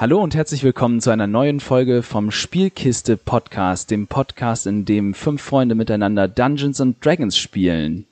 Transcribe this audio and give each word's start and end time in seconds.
Hallo 0.00 0.22
und 0.22 0.34
herzlich 0.34 0.64
willkommen 0.64 1.02
zu 1.02 1.10
einer 1.10 1.26
neuen 1.26 1.60
Folge 1.60 2.02
vom 2.02 2.30
Spielkiste 2.30 3.18
Podcast, 3.18 3.90
dem 3.90 4.06
Podcast, 4.06 4.66
in 4.66 4.86
dem 4.86 5.12
fünf 5.12 5.42
Freunde 5.42 5.74
miteinander 5.74 6.26
Dungeons 6.26 6.80
and 6.80 7.04
Dragons 7.04 7.36
spielen. 7.36 8.06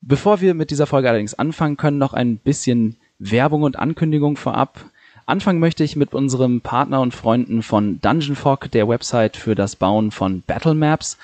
Bevor 0.00 0.40
wir 0.40 0.54
mit 0.54 0.70
dieser 0.70 0.86
Folge 0.86 1.10
allerdings 1.10 1.34
anfangen 1.34 1.76
können, 1.76 1.98
noch 1.98 2.14
ein 2.14 2.38
bisschen 2.38 2.96
Werbung 3.18 3.64
und 3.64 3.78
Ankündigung 3.78 4.38
vorab. 4.38 4.86
Anfangen 5.26 5.60
möchte 5.60 5.84
ich 5.84 5.94
mit 5.94 6.14
unserem 6.14 6.62
Partner 6.62 7.02
und 7.02 7.12
Freunden 7.12 7.62
von 7.62 8.00
Dungeon 8.00 8.34
Fog, 8.34 8.70
der 8.70 8.88
Website 8.88 9.36
für 9.36 9.54
das 9.54 9.76
Bauen 9.76 10.12
von 10.12 10.40
Battle 10.46 10.74
Maps. 10.74 11.18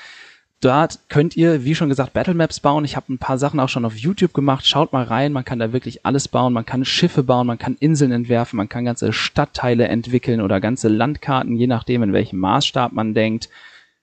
Dort 0.63 1.01
könnt 1.11 1.37
ihr, 1.37 1.65
wie 1.65 1.75
schon 1.75 1.91
gesagt, 1.91 2.15
Battle 2.15 2.33
Maps 2.35 2.61
bauen. 2.61 2.87
Ich 2.87 2.97
habe 2.97 3.13
ein 3.13 3.19
paar 3.19 3.37
Sachen 3.37 3.61
auch 3.61 3.69
schon 3.69 3.85
auf 3.85 3.97
YouTube 3.97 4.33
gemacht. 4.33 4.67
Schaut 4.67 4.93
mal 4.93 5.05
rein, 5.05 5.33
man 5.33 5.45
kann 5.45 5.59
da 5.59 5.73
wirklich 5.73 6.07
alles 6.07 6.29
bauen. 6.29 6.55
Man 6.55 6.65
kann 6.65 6.87
Schiffe 6.87 7.23
bauen, 7.23 7.47
man 7.47 7.59
kann 7.59 7.77
Inseln 7.79 8.11
entwerfen, 8.11 8.57
man 8.57 8.69
kann 8.69 8.87
ganze 8.87 9.13
Stadtteile 9.13 9.89
entwickeln 9.89 10.41
oder 10.41 10.61
ganze 10.61 10.89
Landkarten, 10.89 11.57
je 11.57 11.67
nachdem, 11.67 12.03
in 12.03 12.15
welchem 12.15 12.39
Maßstab 12.39 12.93
man 12.93 13.13
denkt. 13.13 13.51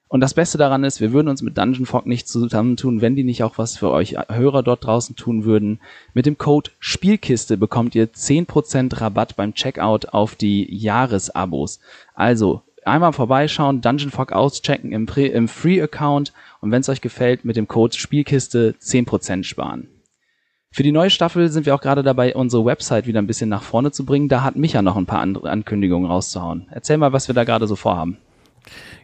Und 0.06 0.20
das 0.20 0.34
Beste 0.34 0.58
daran 0.58 0.84
ist, 0.84 1.00
wir 1.00 1.12
würden 1.12 1.26
uns 1.26 1.42
mit 1.42 1.58
Dungeon 1.58 1.86
Fog 1.86 2.06
nicht 2.06 2.28
zusammentun, 2.28 3.00
wenn 3.00 3.16
die 3.16 3.24
nicht 3.24 3.42
auch 3.42 3.58
was 3.58 3.76
für 3.76 3.90
euch 3.90 4.16
Hörer 4.28 4.62
dort 4.62 4.84
draußen 4.84 5.16
tun 5.16 5.44
würden. 5.44 5.80
Mit 6.12 6.24
dem 6.24 6.38
Code 6.38 6.70
Spielkiste 6.78 7.56
bekommt 7.56 7.96
ihr 7.96 8.12
10% 8.12 9.00
Rabatt 9.00 9.34
beim 9.34 9.54
Checkout 9.54 10.10
auf 10.10 10.36
die 10.36 10.72
Jahresabos. 10.72 11.80
Also 12.14 12.62
einmal 12.86 13.12
vorbeischauen, 13.12 13.80
Dungeon 13.80 14.10
Fog 14.10 14.32
auschecken 14.32 14.92
im, 14.92 15.06
im 15.06 15.48
Free-Account 15.48 16.32
und 16.60 16.70
wenn 16.70 16.80
es 16.80 16.88
euch 16.88 17.00
gefällt, 17.00 17.44
mit 17.44 17.56
dem 17.56 17.68
Code 17.68 17.96
Spielkiste 17.96 18.74
10% 18.80 19.44
sparen. 19.44 19.88
Für 20.70 20.82
die 20.82 20.90
neue 20.90 21.10
Staffel 21.10 21.50
sind 21.50 21.66
wir 21.66 21.74
auch 21.74 21.80
gerade 21.80 22.02
dabei, 22.02 22.34
unsere 22.34 22.64
Website 22.64 23.06
wieder 23.06 23.20
ein 23.20 23.28
bisschen 23.28 23.48
nach 23.48 23.62
vorne 23.62 23.92
zu 23.92 24.04
bringen. 24.04 24.28
Da 24.28 24.42
hat 24.42 24.56
Micha 24.56 24.82
noch 24.82 24.96
ein 24.96 25.06
paar 25.06 25.20
Ankündigungen 25.20 26.10
rauszuhauen. 26.10 26.66
Erzähl 26.70 26.96
mal, 26.96 27.12
was 27.12 27.28
wir 27.28 27.34
da 27.34 27.44
gerade 27.44 27.68
so 27.68 27.76
vorhaben. 27.76 28.18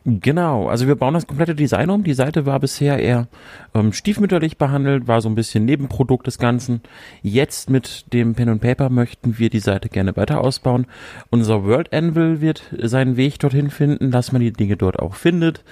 Genau, 0.04 0.68
also 0.68 0.86
wir 0.86 0.94
bauen 0.94 1.12
das 1.12 1.26
komplette 1.26 1.54
Design 1.54 1.90
um. 1.90 2.04
Die 2.04 2.14
Seite 2.14 2.46
war 2.46 2.58
bisher 2.58 2.98
eher 2.98 3.28
ähm, 3.74 3.92
stiefmütterlich 3.92 4.56
behandelt, 4.56 5.08
war 5.08 5.20
so 5.20 5.28
ein 5.28 5.34
bisschen 5.34 5.66
Nebenprodukt 5.66 6.26
des 6.26 6.38
Ganzen. 6.38 6.80
Jetzt 7.22 7.68
mit 7.68 8.12
dem 8.14 8.34
Pen 8.34 8.48
und 8.48 8.60
Paper 8.60 8.88
möchten 8.88 9.38
wir 9.38 9.50
die 9.50 9.60
Seite 9.60 9.90
gerne 9.90 10.16
weiter 10.16 10.40
ausbauen. 10.40 10.86
Unser 11.28 11.64
World 11.64 11.92
Anvil 11.92 12.40
wird 12.40 12.62
seinen 12.78 13.18
Weg 13.18 13.38
dorthin 13.40 13.68
finden, 13.70 14.10
dass 14.10 14.32
man 14.32 14.40
die 14.40 14.52
Dinge 14.52 14.76
dort 14.78 14.98
auch 14.98 15.14
findet. 15.14 15.64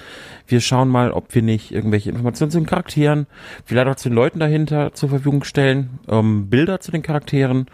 Wir 0.46 0.60
schauen 0.60 0.88
mal, 0.88 1.10
ob 1.10 1.34
wir 1.34 1.42
nicht 1.42 1.72
irgendwelche 1.72 2.10
Informationen 2.10 2.50
zu 2.50 2.58
den 2.58 2.66
Charakteren, 2.66 3.26
vielleicht 3.64 3.88
auch 3.88 3.96
zu 3.96 4.10
den 4.10 4.16
Leuten 4.16 4.40
dahinter 4.40 4.92
zur 4.92 5.08
Verfügung 5.08 5.44
stellen, 5.44 5.98
ähm, 6.08 6.50
Bilder 6.50 6.80
zu 6.80 6.90
den 6.90 7.02
Charakteren 7.02 7.66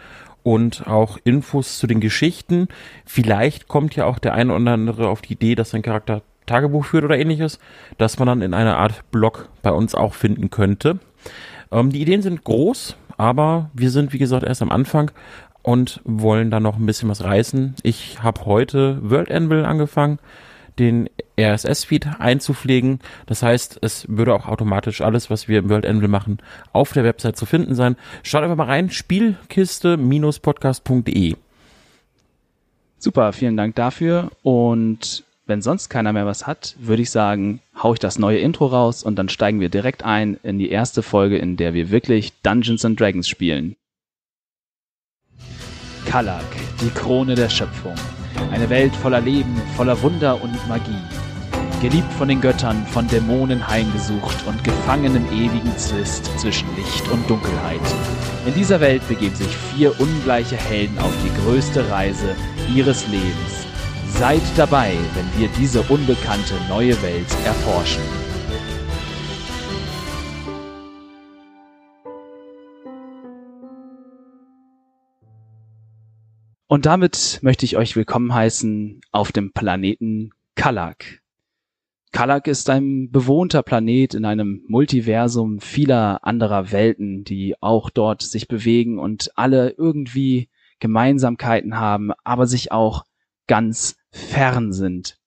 und 0.45 0.85
auch 0.85 1.17
Infos 1.23 1.79
zu 1.79 1.87
den 1.87 1.99
Geschichten. 1.99 2.67
Vielleicht 3.03 3.67
kommt 3.67 3.95
ja 3.95 4.05
auch 4.05 4.19
der 4.19 4.35
eine 4.35 4.53
oder 4.53 4.73
andere 4.73 5.09
auf 5.09 5.23
die 5.23 5.33
Idee, 5.33 5.55
dass 5.55 5.71
sein 5.71 5.81
Charakter 5.81 6.21
Tagebuch 6.45 6.85
führt 6.85 7.03
oder 7.03 7.17
ähnliches, 7.17 7.57
dass 7.97 8.19
man 8.19 8.27
dann 8.27 8.43
in 8.43 8.53
einer 8.53 8.77
Art 8.77 9.09
Blog 9.09 9.49
bei 9.63 9.71
uns 9.71 9.95
auch 9.95 10.13
finden 10.13 10.51
könnte. 10.51 10.99
Ähm, 11.71 11.89
die 11.89 11.99
Ideen 11.99 12.21
sind 12.21 12.43
groß, 12.43 12.95
aber 13.17 13.71
wir 13.73 13.89
sind, 13.89 14.13
wie 14.13 14.19
gesagt, 14.19 14.43
erst 14.45 14.61
am 14.61 14.69
Anfang 14.69 15.09
und 15.63 15.99
wollen 16.03 16.51
da 16.51 16.59
noch 16.59 16.77
ein 16.77 16.85
bisschen 16.85 17.09
was 17.09 17.23
reißen. 17.23 17.73
Ich 17.81 18.21
habe 18.21 18.45
heute 18.45 18.99
World 19.01 19.31
Anvil 19.31 19.65
angefangen, 19.65 20.19
den 20.77 21.09
RSS-Feed 21.39 22.19
einzupflegen. 22.19 22.99
Das 23.25 23.41
heißt, 23.43 23.79
es 23.81 24.07
würde 24.09 24.33
auch 24.33 24.47
automatisch 24.47 25.01
alles, 25.01 25.29
was 25.29 25.47
wir 25.47 25.59
im 25.59 25.69
World 25.69 25.85
Anvil 25.85 26.07
machen, 26.07 26.39
auf 26.73 26.93
der 26.93 27.03
Website 27.03 27.37
zu 27.37 27.45
finden 27.45 27.75
sein. 27.75 27.95
Schaut 28.23 28.41
einfach 28.43 28.55
mal 28.55 28.63
rein, 28.65 28.89
spielkiste-podcast.de. 28.89 31.35
Super, 32.97 33.33
vielen 33.33 33.57
Dank 33.57 33.75
dafür 33.75 34.31
und 34.41 35.25
wenn 35.47 35.61
sonst 35.61 35.89
keiner 35.89 36.11
mehr 36.11 36.25
was 36.25 36.47
hat, 36.47 36.75
würde 36.79 37.03
ich 37.03 37.11
sagen, 37.11 37.61
hau 37.81 37.93
ich 37.93 37.99
das 37.99 38.17
neue 38.17 38.39
Intro 38.39 38.65
raus 38.65 39.03
und 39.03 39.15
dann 39.17 39.29
steigen 39.29 39.59
wir 39.59 39.69
direkt 39.69 40.03
ein 40.03 40.39
in 40.41 40.57
die 40.57 40.69
erste 40.69 41.03
Folge, 41.03 41.37
in 41.37 41.55
der 41.55 41.75
wir 41.75 41.91
wirklich 41.91 42.33
Dungeons 42.41 42.83
and 42.83 42.99
Dragons 42.99 43.29
spielen. 43.29 43.75
Kalak, 46.07 46.45
die 46.81 46.89
Krone 46.89 47.35
der 47.35 47.49
Schöpfung. 47.49 47.93
Eine 48.51 48.69
Welt 48.69 48.95
voller 48.95 49.21
Leben, 49.21 49.55
voller 49.75 50.01
Wunder 50.01 50.41
und 50.41 50.67
Magie. 50.67 51.24
Geliebt 51.85 52.11
von 52.13 52.27
den 52.27 52.41
Göttern, 52.41 52.83
von 52.87 53.07
Dämonen 53.07 53.67
heimgesucht 53.67 54.47
und 54.47 54.63
gefangen 54.63 55.15
im 55.15 55.31
ewigen 55.31 55.77
Zwist 55.77 56.25
zwischen 56.39 56.67
Licht 56.75 57.07
und 57.11 57.29
Dunkelheit. 57.29 57.79
In 58.47 58.55
dieser 58.55 58.81
Welt 58.81 59.07
begeben 59.07 59.35
sich 59.35 59.55
vier 59.55 59.99
ungleiche 59.99 60.55
Helden 60.55 60.97
auf 60.97 61.13
die 61.23 61.43
größte 61.43 61.87
Reise 61.91 62.35
ihres 62.73 63.07
Lebens 63.07 63.67
Seid 64.07 64.41
dabei, 64.57 64.97
wenn 65.13 65.39
wir 65.39 65.47
diese 65.59 65.83
unbekannte 65.83 66.55
neue 66.69 66.99
Welt 67.03 67.27
erforschen. 67.45 68.01
Und 76.65 76.87
damit 76.87 77.41
möchte 77.43 77.63
ich 77.63 77.77
euch 77.77 77.95
willkommen 77.95 78.33
heißen 78.33 79.01
auf 79.11 79.31
dem 79.31 79.53
Planeten 79.53 80.31
Kalak. 80.55 81.21
Kalak 82.15 82.47
ist 82.47 82.69
ein 82.69 83.11
bewohnter 83.11 83.61
Planet 83.61 84.13
in 84.13 84.23
einem 84.23 84.63
Multiversum 84.69 85.59
vieler 85.59 86.25
anderer 86.25 86.71
Welten, 86.71 87.25
die 87.25 87.61
auch 87.61 87.89
dort 87.89 88.21
sich 88.21 88.47
bewegen 88.47 88.99
und 88.99 89.37
alle 89.37 89.71
irgendwie 89.77 90.47
Gemeinsamkeiten 90.79 91.77
haben, 91.77 92.13
aber 92.23 92.47
sich 92.47 92.71
auch 92.71 93.03
ganz 93.47 93.97
fern 94.11 94.71
sind. 94.71 95.17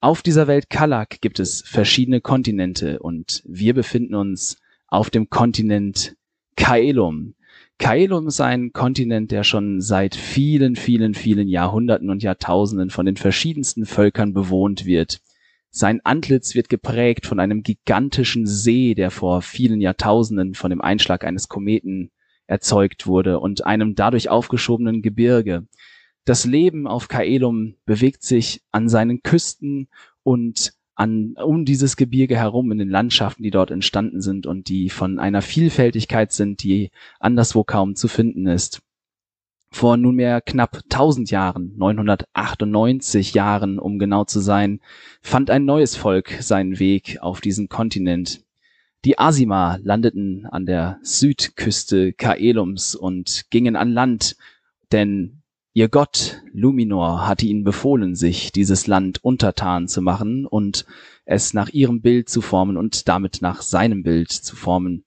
Auf 0.00 0.22
dieser 0.22 0.48
Welt 0.48 0.70
Kalak 0.70 1.20
gibt 1.20 1.38
es 1.38 1.62
verschiedene 1.62 2.20
Kontinente 2.20 2.98
und 2.98 3.40
wir 3.46 3.72
befinden 3.72 4.16
uns 4.16 4.56
auf 4.88 5.10
dem 5.10 5.30
Kontinent 5.30 6.16
Kaelum. 6.56 7.36
Kaelum 7.78 8.26
ist 8.26 8.40
ein 8.40 8.72
Kontinent, 8.72 9.30
der 9.30 9.44
schon 9.44 9.80
seit 9.80 10.16
vielen, 10.16 10.74
vielen, 10.74 11.14
vielen 11.14 11.46
Jahrhunderten 11.46 12.10
und 12.10 12.24
Jahrtausenden 12.24 12.90
von 12.90 13.06
den 13.06 13.16
verschiedensten 13.16 13.86
Völkern 13.86 14.34
bewohnt 14.34 14.84
wird. 14.84 15.20
Sein 15.76 16.00
Antlitz 16.04 16.54
wird 16.54 16.68
geprägt 16.68 17.26
von 17.26 17.40
einem 17.40 17.64
gigantischen 17.64 18.46
See, 18.46 18.94
der 18.94 19.10
vor 19.10 19.42
vielen 19.42 19.80
Jahrtausenden 19.80 20.54
von 20.54 20.70
dem 20.70 20.80
Einschlag 20.80 21.24
eines 21.24 21.48
Kometen 21.48 22.12
erzeugt 22.46 23.08
wurde 23.08 23.40
und 23.40 23.66
einem 23.66 23.96
dadurch 23.96 24.28
aufgeschobenen 24.28 25.02
Gebirge. 25.02 25.66
Das 26.24 26.44
Leben 26.44 26.86
auf 26.86 27.08
Kaelum 27.08 27.74
bewegt 27.86 28.22
sich 28.22 28.62
an 28.70 28.88
seinen 28.88 29.24
Küsten 29.24 29.88
und 30.22 30.74
an, 30.94 31.34
um 31.42 31.64
dieses 31.64 31.96
Gebirge 31.96 32.36
herum 32.36 32.70
in 32.70 32.78
den 32.78 32.88
Landschaften, 32.88 33.42
die 33.42 33.50
dort 33.50 33.72
entstanden 33.72 34.20
sind 34.20 34.46
und 34.46 34.68
die 34.68 34.90
von 34.90 35.18
einer 35.18 35.42
Vielfältigkeit 35.42 36.30
sind, 36.30 36.62
die 36.62 36.92
anderswo 37.18 37.64
kaum 37.64 37.96
zu 37.96 38.06
finden 38.06 38.46
ist. 38.46 38.80
Vor 39.74 39.96
nunmehr 39.96 40.40
knapp 40.40 40.82
1000 40.84 41.32
Jahren, 41.32 41.72
998 41.76 43.34
Jahren, 43.34 43.80
um 43.80 43.98
genau 43.98 44.22
zu 44.22 44.38
sein, 44.38 44.78
fand 45.20 45.50
ein 45.50 45.64
neues 45.64 45.96
Volk 45.96 46.30
seinen 46.40 46.78
Weg 46.78 47.18
auf 47.20 47.40
diesen 47.40 47.68
Kontinent. 47.68 48.44
Die 49.04 49.18
Asima 49.18 49.80
landeten 49.82 50.46
an 50.46 50.64
der 50.64 51.00
Südküste 51.02 52.12
Kaelums 52.12 52.94
und 52.94 53.46
gingen 53.50 53.74
an 53.74 53.90
Land, 53.90 54.36
denn 54.92 55.42
Ihr 55.72 55.88
Gott 55.88 56.40
Luminor 56.52 57.26
hatte 57.26 57.46
ihnen 57.46 57.64
befohlen, 57.64 58.14
sich 58.14 58.52
dieses 58.52 58.86
Land 58.86 59.24
untertan 59.24 59.88
zu 59.88 60.02
machen 60.02 60.46
und 60.46 60.86
es 61.24 61.52
nach 61.52 61.68
ihrem 61.68 62.00
Bild 62.00 62.28
zu 62.28 62.42
formen 62.42 62.76
und 62.76 63.08
damit 63.08 63.42
nach 63.42 63.60
seinem 63.60 64.04
Bild 64.04 64.30
zu 64.30 64.54
formen. 64.54 65.04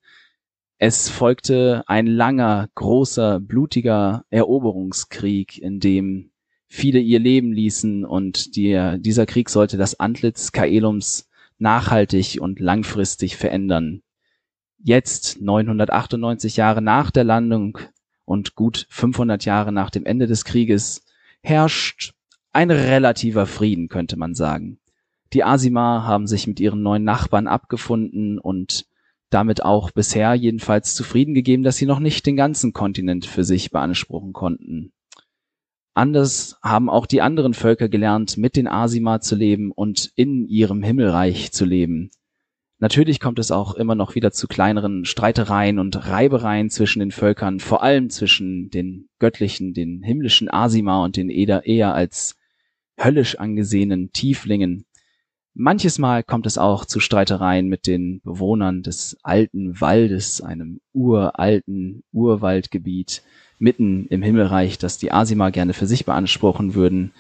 Es 0.80 1.10
folgte 1.10 1.84
ein 1.88 2.06
langer, 2.06 2.70
großer, 2.76 3.40
blutiger 3.40 4.26
Eroberungskrieg, 4.30 5.58
in 5.58 5.80
dem 5.80 6.30
viele 6.68 7.00
ihr 7.00 7.20
Leben 7.20 7.52
ließen 7.52 8.06
und 8.06 8.56
die, 8.56 8.98
dieser 9.00 9.26
Krieg 9.26 9.50
sollte 9.50 9.78
das 9.78 10.00
Antlitz 10.00 10.52
Kaelums 10.52 11.30
nachhaltig 11.58 12.38
und 12.40 12.60
langfristig 12.60 13.38
verändern. 13.38 14.04
Jetzt, 14.78 15.42
998 15.42 16.58
Jahre 16.58 16.84
nach 16.84 17.10
der 17.10 17.24
Landung 17.24 17.80
und 18.26 18.54
gut 18.54 18.86
500 18.92 19.46
Jahre 19.46 19.72
nach 19.72 19.90
dem 19.90 20.06
Ende 20.06 20.28
des 20.28 20.46
Krieges 20.46 21.04
herrscht 21.42 22.14
ein 22.52 22.70
relativer 22.70 23.48
Frieden, 23.48 23.88
könnte 23.88 24.16
man 24.16 24.36
sagen. 24.36 24.80
Die 25.34 25.44
Asima 25.44 26.04
haben 26.06 26.28
sich 26.28 26.46
mit 26.46 26.60
ihren 26.60 26.84
neuen 26.84 27.04
Nachbarn 27.04 27.48
abgefunden 27.48 28.38
und 28.38 28.86
damit 29.30 29.64
auch 29.64 29.92
bisher 29.92 30.34
jedenfalls 30.34 30.96
zufrieden 30.96 31.34
gegeben, 31.34 31.64
dass 31.64 31.78
sie 31.78 31.86
noch 31.86 32.00
nicht 32.00 32.26
den 32.26 32.36
ganzen 32.36 32.74
Kontinent 32.74 33.26
für 33.26 33.44
sich 33.44 33.72
beanspruchen 33.72 34.34
konnten. 34.34 34.92
Anders 35.94 36.58
haben 36.62 36.90
auch 36.90 37.08
die 37.08 37.22
anderen 37.22 37.54
Völker 37.54 37.90
gelernt, 37.90 38.38
mit 38.38 38.56
den 38.56 38.68
Asima 38.68 39.20
zu 39.20 39.36
leben 39.36 39.72
und 39.72 40.12
in 40.16 40.48
ihrem 40.48 40.84
Himmelreich 40.84 41.52
zu 41.52 41.66
leben. 41.66 42.12
Natürlich 42.80 43.20
kommt 43.20 43.40
es 43.40 43.50
auch 43.50 43.74
immer 43.74 43.96
noch 43.96 44.14
wieder 44.14 44.32
zu 44.32 44.48
kleineren 44.48 45.06
Streitereien 45.06 45.80
und 45.80 46.08
Reibereien 46.08 46.70
zwischen 46.70 47.00
den 47.00 47.10
Völkern, 47.10 47.60
vor 47.60 47.82
allem 47.82 48.12
zwischen 48.12 48.70
den 48.70 49.10
göttlichen, 49.18 49.74
den 49.74 50.04
himmlischen 50.04 50.52
Asima 50.52 51.04
und 51.04 51.18
den 51.18 51.32
Eder 51.32 51.66
eher 51.66 51.96
als 51.96 52.38
höllisch 53.00 53.40
angesehenen 53.40 54.12
Tieflingen. 54.12 54.86
Manches 55.60 55.98
Mal 55.98 56.22
kommt 56.22 56.46
es 56.46 56.60
auch 56.60 56.86
zu 56.86 57.00
Streitereien 57.00 57.68
mit 57.68 57.88
den 57.88 58.22
Bewohnern 58.22 58.84
des 58.84 59.18
alten 59.24 59.82
Waldes, 59.82 60.40
einem 60.40 60.82
uralten 60.94 62.04
Urwaldgebiet 62.12 63.24
mitten 63.58 64.06
im 64.06 64.22
Himmelreich, 64.22 64.78
das 64.78 65.00
die 65.00 65.12
Asima 65.12 65.50
gerne 65.50 65.74
für 65.74 65.88
sich 65.88 66.06
beanspruchen 66.06 66.76
würden. 66.76 67.12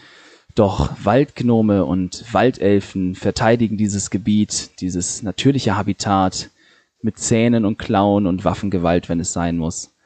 Doch 0.54 0.92
Waldgnome 1.04 1.84
und 1.84 2.32
Waldelfen 2.32 3.16
verteidigen 3.16 3.76
dieses 3.76 4.12
Gebiet, 4.12 4.70
dieses 4.82 5.24
natürliche 5.24 5.76
Habitat 5.76 6.52
mit 7.02 7.18
Zähnen 7.18 7.66
und 7.66 7.80
Klauen 7.80 8.28
und 8.28 8.46
Waffengewalt, 8.46 9.10
wenn 9.10 9.20
es 9.20 9.34
sein 9.34 9.58
muss. 9.58 9.97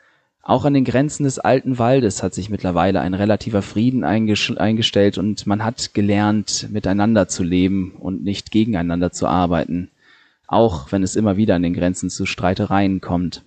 Auch 0.43 0.65
an 0.65 0.73
den 0.73 0.85
Grenzen 0.85 1.23
des 1.23 1.37
alten 1.37 1.77
Waldes 1.77 2.23
hat 2.23 2.33
sich 2.33 2.49
mittlerweile 2.49 2.99
ein 3.01 3.13
relativer 3.13 3.61
Frieden 3.61 4.03
eingestellt 4.03 5.17
und 5.19 5.45
man 5.45 5.63
hat 5.63 5.93
gelernt, 5.93 6.67
miteinander 6.71 7.27
zu 7.27 7.43
leben 7.43 7.91
und 7.99 8.23
nicht 8.23 8.49
gegeneinander 8.49 9.11
zu 9.11 9.27
arbeiten, 9.27 9.91
auch 10.47 10.91
wenn 10.91 11.03
es 11.03 11.15
immer 11.15 11.37
wieder 11.37 11.55
an 11.55 11.63
den 11.63 11.75
Grenzen 11.75 12.09
zu 12.09 12.25
Streitereien 12.25 13.01
kommt. 13.01 13.43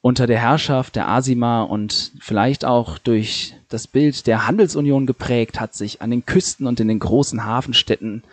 Unter 0.00 0.26
der 0.26 0.40
Herrschaft 0.40 0.96
der 0.96 1.08
Asima 1.08 1.62
und 1.62 2.12
vielleicht 2.20 2.64
auch 2.64 2.98
durch 2.98 3.54
das 3.68 3.86
Bild 3.86 4.26
der 4.26 4.46
Handelsunion 4.46 5.06
geprägt 5.06 5.60
hat 5.60 5.74
sich 5.74 6.02
an 6.02 6.10
den 6.10 6.26
Küsten 6.26 6.66
und 6.66 6.80
in 6.80 6.88
den 6.88 6.98
großen 6.98 7.44
Hafenstädten 7.44 8.24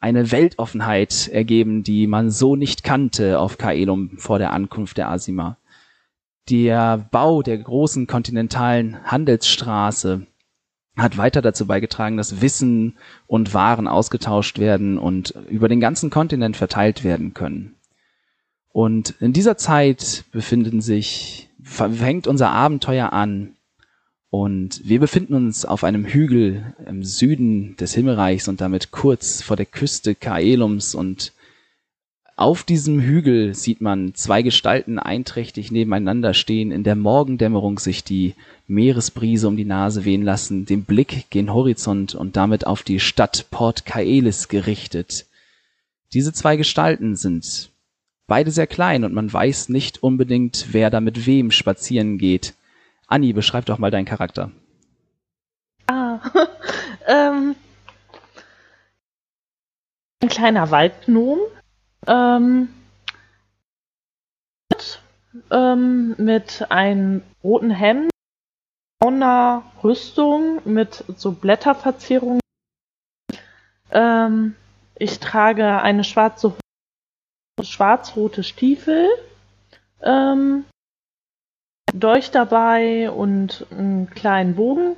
eine 0.00 0.32
Weltoffenheit 0.32 1.28
ergeben, 1.28 1.82
die 1.82 2.06
man 2.06 2.30
so 2.30 2.56
nicht 2.56 2.84
kannte 2.84 3.38
auf 3.38 3.58
Kaelum 3.58 4.18
vor 4.18 4.38
der 4.38 4.52
Ankunft 4.52 4.98
der 4.98 5.08
Asima. 5.08 5.56
Der 6.50 6.98
Bau 7.10 7.42
der 7.42 7.58
großen 7.58 8.06
kontinentalen 8.06 9.02
Handelsstraße 9.04 10.26
hat 10.96 11.16
weiter 11.16 11.42
dazu 11.42 11.66
beigetragen, 11.66 12.16
dass 12.16 12.40
Wissen 12.40 12.98
und 13.26 13.54
Waren 13.54 13.88
ausgetauscht 13.88 14.58
werden 14.58 14.98
und 14.98 15.34
über 15.48 15.68
den 15.68 15.80
ganzen 15.80 16.10
Kontinent 16.10 16.56
verteilt 16.56 17.02
werden 17.02 17.34
können. 17.34 17.74
Und 18.68 19.14
in 19.20 19.32
dieser 19.32 19.56
Zeit 19.56 20.24
befinden 20.32 20.80
sich, 20.80 21.48
fängt 21.62 22.26
unser 22.26 22.50
Abenteuer 22.50 23.12
an 23.12 23.56
und 24.30 24.80
wir 24.84 25.00
befinden 25.00 25.34
uns 25.34 25.64
auf 25.64 25.84
einem 25.84 26.04
Hügel 26.04 26.74
im 26.84 27.04
Süden 27.04 27.76
des 27.76 27.94
Himmelreichs 27.94 28.48
und 28.48 28.60
damit 28.60 28.90
kurz 28.90 29.42
vor 29.42 29.56
der 29.56 29.66
Küste 29.66 30.14
Kaelums 30.14 30.94
und 30.94 31.32
auf 32.36 32.64
diesem 32.64 33.00
Hügel 33.00 33.54
sieht 33.54 33.80
man 33.80 34.14
zwei 34.14 34.42
Gestalten 34.42 34.98
einträchtig 34.98 35.70
nebeneinander 35.70 36.34
stehen, 36.34 36.72
in 36.72 36.82
der 36.82 36.96
Morgendämmerung 36.96 37.78
sich 37.78 38.02
die 38.02 38.34
Meeresbrise 38.66 39.46
um 39.46 39.56
die 39.56 39.64
Nase 39.64 40.04
wehen 40.04 40.22
lassen, 40.22 40.66
den 40.66 40.84
Blick 40.84 41.30
gen 41.30 41.54
Horizont 41.54 42.14
und 42.16 42.34
damit 42.36 42.66
auf 42.66 42.82
die 42.82 42.98
Stadt 42.98 43.46
Port 43.50 43.86
Kaelis 43.86 44.48
gerichtet. 44.48 45.26
Diese 46.12 46.32
zwei 46.32 46.56
Gestalten 46.56 47.14
sind 47.14 47.70
beide 48.26 48.50
sehr 48.50 48.66
klein 48.66 49.04
und 49.04 49.14
man 49.14 49.32
weiß 49.32 49.68
nicht 49.68 50.02
unbedingt, 50.02 50.68
wer 50.72 50.90
da 50.90 51.00
mit 51.00 51.26
wem 51.26 51.52
spazieren 51.52 52.18
geht. 52.18 52.54
Anni, 53.06 53.32
beschreib 53.32 53.66
doch 53.66 53.78
mal 53.78 53.92
deinen 53.92 54.06
Charakter. 54.06 54.50
Ah, 55.86 56.18
ähm, 57.06 57.54
ein 60.20 60.28
kleiner 60.28 60.70
Waldgnom, 60.70 61.38
ähm, 62.06 62.68
mit, 64.70 65.00
ähm, 65.50 66.14
mit 66.18 66.70
einem 66.70 67.22
roten 67.42 67.70
Hemd, 67.70 68.10
brauner 69.00 69.64
Rüstung 69.82 70.60
mit 70.64 71.04
so 71.16 71.32
Blätterverzierungen. 71.32 72.40
Ähm, 73.90 74.56
ich 74.96 75.20
trage 75.20 75.80
eine 75.82 76.04
schwarze 76.04 76.54
schwarz-rote 77.62 78.42
Stiefel, 78.42 79.08
ähm, 80.02 80.64
Dolch 81.92 82.30
dabei 82.30 83.10
und 83.10 83.66
einen 83.70 84.10
kleinen 84.10 84.56
Bogen. 84.56 84.96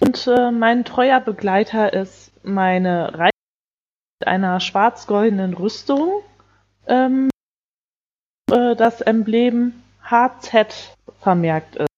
Und 0.00 0.26
äh, 0.26 0.50
mein 0.50 0.84
treuer 0.84 1.20
Begleiter 1.20 1.92
ist 1.92 2.32
meine 2.42 3.12
Reise 3.14 3.37
einer 4.26 4.60
schwarz-goldenen 4.60 5.54
Rüstung. 5.54 6.22
Ähm, 6.86 7.30
äh, 8.50 8.74
das 8.76 9.00
Emblem 9.00 9.82
HZ 10.02 10.96
vermerkt 11.20 11.76
ist. 11.76 11.88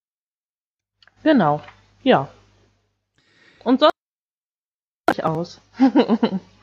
Genau, 1.23 1.61
ja. 2.03 2.29
Und 3.65 3.81
sonst 3.81 5.25
aus. 5.25 5.61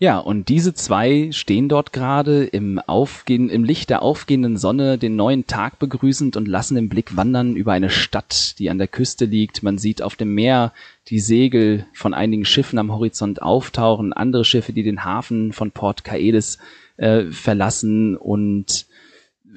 Ja, 0.00 0.18
und 0.18 0.48
diese 0.48 0.74
zwei 0.74 1.30
stehen 1.32 1.68
dort 1.68 1.92
gerade 1.92 2.44
im 2.44 2.80
im 2.86 3.64
Licht 3.64 3.90
der 3.90 4.02
aufgehenden 4.02 4.56
Sonne 4.56 4.96
den 4.96 5.16
neuen 5.16 5.48
Tag 5.48 5.80
begrüßend 5.80 6.36
und 6.36 6.46
lassen 6.46 6.76
den 6.76 6.88
Blick 6.88 7.16
wandern 7.16 7.56
über 7.56 7.72
eine 7.72 7.90
Stadt, 7.90 8.60
die 8.60 8.70
an 8.70 8.78
der 8.78 8.86
Küste 8.86 9.24
liegt. 9.24 9.64
Man 9.64 9.76
sieht 9.76 10.00
auf 10.00 10.14
dem 10.14 10.34
Meer 10.34 10.72
die 11.08 11.18
Segel 11.18 11.84
von 11.94 12.14
einigen 12.14 12.44
Schiffen 12.44 12.78
am 12.78 12.92
Horizont 12.92 13.42
auftauchen, 13.42 14.12
andere 14.12 14.44
Schiffe, 14.44 14.72
die 14.72 14.84
den 14.84 15.04
Hafen 15.04 15.52
von 15.52 15.72
Port 15.72 16.04
Caelis 16.04 16.58
äh, 16.96 17.24
verlassen 17.32 18.16
und 18.16 18.86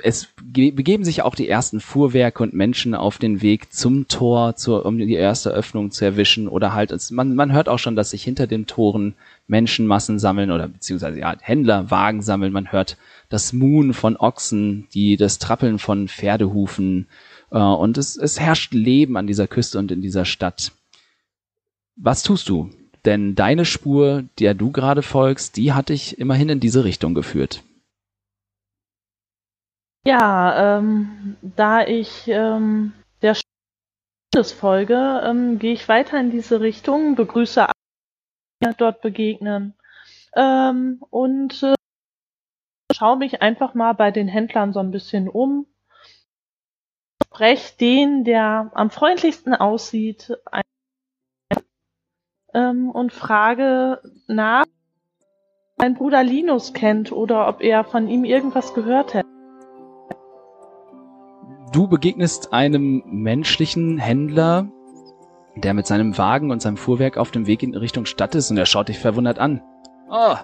es 0.03 0.27
begeben 0.41 1.03
sich 1.03 1.21
auch 1.21 1.35
die 1.35 1.47
ersten 1.47 1.79
Fuhrwerke 1.79 2.43
und 2.43 2.53
Menschen 2.53 2.95
auf 2.95 3.17
den 3.17 3.41
Weg 3.41 3.73
zum 3.73 4.07
Tor, 4.07 4.55
zur, 4.55 4.85
um 4.85 4.97
die 4.97 5.13
erste 5.13 5.51
Öffnung 5.51 5.91
zu 5.91 6.05
erwischen 6.05 6.47
oder 6.47 6.73
halt, 6.73 6.91
es, 6.91 7.11
man, 7.11 7.35
man 7.35 7.51
hört 7.51 7.69
auch 7.69 7.79
schon, 7.79 7.95
dass 7.95 8.11
sich 8.11 8.23
hinter 8.23 8.47
den 8.47 8.67
Toren 8.67 9.15
Menschenmassen 9.47 10.19
sammeln 10.19 10.51
oder 10.51 10.67
beziehungsweise 10.67 11.19
ja, 11.19 11.35
Händler 11.41 11.91
Wagen 11.91 12.21
sammeln. 12.21 12.53
Man 12.53 12.71
hört 12.71 12.97
das 13.29 13.53
Muhen 13.53 13.93
von 13.93 14.17
Ochsen, 14.17 14.87
die 14.93 15.17
das 15.17 15.39
Trappeln 15.39 15.79
von 15.79 16.07
Pferdehufen 16.07 17.07
äh, 17.51 17.57
und 17.59 17.97
es, 17.97 18.17
es 18.17 18.39
herrscht 18.39 18.73
Leben 18.73 19.17
an 19.17 19.27
dieser 19.27 19.47
Küste 19.47 19.77
und 19.79 19.91
in 19.91 20.01
dieser 20.01 20.25
Stadt. 20.25 20.71
Was 21.95 22.23
tust 22.23 22.49
du? 22.49 22.69
Denn 23.05 23.35
deine 23.35 23.65
Spur, 23.65 24.23
der 24.39 24.53
du 24.53 24.71
gerade 24.71 25.01
folgst, 25.01 25.57
die 25.57 25.73
hat 25.73 25.89
dich 25.89 26.19
immerhin 26.19 26.49
in 26.49 26.59
diese 26.59 26.83
Richtung 26.83 27.13
geführt. 27.13 27.63
Ja, 30.05 30.77
ähm, 30.77 31.37
da 31.41 31.85
ich 31.85 32.27
ähm, 32.27 32.93
der 33.21 33.35
folge, 34.33 35.21
ähm, 35.23 35.59
gehe 35.59 35.73
ich 35.73 35.87
weiter 35.87 36.19
in 36.19 36.31
diese 36.31 36.61
Richtung, 36.61 37.15
begrüße 37.15 37.67
alle, 37.67 38.75
dort 38.77 39.01
begegnen 39.01 39.75
ähm, 40.35 41.03
und 41.09 41.61
äh, 41.61 41.75
schaue 42.91 43.17
mich 43.17 43.41
einfach 43.41 43.73
mal 43.75 43.93
bei 43.93 44.09
den 44.09 44.27
Händlern 44.27 44.73
so 44.73 44.79
ein 44.79 44.91
bisschen 44.91 45.29
um. 45.29 45.67
Spreche 47.25 47.77
den, 47.77 48.23
der 48.23 48.71
am 48.73 48.89
freundlichsten 48.89 49.53
aussieht, 49.53 50.33
ein, 50.45 50.63
ähm, 52.53 52.89
und 52.89 53.13
frage 53.13 54.01
nach, 54.27 54.65
mein 55.77 55.93
Bruder 55.93 56.23
Linus 56.23 56.73
kennt 56.73 57.11
oder 57.11 57.47
ob 57.47 57.61
er 57.61 57.83
von 57.83 58.07
ihm 58.07 58.23
irgendwas 58.23 58.73
gehört 58.73 59.13
hätte. 59.13 59.40
Du 61.71 61.87
begegnest 61.87 62.51
einem 62.51 63.01
menschlichen 63.05 63.97
Händler, 63.97 64.67
der 65.55 65.73
mit 65.73 65.87
seinem 65.87 66.17
Wagen 66.17 66.51
und 66.51 66.61
seinem 66.61 66.75
Fuhrwerk 66.75 67.17
auf 67.17 67.31
dem 67.31 67.47
Weg 67.47 67.63
in 67.63 67.75
Richtung 67.75 68.05
Stadt 68.05 68.35
ist 68.35 68.51
und 68.51 68.57
er 68.57 68.65
schaut 68.65 68.89
dich 68.89 68.99
verwundert 68.99 69.39
an. 69.39 69.61
Oh, 70.09 70.35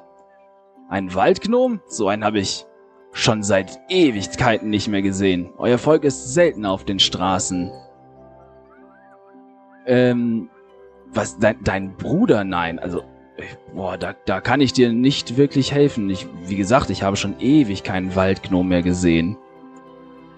ein 0.88 1.14
Waldgnom? 1.14 1.82
So 1.88 2.08
einen 2.08 2.24
habe 2.24 2.40
ich 2.40 2.66
schon 3.12 3.44
seit 3.44 3.78
Ewigkeiten 3.90 4.70
nicht 4.70 4.88
mehr 4.88 5.02
gesehen. 5.02 5.50
Euer 5.58 5.78
Volk 5.78 6.06
ist 6.06 6.34
selten 6.34 6.66
auf 6.66 6.86
den 6.86 7.00
Straßen. 7.00 7.72
Ähm, 9.86 10.50
was, 11.08 11.40
dein, 11.40 11.62
dein 11.62 11.98
Bruder? 11.98 12.46
Nein, 12.46 12.80
also, 12.80 13.04
boah, 13.74 13.98
da, 13.98 14.14
da 14.26 14.40
kann 14.40 14.62
ich 14.62 14.72
dir 14.72 14.94
nicht 14.94 15.36
wirklich 15.36 15.74
helfen. 15.74 16.10
Ich, 16.10 16.28
wie 16.46 16.56
gesagt, 16.56 16.90
ich 16.90 17.04
habe 17.04 17.18
schon 17.18 17.40
ewig 17.40 17.84
keinen 17.84 18.16
Waldgnom 18.16 18.70
mehr 18.70 18.82
gesehen. 18.82 19.38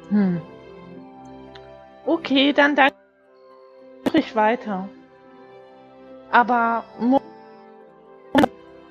Hm. 0.09 0.41
Okay, 2.09 2.53
dann 2.53 2.75
danke 2.75 2.95
ich 4.13 4.35
weiter. 4.35 4.89
Aber 6.31 6.83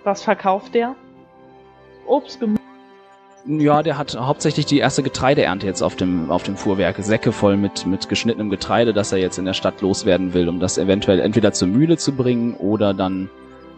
was 0.05 0.23
verkauft 0.23 0.73
der? 0.73 0.95
Obst, 2.07 2.39
Gemüse. 2.39 2.63
Ja, 3.45 3.83
der 3.83 3.99
hat 3.99 4.17
hauptsächlich 4.17 4.67
die 4.67 4.79
erste 4.79 5.03
Getreideernte 5.03 5.67
jetzt 5.67 5.83
auf 5.83 5.97
dem, 5.97 6.31
auf 6.31 6.45
dem 6.45 6.57
Fuhrwerk. 6.57 6.99
Säcke 6.99 7.33
voll 7.33 7.57
mit, 7.57 7.87
mit 7.87 8.09
geschnittenem 8.09 8.51
Getreide, 8.51 8.93
das 8.93 9.11
er 9.11 9.19
jetzt 9.19 9.37
in 9.37 9.47
der 9.47 9.55
Stadt 9.55 9.81
loswerden 9.81 10.33
will, 10.33 10.49
um 10.49 10.61
das 10.61 10.79
eventuell 10.79 11.19
entweder 11.19 11.53
zur 11.53 11.67
Mühle 11.67 11.97
zu 11.97 12.13
bringen 12.13 12.55
oder 12.55 12.95
dann 12.95 13.31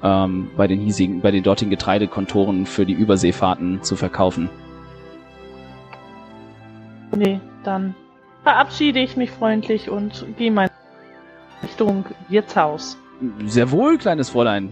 ähm, 0.02 0.50
bei 0.54 0.66
den 0.66 0.80
hiesigen, 0.80 1.22
bei 1.22 1.30
den 1.30 1.42
dortigen 1.42 1.70
Getreidekontoren 1.70 2.66
für 2.66 2.84
die 2.84 2.92
Überseefahrten 2.92 3.82
zu 3.82 3.96
verkaufen. 3.96 4.50
Nee, 7.16 7.40
dann 7.64 7.94
verabschiede 8.42 9.00
ich 9.00 9.16
mich 9.16 9.30
freundlich 9.30 9.90
und 9.90 10.24
gehe 10.36 10.50
mal 10.50 10.68
Richtung 11.62 12.04
Wirtshaus. 12.28 12.96
Sehr 13.46 13.70
wohl, 13.70 13.98
kleines 13.98 14.30
Fräulein. 14.30 14.70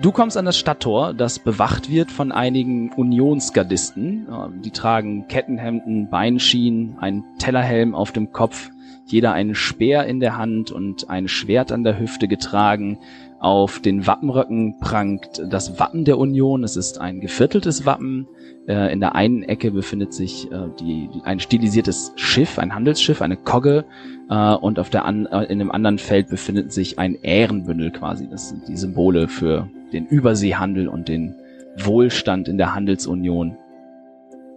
Du 0.00 0.12
kommst 0.12 0.36
an 0.36 0.44
das 0.44 0.58
Stadttor, 0.58 1.14
das 1.14 1.38
bewacht 1.38 1.90
wird 1.90 2.10
von 2.10 2.32
einigen 2.32 2.92
Unionsgardisten. 2.92 4.26
Die 4.62 4.70
tragen 4.70 5.26
Kettenhemden, 5.28 6.10
Beinschienen, 6.10 6.98
einen 7.00 7.24
Tellerhelm 7.38 7.94
auf 7.94 8.12
dem 8.12 8.32
Kopf, 8.32 8.70
jeder 9.06 9.32
einen 9.32 9.54
Speer 9.54 10.06
in 10.06 10.20
der 10.20 10.36
Hand 10.36 10.72
und 10.72 11.08
ein 11.08 11.28
Schwert 11.28 11.70
an 11.70 11.84
der 11.84 11.98
Hüfte 11.98 12.26
getragen. 12.26 12.98
Auf 13.38 13.80
den 13.80 14.06
Wappenröcken 14.06 14.78
prangt 14.80 15.40
das 15.48 15.78
Wappen 15.78 16.04
der 16.04 16.18
Union. 16.18 16.64
Es 16.64 16.76
ist 16.76 17.00
ein 17.00 17.20
gevierteltes 17.20 17.86
Wappen. 17.86 18.26
Äh, 18.66 18.92
in 18.92 18.98
der 18.98 19.14
einen 19.14 19.44
Ecke 19.44 19.70
befindet 19.70 20.12
sich 20.12 20.50
äh, 20.50 20.68
die, 20.80 21.08
ein 21.22 21.38
stilisiertes 21.38 22.14
Schiff, 22.16 22.58
ein 22.58 22.74
Handelsschiff, 22.74 23.22
eine 23.22 23.36
Kogge. 23.36 23.84
Äh, 24.28 24.54
und 24.54 24.80
auf 24.80 24.90
der 24.90 25.04
an, 25.04 25.26
in 25.26 25.60
dem 25.60 25.70
anderen 25.70 25.98
Feld 25.98 26.28
befindet 26.28 26.72
sich 26.72 26.98
ein 26.98 27.14
Ehrenbündel 27.14 27.92
quasi. 27.92 28.28
Das 28.28 28.48
sind 28.48 28.66
die 28.66 28.76
Symbole 28.76 29.28
für 29.28 29.68
den 29.92 30.06
Überseehandel 30.06 30.88
und 30.88 31.08
den 31.08 31.36
Wohlstand 31.78 32.48
in 32.48 32.58
der 32.58 32.74
Handelsunion. 32.74 33.56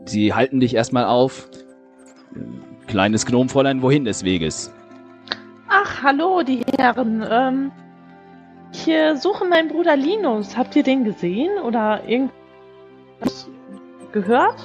Sie 0.05 0.33
halten 0.33 0.59
dich 0.59 0.73
erstmal 0.73 1.05
auf. 1.05 1.49
Kleines 2.89 3.27
Gnomfräulein, 3.27 3.83
wohin 3.83 4.03
des 4.03 4.23
Weges? 4.23 4.73
Ach, 5.67 6.01
hallo, 6.01 6.41
die 6.41 6.63
Herren. 6.75 7.23
Ähm, 7.29 7.71
ich 8.73 8.87
äh, 8.87 9.15
suche 9.15 9.45
meinen 9.45 9.67
Bruder 9.67 9.95
Linus. 9.95 10.57
Habt 10.57 10.75
ihr 10.75 10.81
den 10.81 11.03
gesehen 11.03 11.51
oder 11.63 12.01
irgendwas 12.07 13.47
gehört? 14.11 14.55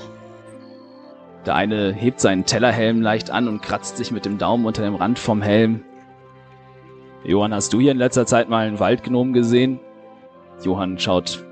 Der 1.45 1.55
eine 1.55 1.93
hebt 1.93 2.19
seinen 2.19 2.47
Tellerhelm 2.47 3.03
leicht 3.03 3.31
an 3.31 3.47
und 3.47 3.61
kratzt 3.61 3.99
sich 3.99 4.11
mit 4.11 4.25
dem 4.25 4.39
Daumen 4.39 4.65
unter 4.65 4.85
dem 4.85 4.95
Rand 4.95 5.19
vom 5.19 5.43
Helm. 5.43 5.85
Johann, 7.25 7.53
hast 7.53 7.75
du 7.75 7.81
hier 7.81 7.93
in 7.93 7.99
letzter 7.99 8.25
Zeit 8.25 8.49
mal 8.49 8.67
einen 8.67 8.81
Waldgnom 8.81 9.35
gesehen? 9.35 9.81
Johann 10.63 10.99
schaut 10.99 11.45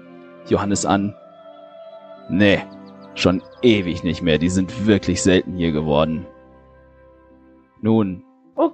Johannes 0.48 0.86
an. 0.86 1.14
Nee, 2.30 2.62
schon 3.14 3.42
ewig 3.60 4.04
nicht 4.04 4.22
mehr. 4.22 4.38
Die 4.38 4.48
sind 4.48 4.86
wirklich 4.86 5.20
selten 5.20 5.52
hier 5.58 5.72
geworden. 5.72 6.26
Nun. 7.82 8.24
Oh. 8.56 8.70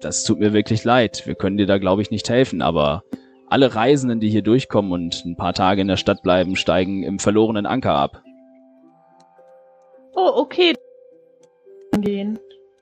Das 0.00 0.24
tut 0.24 0.40
mir 0.40 0.52
wirklich 0.52 0.82
leid. 0.82 1.26
Wir 1.26 1.36
können 1.36 1.58
dir 1.58 1.66
da, 1.66 1.78
glaube 1.78 2.02
ich, 2.02 2.10
nicht 2.10 2.28
helfen, 2.28 2.62
aber 2.62 3.04
alle 3.48 3.74
Reisenden, 3.74 4.18
die 4.18 4.30
hier 4.30 4.42
durchkommen 4.42 4.92
und 4.92 5.24
ein 5.24 5.36
paar 5.36 5.52
Tage 5.52 5.82
in 5.82 5.88
der 5.88 5.98
Stadt 5.98 6.22
bleiben, 6.22 6.56
steigen 6.56 7.02
im 7.02 7.18
verlorenen 7.18 7.66
Anker 7.66 7.94
ab. 7.94 8.22
Oh, 10.14 10.32
okay. 10.36 10.74
Gehen. 11.98 12.38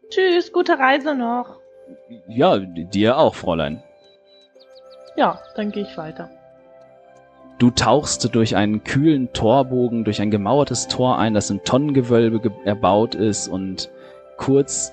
Tschüss, 0.09 0.52
gute 0.52 0.79
Reise 0.79 1.17
noch. 1.17 1.59
Ja, 2.29 2.59
dir 2.59 3.19
auch, 3.19 3.35
Fräulein. 3.35 3.83
Ja, 5.17 5.40
dann 5.57 5.73
gehe 5.73 5.83
ich 5.83 5.97
weiter. 5.99 6.31
Du 7.59 7.71
tauchst 7.71 8.33
durch 8.35 8.57
einen 8.57 8.85
kühlen 8.85 9.33
Torbogen, 9.33 10.05
durch 10.05 10.21
ein 10.23 10.31
gemauertes 10.31 10.87
Tor 10.87 11.19
ein, 11.19 11.35
das 11.35 11.50
in 11.50 11.62
Tonnengewölbe 11.64 12.52
erbaut 12.64 13.14
ist 13.17 13.49
und 13.49 13.90
kurz 14.38 14.93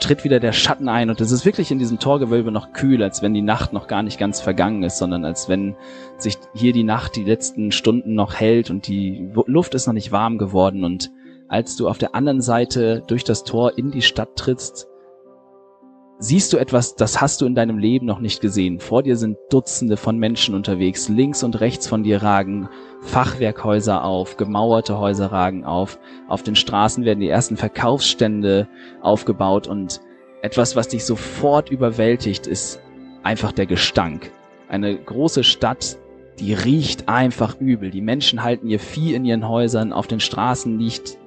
tritt 0.00 0.24
wieder 0.24 0.40
der 0.40 0.52
Schatten 0.52 0.88
ein 0.88 1.10
und 1.10 1.20
es 1.20 1.30
ist 1.30 1.44
wirklich 1.44 1.70
in 1.70 1.78
diesem 1.78 1.98
Torgewölbe 1.98 2.50
noch 2.52 2.72
kühl, 2.72 3.02
als 3.02 3.22
wenn 3.22 3.34
die 3.34 3.42
Nacht 3.42 3.72
noch 3.72 3.86
gar 3.86 4.02
nicht 4.02 4.18
ganz 4.18 4.40
vergangen 4.40 4.82
ist, 4.82 4.98
sondern 4.98 5.24
als 5.24 5.48
wenn 5.48 5.76
sich 6.18 6.36
hier 6.54 6.72
die 6.72 6.84
Nacht 6.84 7.16
die 7.16 7.24
letzten 7.24 7.72
Stunden 7.72 8.14
noch 8.14 8.34
hält 8.34 8.70
und 8.70 8.86
die 8.86 9.30
Luft 9.46 9.74
ist 9.74 9.86
noch 9.86 9.94
nicht 9.94 10.12
warm 10.12 10.38
geworden. 10.38 10.84
Und 10.84 11.10
als 11.48 11.76
du 11.76 11.88
auf 11.88 11.98
der 11.98 12.14
anderen 12.14 12.42
Seite 12.42 13.02
durch 13.06 13.24
das 13.24 13.44
Tor 13.44 13.78
in 13.78 13.90
die 13.90 14.02
Stadt 14.02 14.36
trittst, 14.36 14.87
siehst 16.18 16.52
du 16.52 16.56
etwas, 16.56 16.96
das 16.96 17.20
hast 17.20 17.40
du 17.40 17.46
in 17.46 17.54
deinem 17.54 17.78
Leben 17.78 18.06
noch 18.06 18.18
nicht 18.18 18.40
gesehen. 18.40 18.80
Vor 18.80 19.02
dir 19.02 19.16
sind 19.16 19.38
Dutzende 19.50 19.96
von 19.96 20.18
Menschen 20.18 20.54
unterwegs. 20.54 21.08
Links 21.08 21.42
und 21.42 21.60
rechts 21.60 21.86
von 21.86 22.02
dir 22.02 22.22
ragen 22.22 22.68
Fachwerkhäuser 23.02 24.04
auf, 24.04 24.36
gemauerte 24.36 24.98
Häuser 24.98 25.30
ragen 25.30 25.64
auf. 25.64 25.98
Auf 26.26 26.42
den 26.42 26.56
Straßen 26.56 27.04
werden 27.04 27.20
die 27.20 27.28
ersten 27.28 27.56
Verkaufsstände 27.56 28.68
aufgebaut 29.00 29.68
und 29.68 30.00
etwas, 30.42 30.76
was 30.76 30.88
dich 30.88 31.04
sofort 31.04 31.70
überwältigt, 31.70 32.46
ist 32.46 32.80
einfach 33.22 33.52
der 33.52 33.66
Gestank. 33.66 34.30
Eine 34.68 34.96
große 34.96 35.44
Stadt, 35.44 35.98
die 36.38 36.52
riecht 36.52 37.08
einfach 37.08 37.60
übel. 37.60 37.90
Die 37.90 38.00
Menschen 38.00 38.42
halten 38.42 38.68
ihr 38.68 38.78
Vieh 38.78 39.14
in 39.14 39.24
ihren 39.24 39.48
Häusern. 39.48 39.92
Auf 39.92 40.06
den 40.06 40.20
Straßen 40.20 40.78
liegt 40.78 41.18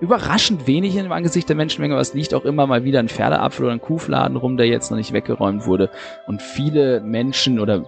überraschend 0.00 0.66
wenig 0.66 0.96
im 0.96 1.12
Angesicht 1.12 1.48
der 1.48 1.56
Menschenmenge, 1.56 1.94
aber 1.94 2.02
es 2.02 2.14
liegt 2.14 2.34
auch 2.34 2.44
immer 2.44 2.66
mal 2.66 2.84
wieder 2.84 2.98
ein 2.98 3.08
Pferdeapfel 3.08 3.64
oder 3.64 3.74
ein 3.74 3.80
Kuhfladen 3.80 4.36
rum, 4.36 4.56
der 4.56 4.66
jetzt 4.66 4.90
noch 4.90 4.98
nicht 4.98 5.12
weggeräumt 5.12 5.66
wurde. 5.66 5.90
Und 6.26 6.42
viele 6.42 7.00
Menschen 7.00 7.60
oder 7.60 7.84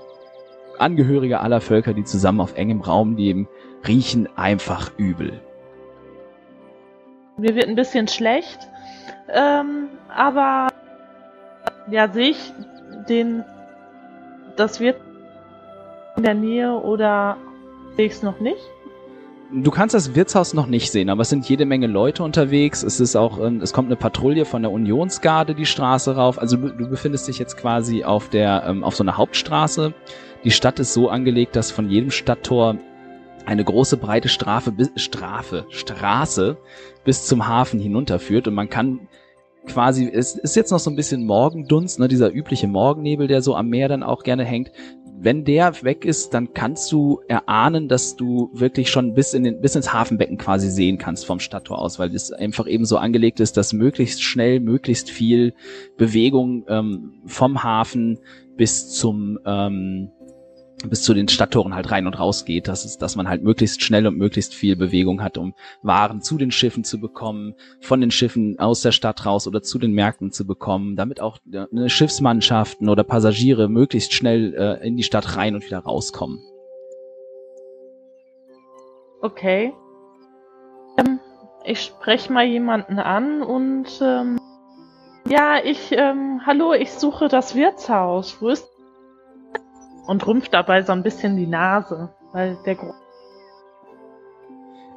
Angehörige 0.78 1.40
aller 1.40 1.60
Völker, 1.60 1.92
die 1.92 2.04
zusammen 2.04 2.40
auf 2.40 2.56
engem 2.56 2.80
Raum 2.80 3.16
leben, 3.16 3.48
riechen 3.86 4.28
einfach 4.36 4.92
übel. 4.96 5.40
Mir 7.36 7.54
wird 7.54 7.66
ein 7.66 7.76
bisschen 7.76 8.08
schlecht, 8.08 8.58
ähm, 9.32 9.88
aber 10.08 10.68
ja, 11.90 12.08
sehe 12.08 12.30
ich 12.30 12.52
den, 13.08 13.44
das 14.56 14.80
wird 14.80 14.96
in 16.16 16.22
der 16.22 16.34
Nähe 16.34 16.72
oder 16.72 17.36
sehe 17.96 18.06
ich 18.06 18.12
es 18.12 18.22
noch 18.22 18.40
nicht? 18.40 18.60
Du 19.50 19.70
kannst 19.70 19.94
das 19.94 20.14
Wirtshaus 20.14 20.52
noch 20.52 20.66
nicht 20.66 20.92
sehen, 20.92 21.08
aber 21.08 21.22
es 21.22 21.30
sind 21.30 21.48
jede 21.48 21.64
Menge 21.64 21.86
Leute 21.86 22.22
unterwegs. 22.22 22.82
Es 22.82 23.00
ist 23.00 23.16
auch, 23.16 23.42
ähm, 23.42 23.62
es 23.62 23.72
kommt 23.72 23.88
eine 23.88 23.96
Patrouille 23.96 24.44
von 24.44 24.60
der 24.60 24.70
Unionsgarde 24.70 25.54
die 25.54 25.64
Straße 25.64 26.14
rauf. 26.16 26.38
Also 26.38 26.58
du, 26.58 26.68
du 26.68 26.86
befindest 26.86 27.28
dich 27.28 27.38
jetzt 27.38 27.56
quasi 27.56 28.04
auf 28.04 28.28
der, 28.28 28.64
ähm, 28.66 28.84
auf 28.84 28.94
so 28.94 29.04
einer 29.04 29.16
Hauptstraße. 29.16 29.94
Die 30.44 30.50
Stadt 30.50 30.78
ist 30.80 30.92
so 30.92 31.08
angelegt, 31.08 31.56
dass 31.56 31.70
von 31.70 31.88
jedem 31.88 32.10
Stadttor 32.10 32.76
eine 33.46 33.64
große 33.64 33.96
breite 33.96 34.28
Strafe, 34.28 34.74
Strafe, 34.96 35.64
Straße 35.70 36.58
bis 37.04 37.24
zum 37.24 37.48
Hafen 37.48 37.80
hinunterführt 37.80 38.46
und 38.48 38.54
man 38.54 38.68
kann 38.68 39.08
quasi, 39.66 40.10
es 40.12 40.34
ist 40.34 40.56
jetzt 40.56 40.70
noch 40.70 40.78
so 40.78 40.90
ein 40.90 40.96
bisschen 40.96 41.24
Morgendunst, 41.24 41.98
ne, 41.98 42.08
dieser 42.08 42.32
übliche 42.32 42.68
Morgennebel, 42.68 43.28
der 43.28 43.40
so 43.40 43.56
am 43.56 43.68
Meer 43.68 43.88
dann 43.88 44.02
auch 44.02 44.22
gerne 44.22 44.44
hängt 44.44 44.72
wenn 45.20 45.44
der 45.44 45.82
weg 45.82 46.04
ist, 46.04 46.34
dann 46.34 46.54
kannst 46.54 46.92
du 46.92 47.20
erahnen, 47.28 47.88
dass 47.88 48.16
du 48.16 48.50
wirklich 48.52 48.90
schon 48.90 49.14
bis 49.14 49.34
in 49.34 49.44
den, 49.44 49.60
bis 49.60 49.74
ins 49.74 49.92
Hafenbecken 49.92 50.38
quasi 50.38 50.70
sehen 50.70 50.98
kannst 50.98 51.26
vom 51.26 51.40
Stadttor 51.40 51.78
aus, 51.80 51.98
weil 51.98 52.14
es 52.14 52.32
einfach 52.32 52.66
eben 52.66 52.84
so 52.84 52.98
angelegt 52.98 53.40
ist, 53.40 53.56
dass 53.56 53.72
möglichst 53.72 54.22
schnell, 54.22 54.60
möglichst 54.60 55.10
viel 55.10 55.54
Bewegung 55.96 56.64
ähm, 56.68 57.14
vom 57.26 57.62
Hafen 57.62 58.18
bis 58.56 58.90
zum 58.90 59.38
ähm, 59.44 60.10
bis 60.86 61.02
zu 61.02 61.14
den 61.14 61.28
Stadttoren 61.28 61.74
halt 61.74 61.90
rein 61.90 62.06
und 62.06 62.18
raus 62.18 62.44
geht, 62.44 62.68
dass, 62.68 62.84
es, 62.84 62.98
dass 62.98 63.16
man 63.16 63.28
halt 63.28 63.42
möglichst 63.42 63.82
schnell 63.82 64.06
und 64.06 64.16
möglichst 64.16 64.54
viel 64.54 64.76
Bewegung 64.76 65.22
hat, 65.22 65.38
um 65.38 65.54
Waren 65.82 66.22
zu 66.22 66.38
den 66.38 66.50
Schiffen 66.50 66.84
zu 66.84 67.00
bekommen, 67.00 67.54
von 67.80 68.00
den 68.00 68.10
Schiffen 68.10 68.58
aus 68.58 68.82
der 68.82 68.92
Stadt 68.92 69.26
raus 69.26 69.46
oder 69.46 69.62
zu 69.62 69.78
den 69.78 69.92
Märkten 69.92 70.30
zu 70.30 70.46
bekommen, 70.46 70.96
damit 70.96 71.20
auch 71.20 71.38
ne, 71.44 71.88
Schiffsmannschaften 71.88 72.88
oder 72.88 73.04
Passagiere 73.04 73.68
möglichst 73.68 74.12
schnell 74.12 74.54
äh, 74.54 74.86
in 74.86 74.96
die 74.96 75.02
Stadt 75.02 75.36
rein 75.36 75.54
und 75.54 75.64
wieder 75.64 75.80
rauskommen. 75.80 76.40
Okay. 79.20 79.72
Ähm, 80.96 81.18
ich 81.64 81.80
spreche 81.80 82.32
mal 82.32 82.46
jemanden 82.46 82.98
an 82.98 83.42
und 83.42 83.86
ähm, 84.00 84.38
ja, 85.28 85.58
ich, 85.62 85.92
ähm, 85.92 86.40
hallo, 86.46 86.72
ich 86.72 86.92
suche 86.92 87.28
das 87.28 87.54
Wirtshaus. 87.54 88.40
Wo 88.40 88.48
ist 88.48 88.66
und 90.08 90.26
rümpft 90.26 90.54
dabei 90.54 90.82
so 90.82 90.92
ein 90.92 91.02
bisschen 91.02 91.36
die 91.36 91.46
Nase, 91.46 92.08
weil 92.32 92.56
der 92.64 92.74
Gro 92.74 92.94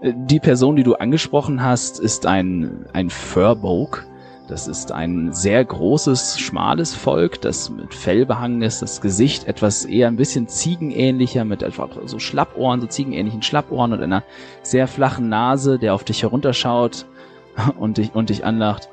Die 0.02 0.40
Person, 0.40 0.78
die 0.78 0.84
du 0.84 0.96
angesprochen 0.96 1.62
hast, 1.62 2.00
ist 2.00 2.26
ein, 2.26 2.88
ein 2.94 3.10
Furbolg. 3.10 4.08
Das 4.48 4.68
ist 4.68 4.92
ein 4.92 5.32
sehr 5.34 5.64
großes, 5.64 6.40
schmales 6.40 6.96
Volk, 6.96 7.42
das 7.42 7.70
mit 7.70 7.94
Fell 7.94 8.26
behangen 8.26 8.62
ist, 8.62 8.82
das 8.82 9.00
Gesicht 9.00 9.48
etwas 9.48 9.86
eher 9.86 10.08
ein 10.08 10.16
bisschen 10.16 10.48
ziegenähnlicher, 10.48 11.46
mit 11.46 11.64
einfach 11.64 11.90
so 12.06 12.20
Schlappohren, 12.20 12.82
so 12.82 12.88
ziegenähnlichen 12.88 13.44
Schlappohren 13.44 13.94
und 13.94 14.02
einer 14.02 14.24
sehr 14.62 14.88
flachen 14.88 15.30
Nase, 15.30 15.78
der 15.78 15.94
auf 15.94 16.04
dich 16.04 16.24
herunterschaut 16.24 17.06
und 17.80 17.98
dich, 17.98 18.16
und 18.16 18.30
dich 18.30 18.46
anlacht. 18.46 18.90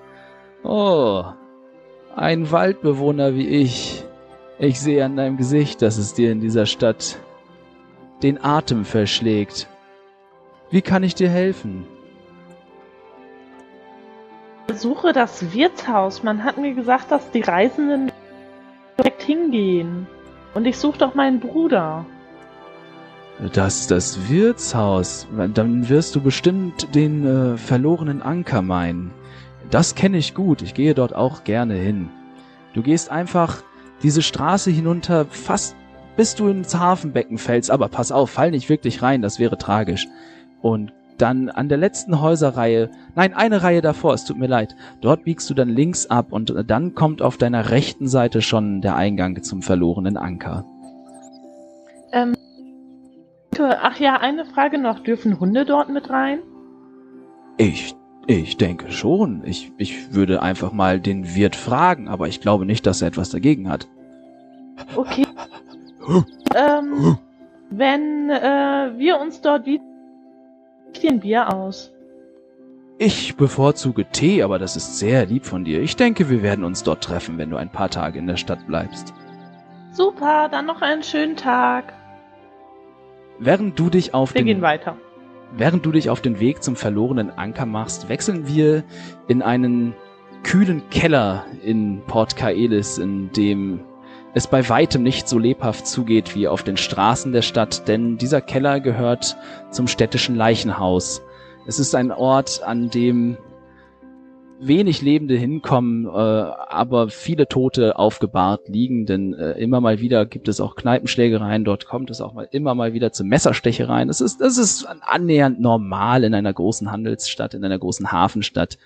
Oh, 0.65 1.25
ein 2.15 2.51
Waldbewohner 2.51 3.35
wie 3.35 3.47
ich. 3.47 4.05
Ich 4.61 4.81
sehe 4.81 5.05
an 5.05 5.17
deinem 5.17 5.37
Gesicht, 5.37 5.83
dass 5.83 5.99
es 5.99 6.15
dir 6.15 6.33
in 6.33 6.41
dieser 6.41 6.67
Stadt 6.67 7.21
den 8.25 8.43
Atem 8.43 8.85
verschlägt. 8.85 9.69
Wie 10.71 10.83
kann 10.83 11.05
ich 11.05 11.15
dir 11.15 11.29
helfen? 11.29 11.87
Suche 14.75 15.13
das 15.13 15.53
Wirtshaus. 15.53 16.25
Man 16.25 16.43
hat 16.43 16.59
mir 16.59 16.75
gesagt, 16.75 17.13
dass 17.13 17.31
die 17.31 17.41
Reisenden 17.41 18.11
direkt 18.99 19.23
hingehen. 19.23 20.09
Und 20.55 20.67
ich 20.67 20.77
suche 20.77 20.99
doch 20.99 21.15
meinen 21.15 21.39
Bruder. 21.39 22.05
Das 23.53 23.87
das 23.87 24.29
Wirtshaus. 24.29 25.29
Dann 25.55 25.89
wirst 25.89 26.17
du 26.17 26.21
bestimmt 26.21 26.95
den 26.97 27.25
äh, 27.25 27.57
verlorenen 27.57 28.23
Anker 28.23 28.63
meinen. 28.63 29.13
Das 29.71 29.95
kenne 29.95 30.19
ich 30.19 30.35
gut. 30.35 30.63
Ich 30.63 30.75
gehe 30.75 30.95
dort 30.95 31.15
auch 31.15 31.45
gerne 31.45 31.75
hin. 31.75 32.11
Du 32.75 32.83
gehst 32.83 33.11
einfach 33.11 33.63
diese 34.03 34.23
Straße 34.23 34.71
hinunter 34.71 35.27
fast 35.27 35.77
bis 36.19 36.35
du 36.35 36.49
ins 36.49 36.77
Hafenbecken 36.77 37.39
fällst. 37.39 37.71
Aber 37.71 37.89
pass 37.89 38.11
auf, 38.11 38.31
fall 38.31 38.51
nicht 38.51 38.69
wirklich 38.69 39.03
rein, 39.03 39.23
das 39.23 39.39
wäre 39.39 39.57
tragisch. 39.57 40.09
Und 40.61 40.93
dann 41.17 41.49
an 41.49 41.69
der 41.69 41.79
letzten 41.79 42.21
Häuserreihe, 42.21 42.91
nein, 43.15 43.35
eine 43.35 43.63
Reihe 43.63 43.81
davor, 43.81 44.15
es 44.15 44.25
tut 44.25 44.37
mir 44.37 44.49
leid, 44.49 44.75
dort 45.01 45.25
biegst 45.25 45.49
du 45.49 45.55
dann 45.55 45.69
links 45.69 46.07
ab 46.07 46.33
und 46.33 46.53
dann 46.67 46.95
kommt 46.97 47.23
auf 47.23 47.37
deiner 47.39 47.71
rechten 47.71 48.09
Seite 48.09 48.43
schon 48.43 48.81
der 48.81 48.97
Eingang 48.97 49.43
zum 49.43 49.63
verlorenen 49.63 50.17
Anker. 50.17 50.65
Ähm, 52.13 52.35
ach 53.59 54.01
ja, 54.01 54.17
eine 54.17 54.45
Frage 54.45 54.79
noch. 54.79 55.01
Dürfen 55.01 55.39
Hunde 55.39 55.65
dort 55.65 55.89
mit 55.89 56.11
rein? 56.11 56.41
Ich, 57.59 57.95
ich 58.29 58.59
denke 58.59 58.93
schon. 58.93 59.43
Ich, 59.45 59.73
ich 59.79 60.13
würde 60.13 60.43
einfach 60.43 60.71
mal 60.71 61.01
den 61.01 61.35
Wirt 61.35 61.57
fragen, 61.57 62.09
aber 62.09 62.29
ich 62.29 62.41
glaube 62.41 62.67
nicht, 62.67 62.87
dass 62.87 63.01
er 63.01 63.09
etwas 63.09 63.31
dagegen 63.31 63.71
hat. 63.71 63.89
Okay. 64.95 65.27
ähm, 66.55 67.19
wenn 67.71 68.31
äh, 68.31 68.93
wir 68.99 69.19
uns 69.19 69.41
dort 69.41 69.67
wieder 69.67 69.83
ein 71.09 71.21
Bier 71.21 71.55
aus. 71.55 71.91
Ich 72.99 73.37
bevorzuge 73.37 74.07
Tee, 74.07 74.43
aber 74.43 74.59
das 74.59 74.77
ist 74.77 74.99
sehr 74.99 75.25
lieb 75.25 75.47
von 75.47 75.65
dir. 75.65 75.81
Ich 75.81 75.97
denke, 75.97 76.29
wir 76.29 76.43
werden 76.43 76.65
uns 76.65 76.83
dort 76.83 77.05
treffen, 77.05 77.39
wenn 77.39 77.51
du 77.51 77.57
ein 77.57 77.71
paar 77.71 77.89
Tage 77.89 78.19
in 78.19 78.27
der 78.27 78.37
Stadt 78.37 78.67
bleibst. 78.67 79.15
Super, 79.93 80.49
dann 80.51 80.67
noch 80.67 80.83
einen 80.83 81.03
schönen 81.03 81.37
Tag. 81.37 81.95
Während 83.39 83.79
du 83.79 83.89
dich 83.89 84.13
auf 84.15 84.35
wir 84.35 84.41
den 84.41 84.47
gehen 84.47 84.63
weiter. 84.63 84.97
Während 85.57 85.85
du 85.87 85.93
dich 85.93 86.11
auf 86.11 86.21
den 86.21 86.41
Weg 86.41 86.63
zum 86.63 86.77
verlorenen 86.77 87.31
Anker 87.31 87.67
machst, 87.67 88.09
wechseln 88.09 88.47
wir 88.47 88.85
in 89.29 89.43
einen 89.43 89.95
kühlen 90.43 90.83
Keller 90.91 91.45
in 91.65 92.03
Port 92.07 92.37
Kaelis, 92.37 92.99
in 92.99 93.33
dem 93.33 93.81
es 94.35 94.47
bei 94.47 94.69
weitem 94.69 95.03
nicht 95.03 95.29
so 95.29 95.39
lebhaft 95.39 95.87
zugeht 95.87 96.35
wie 96.35 96.49
auf 96.49 96.63
den 96.63 96.77
Straßen 96.77 97.33
der 97.33 97.43
Stadt, 97.43 97.89
denn 97.89 98.19
dieser 98.19 98.41
Keller 98.41 98.81
gehört 98.81 99.37
zum 99.71 99.89
städtischen 99.89 100.37
Leichenhaus. 100.37 101.23
Es 101.67 101.79
ist 101.79 101.95
ein 101.95 102.13
Ort, 102.13 102.63
an 102.63 102.91
dem 102.91 103.37
wenig 104.61 105.03
Lebende 105.03 105.37
hinkommen, 105.37 106.07
äh, 106.07 106.09
aber 106.09 107.11
viele 107.11 107.49
Tote 107.49 107.99
aufgebahrt 107.99 108.69
liegen, 108.69 109.07
denn 109.07 109.35
äh, 109.35 109.53
immer 109.53 109.81
mal 109.81 110.01
wieder 110.01 110.27
gibt 110.27 110.49
es 110.49 110.61
auch 110.61 110.77
Kneipenschlägereien, 110.77 111.65
dort 111.65 111.87
kommt 111.87 112.11
es 112.11 112.21
auch 112.21 112.35
mal 112.35 112.49
immer 112.51 112.75
mal 112.75 112.93
wieder 112.93 113.13
zu 113.13 113.25
Messerstechereien. 113.25 114.09
Es 114.09 114.21
ist, 114.21 114.41
es 114.41 114.59
ist 114.59 114.87
annähernd 114.87 115.61
normal 115.61 116.25
in 116.25 116.35
einer 116.35 116.53
großen 116.53 116.91
Handelsstadt, 116.91 117.55
in 117.55 117.65
einer 117.65 117.79
großen 117.79 118.13
Hafenstadt. 118.13 118.79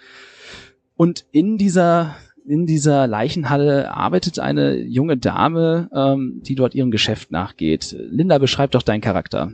Und 0.96 1.24
in 1.32 1.58
dieser 1.58 2.16
in 2.44 2.66
dieser 2.66 3.06
Leichenhalle 3.06 3.92
arbeitet 3.92 4.38
eine 4.40 4.74
junge 4.74 5.16
Dame, 5.16 5.88
ähm, 5.94 6.42
die 6.44 6.56
dort 6.56 6.74
ihrem 6.74 6.90
Geschäft 6.90 7.30
nachgeht. 7.30 7.94
Linda, 8.10 8.38
beschreib 8.38 8.72
doch 8.72 8.82
deinen 8.82 9.00
Charakter. 9.00 9.52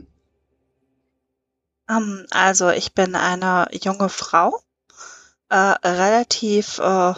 Um, 1.87 1.97
ähm, 1.97 2.25
also 2.31 2.69
ich 2.69 2.93
bin 2.93 3.15
eine 3.15 3.67
junge 3.71 4.09
Frau, 4.09 4.59
äh, 5.49 5.55
relativ, 5.55 6.79
äh, 6.79 7.13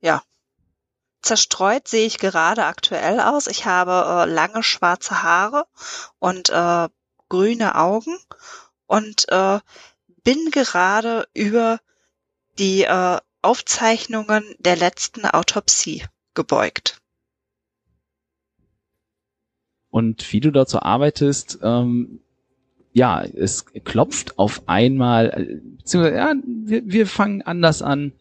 ja, 0.00 0.22
zerstreut 1.22 1.88
sehe 1.88 2.06
ich 2.06 2.18
gerade 2.18 2.64
aktuell 2.64 3.20
aus. 3.20 3.46
Ich 3.46 3.66
habe 3.66 4.26
äh, 4.26 4.32
lange 4.32 4.62
schwarze 4.62 5.22
Haare 5.22 5.66
und 6.18 6.48
äh, 6.50 6.88
grüne 7.28 7.74
Augen 7.74 8.16
und 8.86 9.28
äh, 9.28 9.60
bin 10.24 10.50
gerade 10.50 11.28
über 11.34 11.78
die 12.58 12.84
äh, 12.84 13.18
Aufzeichnungen 13.42 14.44
der 14.58 14.76
letzten 14.76 15.24
Autopsie 15.26 16.04
gebeugt. 16.34 17.00
Und 19.90 20.32
wie 20.32 20.40
du 20.40 20.50
dazu 20.50 20.80
arbeitest, 20.80 21.58
ähm, 21.62 22.20
ja, 22.98 23.22
es 23.22 23.64
klopft 23.84 24.40
auf 24.40 24.62
einmal, 24.66 25.30
äh, 25.30 25.76
beziehungsweise, 25.78 26.16
ja, 26.16 26.34
wir, 26.44 26.82
wir 26.84 27.06
fangen 27.06 27.42
anders 27.42 27.80
an. 27.80 28.12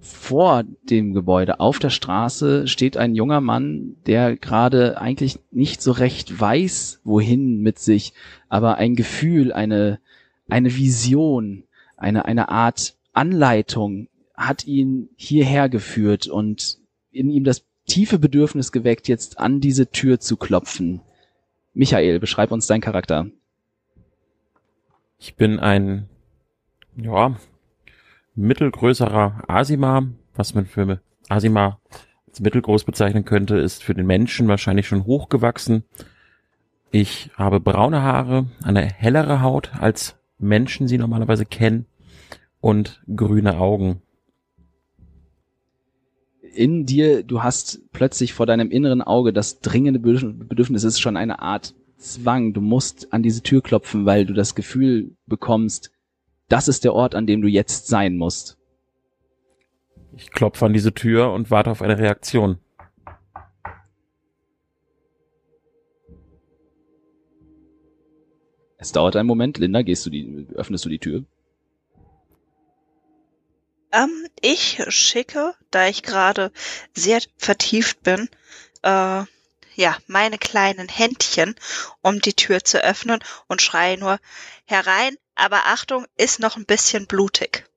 Vor 0.00 0.64
dem 0.90 1.14
Gebäude 1.14 1.60
auf 1.60 1.78
der 1.78 1.90
Straße 1.90 2.66
steht 2.66 2.96
ein 2.96 3.14
junger 3.14 3.40
Mann, 3.40 3.96
der 4.06 4.36
gerade 4.36 5.00
eigentlich 5.00 5.38
nicht 5.52 5.80
so 5.80 5.92
recht 5.92 6.38
weiß, 6.38 7.00
wohin 7.04 7.62
mit 7.62 7.78
sich, 7.78 8.12
aber 8.48 8.76
ein 8.78 8.96
Gefühl, 8.96 9.52
eine, 9.52 10.00
eine 10.48 10.76
Vision, 10.76 11.62
eine, 11.96 12.24
eine 12.24 12.48
Art 12.48 12.96
Anleitung 13.12 14.08
hat 14.34 14.66
ihn 14.66 15.08
hierher 15.14 15.68
geführt 15.68 16.26
und 16.26 16.78
in 17.12 17.30
ihm 17.30 17.44
das 17.44 17.64
tiefe 17.86 18.18
Bedürfnis 18.18 18.72
geweckt, 18.72 19.06
jetzt 19.06 19.38
an 19.38 19.60
diese 19.60 19.90
Tür 19.92 20.18
zu 20.18 20.36
klopfen. 20.36 21.00
Michael, 21.74 22.20
beschreib 22.20 22.52
uns 22.52 22.68
deinen 22.68 22.80
Charakter. 22.80 23.26
Ich 25.18 25.34
bin 25.34 25.58
ein, 25.58 26.08
ja, 26.96 27.36
mittelgrößerer 28.36 29.42
Asima, 29.48 30.06
was 30.34 30.54
man 30.54 30.66
für 30.66 31.00
Asima 31.28 31.80
als 32.28 32.40
mittelgroß 32.40 32.84
bezeichnen 32.84 33.24
könnte, 33.24 33.56
ist 33.58 33.82
für 33.82 33.94
den 33.94 34.06
Menschen 34.06 34.46
wahrscheinlich 34.46 34.86
schon 34.86 35.04
hochgewachsen. 35.04 35.84
Ich 36.92 37.30
habe 37.34 37.58
braune 37.58 38.02
Haare, 38.02 38.46
eine 38.62 38.84
hellere 38.84 39.42
Haut 39.42 39.72
als 39.76 40.16
Menschen 40.38 40.86
sie 40.86 40.98
normalerweise 40.98 41.44
kennen 41.44 41.86
und 42.60 43.02
grüne 43.14 43.58
Augen. 43.58 44.00
In 46.54 46.86
dir, 46.86 47.24
du 47.24 47.42
hast 47.42 47.80
plötzlich 47.92 48.32
vor 48.32 48.46
deinem 48.46 48.70
inneren 48.70 49.02
Auge 49.02 49.32
das 49.32 49.60
dringende 49.60 49.98
Bedürfnis, 49.98 50.84
es 50.84 50.94
ist 50.94 51.00
schon 51.00 51.16
eine 51.16 51.40
Art 51.40 51.74
Zwang. 51.98 52.52
Du 52.52 52.60
musst 52.60 53.12
an 53.12 53.22
diese 53.22 53.42
Tür 53.42 53.60
klopfen, 53.60 54.06
weil 54.06 54.24
du 54.24 54.34
das 54.34 54.54
Gefühl 54.54 55.16
bekommst, 55.26 55.90
das 56.48 56.68
ist 56.68 56.84
der 56.84 56.94
Ort, 56.94 57.14
an 57.14 57.26
dem 57.26 57.42
du 57.42 57.48
jetzt 57.48 57.88
sein 57.88 58.16
musst. 58.16 58.56
Ich 60.16 60.30
klopfe 60.30 60.66
an 60.66 60.72
diese 60.72 60.94
Tür 60.94 61.32
und 61.32 61.50
warte 61.50 61.70
auf 61.70 61.82
eine 61.82 61.98
Reaktion. 61.98 62.58
Es 68.76 68.92
dauert 68.92 69.16
einen 69.16 69.26
Moment. 69.26 69.58
Linda, 69.58 69.82
gehst 69.82 70.06
du 70.06 70.10
die, 70.10 70.46
öffnest 70.54 70.84
du 70.84 70.88
die 70.88 70.98
Tür? 70.98 71.24
Ähm, 73.94 74.26
ich 74.40 74.82
schicke, 74.88 75.54
da 75.70 75.86
ich 75.86 76.02
gerade 76.02 76.50
sehr 76.94 77.20
vertieft 77.36 78.02
bin, 78.02 78.28
äh, 78.82 79.22
ja, 79.76 79.96
meine 80.06 80.38
kleinen 80.38 80.88
Händchen, 80.88 81.54
um 82.02 82.20
die 82.20 82.32
Tür 82.32 82.64
zu 82.64 82.82
öffnen 82.82 83.20
und 83.46 83.62
schreie 83.62 83.98
nur 83.98 84.18
herein, 84.64 85.16
aber 85.36 85.66
Achtung, 85.66 86.06
ist 86.16 86.40
noch 86.40 86.56
ein 86.56 86.66
bisschen 86.66 87.06
blutig. 87.06 87.68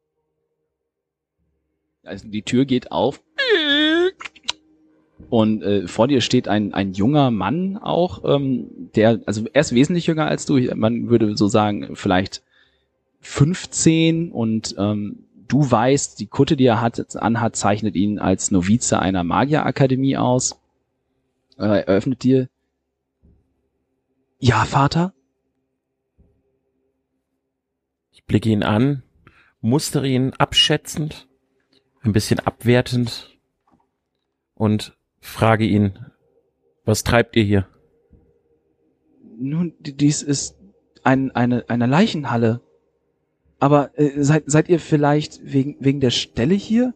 Also 2.03 2.27
die 2.27 2.43
Tür 2.43 2.65
geht 2.65 2.91
auf 2.91 3.19
und 5.29 5.61
äh, 5.61 5.87
vor 5.87 6.07
dir 6.07 6.21
steht 6.21 6.47
ein, 6.47 6.73
ein 6.73 6.93
junger 6.93 7.31
Mann 7.31 7.77
auch, 7.77 8.23
ähm, 8.23 8.89
der, 8.95 9.21
also 9.25 9.45
er 9.51 9.61
ist 9.61 9.75
wesentlich 9.75 10.07
jünger 10.07 10.27
als 10.27 10.45
du. 10.45 10.57
Man 10.75 11.09
würde 11.09 11.35
so 11.35 11.47
sagen, 11.47 11.95
vielleicht 11.95 12.43
15 13.19 14.31
und 14.31 14.75
ähm, 14.77 15.26
du 15.47 15.69
weißt, 15.69 16.19
die 16.19 16.27
Kutte, 16.27 16.57
die 16.57 16.65
er 16.65 16.81
hat, 16.81 17.15
anhat, 17.15 17.55
zeichnet 17.55 17.95
ihn 17.95 18.19
als 18.19 18.51
Novize 18.51 18.99
einer 18.99 19.23
Magierakademie 19.23 20.17
aus. 20.17 20.59
Äh, 21.57 21.85
eröffnet 21.85 22.23
dir. 22.23 22.49
Ja, 24.39 24.65
Vater? 24.65 25.13
Ich 28.11 28.25
blicke 28.25 28.49
ihn 28.49 28.63
an, 28.63 29.03
mustere 29.61 30.07
ihn 30.07 30.33
abschätzend, 30.33 31.27
ein 32.01 32.13
bisschen 32.13 32.39
abwertend 32.39 33.37
und 34.53 34.97
frage 35.19 35.65
ihn, 35.65 36.05
was 36.85 37.03
treibt 37.03 37.35
ihr 37.35 37.43
hier? 37.43 37.67
Nun, 39.39 39.73
dies 39.79 40.21
ist 40.21 40.55
ein, 41.03 41.31
eine, 41.31 41.65
eine 41.67 41.85
Leichenhalle. 41.85 42.61
Aber 43.59 43.97
äh, 43.99 44.23
seid, 44.23 44.43
seid 44.45 44.69
ihr 44.69 44.79
vielleicht 44.79 45.39
wegen, 45.43 45.75
wegen 45.79 45.99
der 45.99 46.11
Stelle 46.11 46.55
hier? 46.55 46.93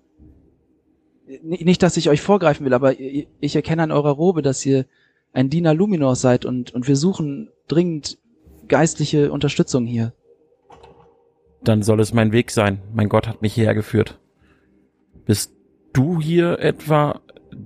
Nicht, 1.43 1.81
dass 1.81 1.97
ich 1.97 2.09
euch 2.09 2.21
vorgreifen 2.21 2.65
will, 2.65 2.73
aber 2.73 2.99
ich 2.99 3.55
erkenne 3.55 3.83
an 3.83 3.91
eurer 3.91 4.11
Robe, 4.11 4.41
dass 4.41 4.65
ihr 4.65 4.85
ein 5.31 5.49
Diener 5.49 5.73
Luminor 5.73 6.15
seid 6.15 6.45
und, 6.45 6.73
und 6.73 6.87
wir 6.89 6.97
suchen 6.97 7.49
dringend 7.67 8.17
geistliche 8.67 9.31
Unterstützung 9.31 9.85
hier. 9.85 10.13
Dann 11.63 11.83
soll 11.83 11.99
es 12.01 12.13
mein 12.13 12.31
Weg 12.31 12.51
sein. 12.51 12.81
Mein 12.93 13.07
Gott 13.07 13.27
hat 13.27 13.41
mich 13.41 13.53
hierher 13.53 13.75
geführt. 13.75 14.19
Bist 15.25 15.53
du 15.93 16.19
hier 16.19 16.59
etwa 16.59 17.21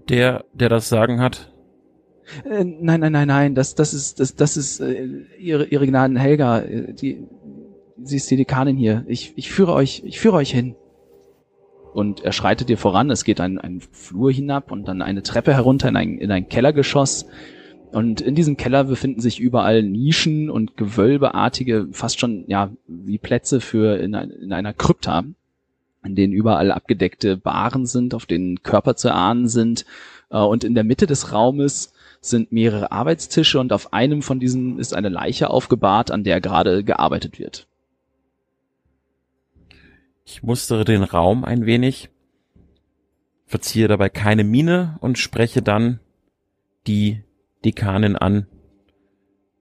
der, 0.10 0.46
der 0.54 0.70
das 0.70 0.90
Sagen 0.90 1.22
hat? 1.22 1.52
Äh, 2.44 2.64
nein, 2.64 3.00
nein, 3.00 3.12
nein, 3.12 3.28
nein, 3.28 3.56
das, 3.56 3.76
das 3.76 3.94
ist, 3.94 4.20
das, 4.20 4.36
das 4.36 4.58
ist 4.58 4.80
äh, 4.80 5.06
ihre, 5.40 5.66
ihre 5.66 5.86
Gnaden 5.86 6.18
Helga, 6.18 6.60
äh, 6.60 6.94
die, 6.94 7.28
sie 8.02 8.18
ist 8.18 8.30
die 8.30 8.38
Dekanin 8.38 8.78
hier. 8.78 9.04
Ich, 9.08 9.34
ich 9.36 9.52
führe 9.52 9.74
euch, 9.74 10.04
ich 10.06 10.20
führe 10.20 10.38
euch 10.38 10.52
hin. 10.52 10.76
und 11.96 12.26
er 12.26 12.34
schreitet 12.34 12.68
dir 12.68 12.78
voran. 12.78 13.10
Es 13.10 13.24
geht 13.24 13.40
ein, 13.40 13.58
ein 13.58 13.80
Flur 13.80 14.30
hinab 14.30 14.70
und 14.70 14.86
dann 14.86 15.02
eine 15.02 15.24
Treppe 15.24 15.54
herunter 15.54 15.88
in 15.88 15.96
ein, 15.96 16.18
in 16.18 16.30
ein 16.30 16.50
Kellergeschoss. 16.50 17.26
Und 17.94 18.20
in 18.20 18.36
diesem 18.36 18.58
Keller 18.58 18.84
befinden 18.84 19.22
sich 19.22 19.40
überall 19.40 19.82
Nischen 19.82 20.50
und 20.50 20.76
Gewölbeartige, 20.76 21.88
fast 21.92 22.20
schon 22.20 22.44
ja 22.48 22.70
wie 22.86 23.18
Plätze 23.18 23.62
für 23.62 23.98
in, 23.98 24.14
ein, 24.14 24.30
in 24.30 24.52
einer 24.52 24.74
Krypta, 24.74 25.24
in 26.04 26.16
denen 26.16 26.34
überall 26.34 26.74
abgedeckte 26.74 27.38
Baren 27.38 27.86
sind, 27.86 28.14
auf 28.14 28.26
denen 28.26 28.62
Körper 28.62 28.98
zu 28.98 29.14
ahnen 29.14 29.48
sind. 29.48 29.86
Äh, 30.30 30.40
und 30.40 30.66
in 30.66 30.76
der 30.76 30.84
Mitte 30.84 31.08
des 31.08 31.32
Raumes 31.32 31.94
sind 32.20 32.52
mehrere 32.52 32.92
Arbeitstische 32.92 33.58
und 33.58 33.72
auf 33.72 33.94
einem 33.94 34.22
von 34.22 34.42
diesen 34.42 34.80
ist 34.80 34.94
eine 34.94 35.08
Leiche 35.08 35.50
aufgebahrt, 35.50 36.12
an 36.12 36.26
der 36.26 36.42
gerade 36.42 36.84
gearbeitet 36.84 37.40
wird. 37.40 37.68
Ich 40.26 40.42
mustere 40.42 40.86
den 40.86 41.04
Raum 41.04 41.46
ein 41.46 41.68
wenig, 41.68 42.10
verziehe 43.46 43.88
dabei 43.88 44.10
keine 44.10 44.44
Miene 44.44 44.98
und 45.00 45.20
spreche 45.20 45.62
dann 45.62 46.00
die 46.88 47.24
Dekanin 47.64 48.16
an. 48.16 48.48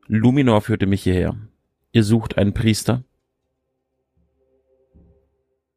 Luminor 0.06 0.62
führte 0.62 0.86
mich 0.86 1.02
hierher. 1.02 1.36
Ihr 1.92 2.02
sucht 2.02 2.38
einen 2.38 2.54
Priester? 2.54 3.04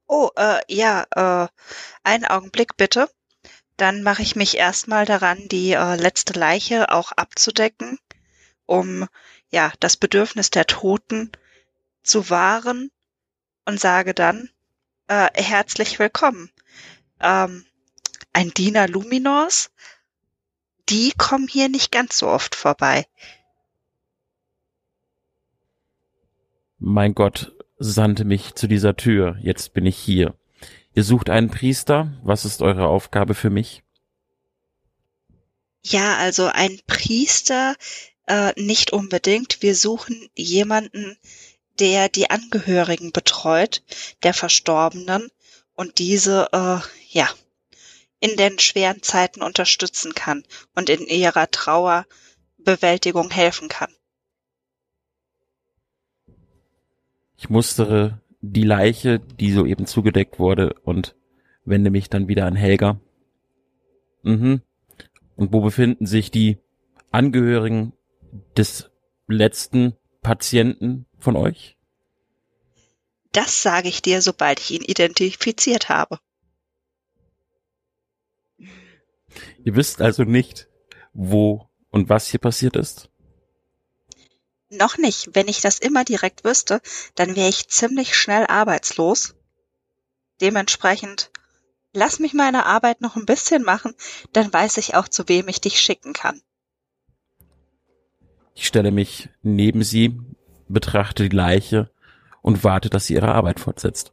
Oh, 0.08 0.30
äh, 0.38 0.60
ja, 0.70 1.06
äh, 1.12 1.48
einen 2.04 2.26
Augenblick 2.26 2.78
bitte. 2.78 3.10
Dann 3.76 4.04
mache 4.04 4.22
ich 4.22 4.38
mich 4.38 4.58
erstmal 4.58 5.06
daran, 5.06 5.48
die 5.50 5.74
äh, 5.74 5.96
letzte 5.98 6.40
Leiche 6.40 6.92
auch 6.92 7.12
abzudecken, 7.12 8.00
um 8.66 9.06
ja 9.52 9.72
das 9.82 9.98
Bedürfnis 9.98 10.50
der 10.50 10.66
Toten 10.66 11.32
zu 12.04 12.30
wahren 12.30 12.90
und 13.66 13.80
sage 13.80 14.14
dann, 14.14 14.50
äh, 15.08 15.30
herzlich 15.36 16.00
willkommen. 16.00 16.50
Ähm, 17.20 17.66
ein 18.34 18.52
Diener 18.52 18.88
Luminors, 18.88 19.72
die 20.90 21.12
kommen 21.18 21.48
hier 21.48 21.70
nicht 21.70 21.92
ganz 21.92 22.18
so 22.18 22.28
oft 22.28 22.56
vorbei. 22.56 23.06
Mein 26.80 27.16
Gott 27.16 27.54
sandte 27.80 28.26
mich 28.26 28.56
zu 28.56 28.68
dieser 28.68 28.96
Tür, 28.96 29.38
jetzt 29.42 29.74
bin 29.74 29.86
ich 29.86 29.98
hier. 29.98 30.36
Ihr 30.94 31.04
sucht 31.04 31.30
einen 31.30 31.50
Priester, 31.50 32.14
was 32.24 32.46
ist 32.46 32.62
eure 32.62 32.88
Aufgabe 32.88 33.34
für 33.34 33.50
mich? 33.50 33.84
Ja, 35.84 36.18
also 36.18 36.48
ein 36.48 36.80
Priester 36.86 37.76
äh, 38.28 38.54
nicht 38.62 38.94
unbedingt. 38.94 39.62
Wir 39.62 39.76
suchen 39.76 40.30
jemanden, 40.36 41.18
der 41.80 42.10
die 42.10 42.30
Angehörigen 42.30 43.12
betreut, 43.12 43.84
der 44.24 44.34
Verstorbenen 44.34 45.30
und 45.74 46.00
diese, 46.00 46.50
äh, 46.52 46.80
ja, 47.10 47.30
in 48.20 48.36
den 48.36 48.60
schweren 48.60 49.04
Zeiten 49.04 49.42
unterstützen 49.42 50.14
kann 50.14 50.44
und 50.76 50.90
in 50.90 51.06
ihrer 51.06 51.50
Trauerbewältigung 51.52 53.30
helfen 53.30 53.68
kann. 53.70 53.92
Ich 57.38 57.50
mustere 57.50 58.20
die 58.42 58.64
Leiche, 58.64 59.20
die 59.20 59.52
soeben 59.52 59.86
zugedeckt 59.86 60.40
wurde, 60.40 60.74
und 60.84 61.16
wende 61.66 61.92
mich 61.92 62.10
dann 62.10 62.28
wieder 62.28 62.46
an 62.46 62.56
Helga. 62.56 63.00
Mhm. 64.24 64.62
Und 65.36 65.54
wo 65.54 65.62
befinden 65.62 66.08
sich 66.08 66.32
die 66.32 66.58
Angehörigen 67.12 67.94
des 68.56 68.90
letzten 69.28 69.96
Patienten 70.22 71.06
von 71.20 71.36
euch? 71.36 71.78
Das 73.32 73.62
sage 73.62 73.90
ich 73.90 74.02
dir, 74.02 74.22
sobald 74.22 74.60
ich 74.60 74.72
ihn 74.72 74.82
identifiziert 74.82 75.90
habe. 75.90 76.20
Ihr 79.64 79.76
wisst 79.76 80.02
also 80.02 80.24
nicht, 80.24 80.68
wo 81.14 81.70
und 81.90 82.10
was 82.10 82.28
hier 82.28 82.40
passiert 82.40 82.76
ist? 82.76 83.10
Noch 84.70 84.98
nicht. 84.98 85.30
Wenn 85.34 85.48
ich 85.48 85.62
das 85.62 85.80
immer 85.80 86.04
direkt 86.04 86.44
wüsste, 86.44 86.82
dann 87.16 87.36
wäre 87.36 87.50
ich 87.50 87.70
ziemlich 87.70 88.16
schnell 88.16 88.46
arbeitslos. 88.48 89.36
Dementsprechend, 90.42 91.32
lass 91.94 92.20
mich 92.20 92.34
meine 92.34 92.66
Arbeit 92.66 93.02
noch 93.02 93.16
ein 93.16 93.26
bisschen 93.26 93.64
machen, 93.64 93.94
dann 94.34 94.52
weiß 94.52 94.78
ich 94.78 94.96
auch, 94.96 95.08
zu 95.08 95.28
wem 95.30 95.48
ich 95.48 95.62
dich 95.62 95.80
schicken 95.80 96.14
kann. 96.14 96.42
Ich 98.54 98.68
stelle 98.68 98.92
mich 98.92 99.30
neben 99.42 99.84
sie, 99.84 100.20
betrachte 100.68 101.30
die 101.30 101.36
Leiche 101.36 101.90
und 102.42 102.64
warte, 102.64 102.90
dass 102.90 103.08
sie 103.08 103.16
ihre 103.16 103.34
Arbeit 103.34 103.60
fortsetzt. 103.60 104.12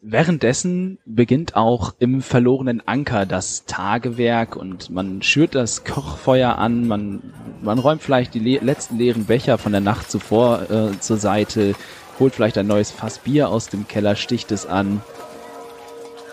Währenddessen 0.00 0.98
beginnt 1.06 1.56
auch 1.56 1.92
im 1.98 2.22
verlorenen 2.22 2.86
Anker 2.86 3.26
das 3.26 3.64
Tagewerk 3.66 4.54
und 4.54 4.90
man 4.90 5.22
schürt 5.22 5.56
das 5.56 5.82
Kochfeuer 5.84 6.56
an, 6.56 6.86
man, 6.86 7.34
man 7.62 7.80
räumt 7.80 8.02
vielleicht 8.02 8.32
die 8.34 8.38
le 8.38 8.58
letzten 8.58 8.96
leeren 8.96 9.24
Becher 9.24 9.58
von 9.58 9.72
der 9.72 9.80
Nacht 9.80 10.08
zuvor 10.08 10.70
äh, 10.70 11.00
zur 11.00 11.16
Seite, 11.16 11.74
holt 12.20 12.32
vielleicht 12.32 12.58
ein 12.58 12.68
neues 12.68 12.92
Fass 12.92 13.18
Bier 13.18 13.48
aus 13.48 13.70
dem 13.70 13.88
Keller, 13.88 14.14
sticht 14.14 14.52
es 14.52 14.66
an. 14.66 15.02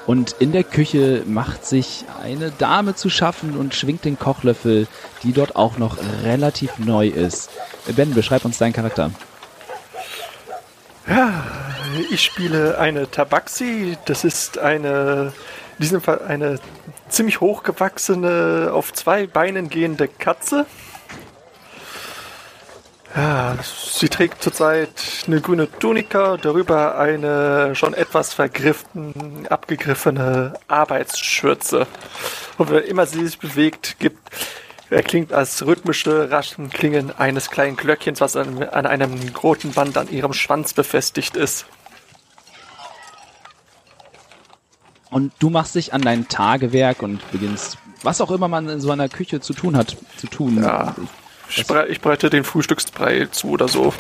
Und 0.08 0.36
in 0.40 0.52
der 0.52 0.64
Küche 0.64 1.24
macht 1.26 1.66
sich 1.66 2.06
eine 2.22 2.52
Dame 2.52 2.96
zu 2.96 3.10
schaffen 3.10 3.58
und 3.58 3.74
schwingt 3.74 4.06
den 4.06 4.20
Kochlöffel, 4.20 4.88
die 5.24 5.34
dort 5.34 5.56
auch 5.56 5.78
noch 5.78 5.98
relativ 6.24 6.78
neu 6.78 7.08
ist. 7.08 7.50
Ben, 7.96 8.14
beschreib 8.14 8.46
uns 8.46 8.58
deinen 8.58 8.74
Charakter. 8.74 9.12
Ja, 11.08 11.44
ich 12.12 12.22
spiele 12.22 12.78
eine 12.78 13.10
Tabaxi. 13.10 13.98
Das 14.06 14.24
ist 14.24 14.58
eine, 14.60 15.34
in 15.78 15.82
diesem 15.82 16.02
Fall 16.02 16.22
eine 16.28 16.60
ziemlich 17.10 17.42
hochgewachsene, 17.42 18.72
auf 18.74 18.94
zwei 18.94 19.28
Beinen 19.28 19.70
gehende 19.70 20.08
Katze. 20.08 20.66
Ja, 23.16 23.56
sie 23.64 24.10
trägt 24.10 24.44
zurzeit 24.44 24.90
eine 25.26 25.40
grüne 25.40 25.72
Tunika, 25.72 26.36
darüber 26.36 26.98
eine 26.98 27.74
schon 27.74 27.94
etwas 27.94 28.34
vergriffen, 28.34 29.48
abgegriffene 29.50 30.54
Arbeitsschürze. 30.68 31.88
Und 32.58 32.72
wenn 32.72 32.84
immer 32.84 33.06
sie 33.06 33.26
sich 33.26 33.40
bewegt, 33.40 34.00
gibt 34.00 34.20
er 34.90 35.02
klingt 35.02 35.34
als 35.34 35.66
rhythmische, 35.66 36.30
raschen 36.30 36.70
Klingen 36.70 37.12
eines 37.18 37.50
kleinen 37.50 37.76
Glöckchens, 37.76 38.22
was 38.22 38.36
an, 38.36 38.62
an 38.64 38.86
einem 38.86 39.14
roten 39.42 39.72
Band 39.72 39.98
an 39.98 40.10
ihrem 40.10 40.34
Schwanz 40.34 40.74
befestigt 40.74 41.36
ist. 41.36 41.66
Und 45.10 45.32
du 45.40 45.50
machst 45.50 45.76
dich 45.76 45.94
an 45.94 46.02
dein 46.02 46.28
Tagewerk 46.28 47.02
und 47.02 47.32
beginnst, 47.32 47.78
was 48.04 48.22
auch 48.22 48.30
immer 48.30 48.48
man 48.48 48.70
in 48.70 48.82
so 48.82 48.92
einer 48.92 49.10
Küche 49.10 49.40
zu 49.40 49.54
tun 49.54 49.76
hat, 49.76 49.96
zu 50.18 50.28
tun. 50.28 50.62
Ja, 50.62 50.94
ich, 51.02 51.10
ich 51.50 52.02
breite 52.02 52.30
den 52.30 52.44
Frühstücksbrei 52.44 53.28
zu 53.32 53.50
oder 53.50 53.68
so. 53.68 53.94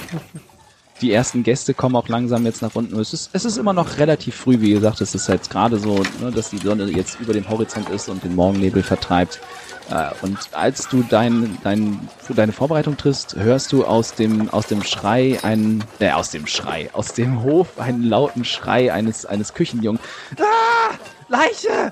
Die 1.02 1.12
ersten 1.12 1.44
Gäste 1.44 1.74
kommen 1.74 1.96
auch 1.98 2.08
langsam 2.08 2.46
jetzt 2.46 2.62
nach 2.62 2.74
unten. 2.74 2.98
Es 2.98 3.12
ist, 3.12 3.30
es 3.34 3.44
ist 3.44 3.58
immer 3.58 3.74
noch 3.74 3.98
relativ 3.98 4.36
früh, 4.36 4.62
wie 4.62 4.72
gesagt, 4.72 5.02
es 5.02 5.14
ist 5.14 5.28
jetzt 5.28 5.50
gerade 5.50 5.78
so, 5.78 6.02
ne, 6.22 6.32
dass 6.34 6.52
die 6.52 6.58
Sonne 6.58 6.86
jetzt 6.86 7.20
über 7.20 7.34
dem 7.34 7.48
Horizont 7.50 7.90
ist 7.90 8.08
und 8.08 8.24
den 8.24 8.34
Morgennebel 8.34 8.82
vertreibt. 8.82 9.42
Äh, 9.90 10.12
und 10.22 10.38
als 10.54 10.88
du 10.88 11.04
dein, 11.04 11.58
dein, 11.64 12.08
deine 12.30 12.54
Vorbereitung 12.54 12.96
triffst, 12.96 13.36
hörst 13.36 13.74
du 13.74 13.86
aus 13.86 14.14
dem, 14.14 14.50
aus 14.52 14.68
dem 14.68 14.84
Schrei 14.84 15.38
einen, 15.44 15.84
äh, 16.00 16.12
aus 16.12 16.32
dem 16.32 16.48
Schrei, 16.48 16.90
aus 16.94 17.14
dem 17.14 17.44
Hof 17.44 17.78
einen 17.78 18.04
lauten 18.04 18.46
Schrei 18.46 18.94
eines, 18.94 19.26
eines 19.26 19.54
Küchenjungen. 19.54 20.00
Ah! 20.40 20.96
Leiche! 21.28 21.92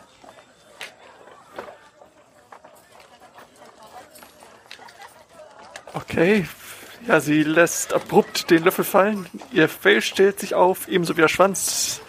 Okay. 5.94 6.48
Ja, 7.08 7.20
sie 7.20 7.44
lässt 7.44 7.94
abrupt 7.94 8.50
den 8.50 8.64
Löffel 8.64 8.86
fallen. 8.86 9.28
Ihr 9.52 9.68
Fell 9.68 10.02
stellt 10.02 10.40
sich 10.40 10.56
auf, 10.56 10.88
ebenso 10.88 11.18
wie 11.18 11.22
der 11.22 11.28
Schwanz. 11.28 12.02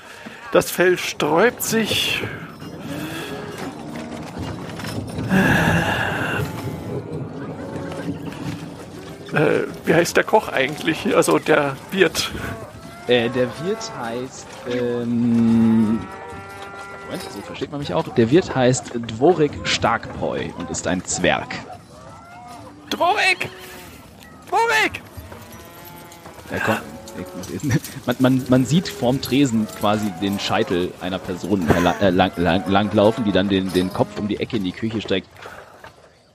Das 0.53 0.71
Fell 0.71 0.99
sträubt 0.99 1.63
sich 1.63 2.23
äh, 9.33 9.67
wie 9.85 9.95
heißt 9.95 10.17
der 10.17 10.25
Koch 10.25 10.49
eigentlich? 10.49 11.15
Also 11.17 11.39
der 11.39 11.77
Wirt. 11.91 12.31
Äh, 13.07 13.29
der 13.31 13.49
Wirt 13.65 13.93
heißt. 14.01 14.47
Ähm, 14.71 16.01
Moment, 17.05 17.23
so 17.31 17.41
versteht 17.43 17.71
man 17.71 17.81
mich 17.81 17.93
auch. 17.93 18.07
Der 18.15 18.31
Wirt 18.31 18.55
heißt 18.55 18.93
Dvorik 18.95 19.53
Starkbräu 19.65 20.45
und 20.59 20.71
ist 20.71 20.87
ein 20.87 21.05
Zwerg. 21.05 21.55
Dvorik! 22.91 23.51
Dvorik! 24.55 25.03
Er 26.51 26.61
kommt, 26.61 26.83
man, 28.07 28.17
man, 28.19 28.47
man 28.49 28.65
sieht 28.65 28.89
vorm 28.89 29.21
Tresen 29.21 29.67
quasi 29.81 30.13
den 30.23 30.39
Scheitel 30.39 30.93
einer 31.01 31.19
Person 31.19 31.69
äh, 32.01 32.11
lang, 32.11 32.33
lang, 32.37 32.69
langlaufen, 32.69 33.25
die 33.25 33.33
dann 33.33 33.49
den, 33.49 33.73
den 33.73 33.93
Kopf 33.93 34.19
um 34.19 34.29
die 34.29 34.39
Ecke 34.39 34.59
in 34.59 34.65
die 34.65 34.73
Küche 34.73 35.01
streckt. 35.01 35.29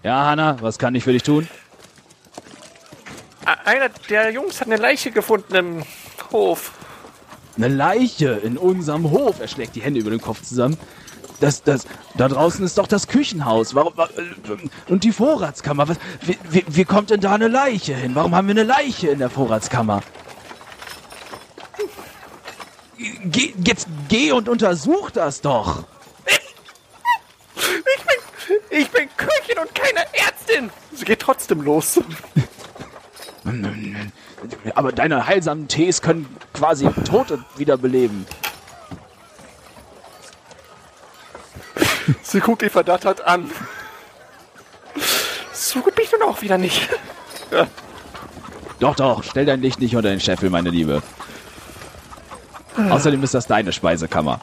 Ja, 0.04 0.26
Hanna, 0.26 0.58
was 0.62 0.80
kann 0.80 0.96
ich 0.96 1.04
für 1.04 1.14
dich 1.14 1.24
tun? 1.24 1.48
Einer 3.66 3.90
der 4.10 4.32
Jungs 4.32 4.60
hat 4.60 4.68
eine 4.68 4.78
Leiche 4.78 5.12
gefunden 5.12 5.56
im 5.56 5.84
Hof. 6.32 6.74
Eine 7.58 7.68
Leiche 7.68 8.40
in 8.44 8.58
unserem 8.58 9.12
Hof. 9.12 9.40
Er 9.40 9.48
schlägt 9.48 9.76
die 9.76 9.82
Hände 9.82 10.00
über 10.00 10.12
den 10.12 10.22
Kopf 10.22 10.44
zusammen. 10.44 10.78
Das, 11.39 11.63
das, 11.63 11.86
da 12.15 12.28
draußen 12.28 12.65
ist 12.65 12.78
doch 12.78 12.88
das 12.88 13.08
Küchenhaus. 13.08 13.73
Warum, 13.73 13.95
wa- 13.95 14.10
äh, 14.17 14.91
und 14.91 15.04
die 15.04 15.12
Vorratskammer. 15.12 15.88
Was, 15.88 15.97
wie, 16.21 16.38
wie, 16.49 16.65
wie 16.67 16.86
kommt 16.86 17.10
denn 17.12 17.21
da 17.21 17.34
eine 17.34 17.47
Leiche 17.47 17.95
hin? 17.95 18.13
Warum 18.15 18.36
haben 18.36 18.47
wir 18.47 18.52
eine 18.54 18.63
Leiche 18.63 19.08
in 19.10 19.19
der 19.19 19.30
Vorratskammer? 19.30 20.02
Geh, 23.23 23.54
jetzt 23.63 23.88
geh 24.10 24.34
und 24.34 24.49
untersuch 24.49 25.10
das 25.12 25.39
doch. 25.39 25.86
Ich 27.56 27.73
bin, 27.78 28.80
ich 28.82 28.89
bin 28.89 29.10
Köchin 29.15 29.60
und 29.62 29.73
keine 29.73 30.02
Ärztin. 30.13 30.69
Sie 30.93 31.06
geht 31.06 31.21
trotzdem 31.21 31.62
los. 31.62 32.02
Aber 34.75 34.91
deine 34.91 35.25
heilsamen 35.28 35.67
Tees 35.69 36.02
können 36.02 36.25
quasi 36.54 36.89
Tote 37.06 37.43
wiederbeleben. 37.56 38.25
Sie 42.22 42.39
guckt 42.39 42.62
ihn 42.62 42.70
verdattert 42.70 43.22
an. 43.22 43.50
So 45.54 45.82
gut 45.82 45.96
bin 45.96 46.06
ich 46.06 46.12
nun 46.12 46.24
auch 46.24 46.42
wieder 46.42 46.58
nicht. 46.58 46.89
Doch, 48.80 48.96
doch, 48.96 49.24
stell 49.24 49.46
dein 49.46 49.62
Licht 49.62 49.80
nicht 49.80 49.96
unter 49.96 50.10
den 50.10 50.20
Scheffel, 50.20 50.50
meine 50.50 50.70
Liebe. 50.70 51.04
Außerdem 52.89 53.22
ist 53.24 53.34
das 53.34 53.46
deine 53.48 53.74
Speisekammer. 53.74 54.39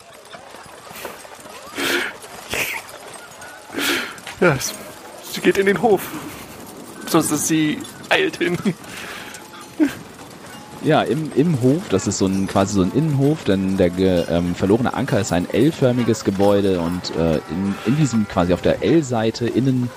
Ja, 4.40 4.56
sie 5.32 5.40
geht 5.40 5.56
in 5.56 5.66
den 5.66 5.80
Hof. 5.80 6.02
So, 7.06 7.20
sie 7.20 7.80
eilt 8.10 8.36
hin. 8.36 8.58
Ja, 10.86 11.02
im, 11.02 11.32
im 11.34 11.60
Hof, 11.62 11.88
das 11.88 12.06
ist 12.06 12.18
so 12.18 12.26
ein 12.26 12.46
quasi 12.46 12.74
so 12.74 12.82
ein 12.82 12.92
Innenhof, 12.92 13.42
denn 13.42 13.76
der 13.76 13.90
ge, 13.90 14.24
ähm, 14.30 14.54
verlorene 14.54 14.94
Anker 14.94 15.18
ist 15.18 15.32
ein 15.32 15.50
L-förmiges 15.50 16.22
Gebäude 16.22 16.78
und 16.78 17.10
äh, 17.16 17.38
in, 17.50 17.74
in 17.86 17.96
diesem 17.96 18.28
quasi 18.28 18.54
auf 18.54 18.62
der 18.62 18.84
L-Seite 18.84 19.48
innen 19.48 19.90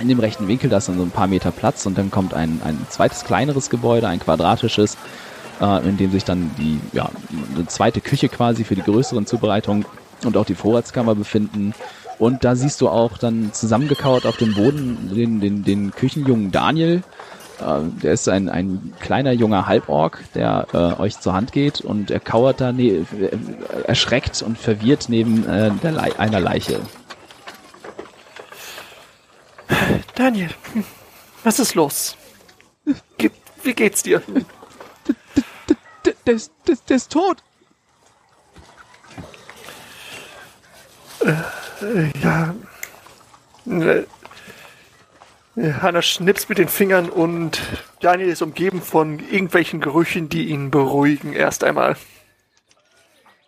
in 0.00 0.08
dem 0.08 0.18
rechten 0.20 0.48
Winkel, 0.48 0.70
da 0.70 0.78
ist 0.78 0.88
dann 0.88 0.96
so 0.96 1.02
ein 1.02 1.10
paar 1.10 1.26
Meter 1.26 1.50
Platz 1.50 1.84
und 1.84 1.98
dann 1.98 2.10
kommt 2.10 2.32
ein, 2.32 2.62
ein 2.64 2.78
zweites 2.88 3.24
kleineres 3.24 3.68
Gebäude, 3.68 4.08
ein 4.08 4.18
quadratisches, 4.18 4.96
äh, 5.60 5.86
in 5.86 5.98
dem 5.98 6.10
sich 6.10 6.24
dann 6.24 6.50
die 6.56 6.80
ja, 6.94 7.10
eine 7.54 7.66
zweite 7.66 8.00
Küche 8.00 8.30
quasi 8.30 8.64
für 8.64 8.76
die 8.76 8.82
größeren 8.82 9.26
Zubereitungen 9.26 9.84
und 10.24 10.38
auch 10.38 10.46
die 10.46 10.54
Vorratskammer 10.54 11.14
befinden. 11.14 11.74
Und 12.18 12.44
da 12.44 12.56
siehst 12.56 12.80
du 12.80 12.88
auch 12.88 13.18
dann 13.18 13.52
zusammengekauert 13.52 14.24
auf 14.24 14.38
dem 14.38 14.54
Boden 14.54 15.10
den, 15.14 15.40
den, 15.40 15.64
den 15.64 15.90
Küchenjungen 15.90 16.50
Daniel, 16.50 17.02
der 17.60 18.12
ist 18.12 18.28
ein, 18.28 18.48
ein 18.48 18.94
kleiner 19.00 19.32
junger 19.32 19.66
Halborg, 19.66 20.24
der 20.34 20.66
äh, 20.72 21.00
euch 21.00 21.20
zur 21.20 21.32
Hand 21.34 21.52
geht 21.52 21.80
und 21.80 22.10
er 22.10 22.20
kauert 22.20 22.60
da 22.60 22.72
ne 22.72 22.82
äh, 22.82 23.06
erschreckt 23.86 24.42
und 24.42 24.58
verwirrt 24.58 25.08
neben 25.08 25.48
äh, 25.48 25.70
der 25.82 25.92
Le 25.92 26.18
einer 26.18 26.40
Leiche. 26.40 26.80
Daniel, 30.14 30.50
was 31.42 31.58
ist 31.58 31.74
los? 31.74 32.16
Ge 33.18 33.30
wie 33.62 33.74
geht's 33.74 34.02
dir? 34.02 34.22
Der 36.26 36.34
ist, 36.34 36.52
der, 36.66 36.76
der 36.88 36.96
ist 36.96 37.10
tot. 37.10 37.42
Ja. 42.22 42.54
Hanna 45.56 46.02
schnipst 46.02 46.48
mit 46.48 46.58
den 46.58 46.68
Fingern 46.68 47.08
und 47.08 47.60
Daniel 48.00 48.28
ist 48.28 48.42
umgeben 48.42 48.82
von 48.82 49.20
irgendwelchen 49.20 49.80
Gerüchen, 49.80 50.28
die 50.28 50.48
ihn 50.48 50.70
beruhigen 50.70 51.32
erst 51.32 51.62
einmal. 51.62 51.96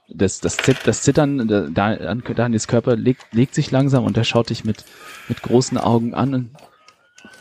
Das, 0.09 0.39
das, 0.41 0.57
das 0.85 1.03
Zittern 1.03 1.75
da, 1.75 1.87
an 1.87 2.23
Daniels 2.23 2.69
Körper 2.69 2.95
legt, 2.95 3.27
legt 3.33 3.55
sich 3.57 3.73
langsam 3.73 4.05
und 4.05 4.17
er 4.17 4.23
schaut 4.23 4.51
dich 4.51 4.65
mit, 4.65 4.85
mit 5.29 5.43
großen 5.43 5.79
Augen 5.79 6.15
an. 6.15 6.35
Und 6.35 6.51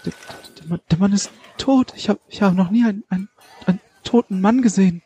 der, 0.04 0.14
der, 0.60 0.68
Mann, 0.68 0.80
der 0.90 0.98
Mann 0.98 1.14
ist 1.14 1.30
tot. 1.60 1.94
Ich 1.96 2.10
habe 2.10 2.20
ich 2.28 2.42
hab 2.42 2.56
noch 2.56 2.72
nie 2.72 2.84
einen, 2.84 3.04
einen, 3.10 3.30
einen 3.68 3.80
toten 4.04 4.42
Mann 4.42 4.64
gesehen. 4.64 5.04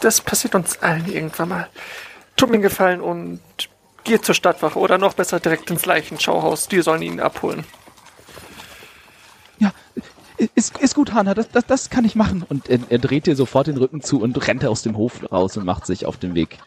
Das 0.00 0.20
passiert 0.20 0.54
uns 0.54 0.80
allen 0.80 1.10
irgendwann 1.10 1.48
mal. 1.48 1.68
Tut 2.36 2.50
mir 2.50 2.54
einen 2.54 2.62
Gefallen 2.62 3.00
und 3.00 3.40
geht 4.04 4.24
zur 4.24 4.34
Stadtwache 4.34 4.78
oder 4.78 4.98
noch 4.98 5.14
besser 5.14 5.40
direkt 5.40 5.70
ins 5.70 5.86
Leichenschauhaus. 5.86 6.68
Die 6.68 6.80
sollen 6.82 7.02
ihn 7.02 7.20
abholen. 7.20 7.64
Ja, 9.58 9.72
ist, 10.54 10.78
ist 10.78 10.94
gut, 10.94 11.12
Hanna, 11.12 11.34
das, 11.34 11.50
das, 11.50 11.66
das 11.66 11.90
kann 11.90 12.04
ich 12.04 12.14
machen. 12.14 12.44
Und 12.48 12.68
er, 12.68 12.78
er 12.88 12.98
dreht 12.98 13.26
dir 13.26 13.36
sofort 13.36 13.66
den 13.66 13.76
Rücken 13.76 14.00
zu 14.00 14.20
und 14.20 14.46
rennt 14.46 14.64
aus 14.64 14.82
dem 14.82 14.96
Hof 14.96 15.30
raus 15.30 15.56
und 15.56 15.64
macht 15.66 15.86
sich 15.86 16.06
auf 16.06 16.16
den 16.16 16.34
Weg 16.34 16.58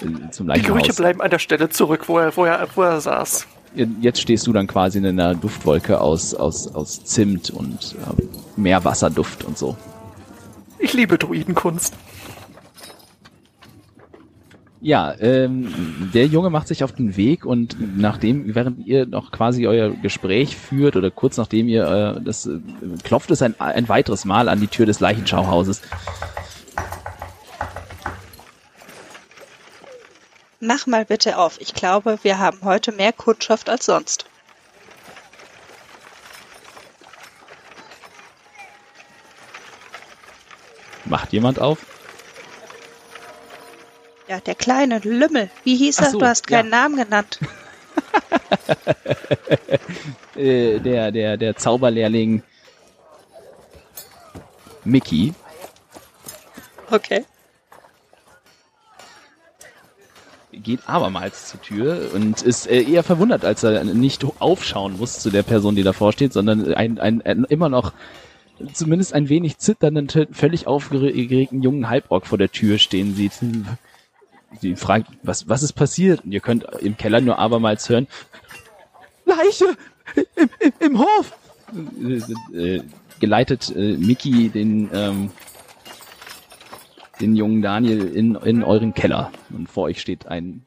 äh, 0.00 0.30
zum 0.30 0.46
Die 0.48 0.62
Gerüche 0.62 0.74
Leichenhaus. 0.74 0.96
bleiben 0.96 1.20
an 1.20 1.30
der 1.30 1.38
Stelle 1.38 1.68
zurück, 1.68 2.08
wo 2.08 2.18
er, 2.18 2.34
wo 2.36 2.44
er, 2.46 2.66
wo 2.74 2.82
er 2.82 3.00
saß. 3.00 3.46
Jetzt 4.00 4.20
stehst 4.22 4.46
du 4.46 4.52
dann 4.54 4.66
quasi 4.66 4.96
in 4.98 5.06
einer 5.06 5.34
Duftwolke 5.34 6.00
aus, 6.00 6.34
aus, 6.34 6.74
aus 6.74 7.04
Zimt 7.04 7.50
und 7.50 7.96
äh, 8.18 8.22
Meerwasserduft 8.56 9.44
und 9.44 9.58
so. 9.58 9.76
Ich 10.78 10.94
liebe 10.94 11.18
Druidenkunst. 11.18 11.94
Ja, 14.80 15.12
ähm, 15.18 16.10
der 16.14 16.26
Junge 16.26 16.50
macht 16.50 16.68
sich 16.68 16.84
auf 16.84 16.92
den 16.92 17.16
Weg 17.16 17.44
und 17.44 17.76
nachdem, 17.98 18.54
während 18.54 18.86
ihr 18.86 19.06
noch 19.06 19.32
quasi 19.32 19.66
euer 19.66 19.90
Gespräch 19.90 20.56
führt 20.56 20.94
oder 20.94 21.10
kurz 21.10 21.36
nachdem 21.36 21.68
ihr 21.68 22.16
äh, 22.16 22.20
das 22.22 22.46
äh, 22.46 22.60
klopft 23.02 23.30
es 23.32 23.42
ein, 23.42 23.58
ein 23.58 23.88
weiteres 23.88 24.24
Mal 24.24 24.48
an 24.48 24.60
die 24.60 24.68
Tür 24.68 24.86
des 24.86 25.00
Leichenschauhauses. 25.00 25.82
Mach 30.60 30.86
mal 30.86 31.04
bitte 31.04 31.38
auf. 31.38 31.60
Ich 31.60 31.74
glaube, 31.74 32.18
wir 32.22 32.38
haben 32.38 32.58
heute 32.62 32.92
mehr 32.92 33.12
Kundschaft 33.12 33.68
als 33.68 33.86
sonst. 33.86 34.26
Macht 41.04 41.32
jemand 41.32 41.58
auf? 41.58 41.97
Ja, 44.28 44.40
der 44.40 44.54
kleine 44.54 44.98
Lümmel. 44.98 45.50
Wie 45.64 45.76
hieß 45.76 46.00
er? 46.00 46.10
so, 46.10 46.18
du 46.18 46.26
hast 46.26 46.46
keinen 46.46 46.70
ja. 46.70 46.82
Namen 46.82 46.96
genannt. 46.96 47.40
Äh, 50.36 50.78
der, 50.78 51.10
der, 51.10 51.36
der 51.36 51.56
Zauberlehrling 51.56 52.44
Mickey 54.84 55.34
Okay. 56.90 57.24
geht 60.52 60.88
abermals 60.88 61.48
zur 61.48 61.60
Tür 61.60 62.10
und 62.14 62.42
ist 62.42 62.66
äh, 62.66 62.82
eher 62.82 63.02
verwundert, 63.02 63.44
als 63.44 63.62
er 63.62 63.84
nicht 63.84 64.24
aufschauen 64.38 64.96
muss 64.98 65.18
zu 65.18 65.30
der 65.30 65.42
Person, 65.42 65.74
die 65.74 65.82
davor 65.82 66.12
steht, 66.12 66.32
sondern 66.32 66.72
ein, 66.74 66.98
ein, 66.98 67.22
ein 67.22 67.44
immer 67.44 67.68
noch 67.68 67.92
zumindest 68.72 69.14
ein 69.14 69.28
wenig 69.28 69.58
zitternden, 69.58 70.08
völlig 70.32 70.66
aufgeregten 70.66 71.62
jungen 71.62 71.88
Halbrock 71.88 72.26
vor 72.26 72.38
der 72.38 72.50
Tür 72.50 72.78
stehen 72.78 73.14
sieht. 73.14 73.32
Sie 74.60 74.76
fragt, 74.76 75.10
was, 75.22 75.48
was 75.48 75.62
ist 75.62 75.74
passiert? 75.74 76.24
Und 76.24 76.32
ihr 76.32 76.40
könnt 76.40 76.64
im 76.80 76.96
Keller 76.96 77.20
nur 77.20 77.38
abermals 77.38 77.88
hören, 77.88 78.06
Leiche! 79.24 79.76
Im, 80.36 80.50
im, 80.60 80.72
im 80.78 80.98
Hof! 80.98 81.32
Äh, 82.54 82.76
äh, 82.76 82.82
geleitet 83.20 83.70
äh, 83.76 83.96
Mickey 83.98 84.48
den, 84.48 84.88
ähm, 84.92 85.30
den 87.20 87.36
jungen 87.36 87.60
Daniel 87.60 88.08
in, 88.08 88.36
in 88.36 88.64
euren 88.64 88.94
Keller. 88.94 89.32
Und 89.50 89.68
vor 89.70 89.84
euch 89.84 90.00
steht 90.00 90.26
ein 90.26 90.66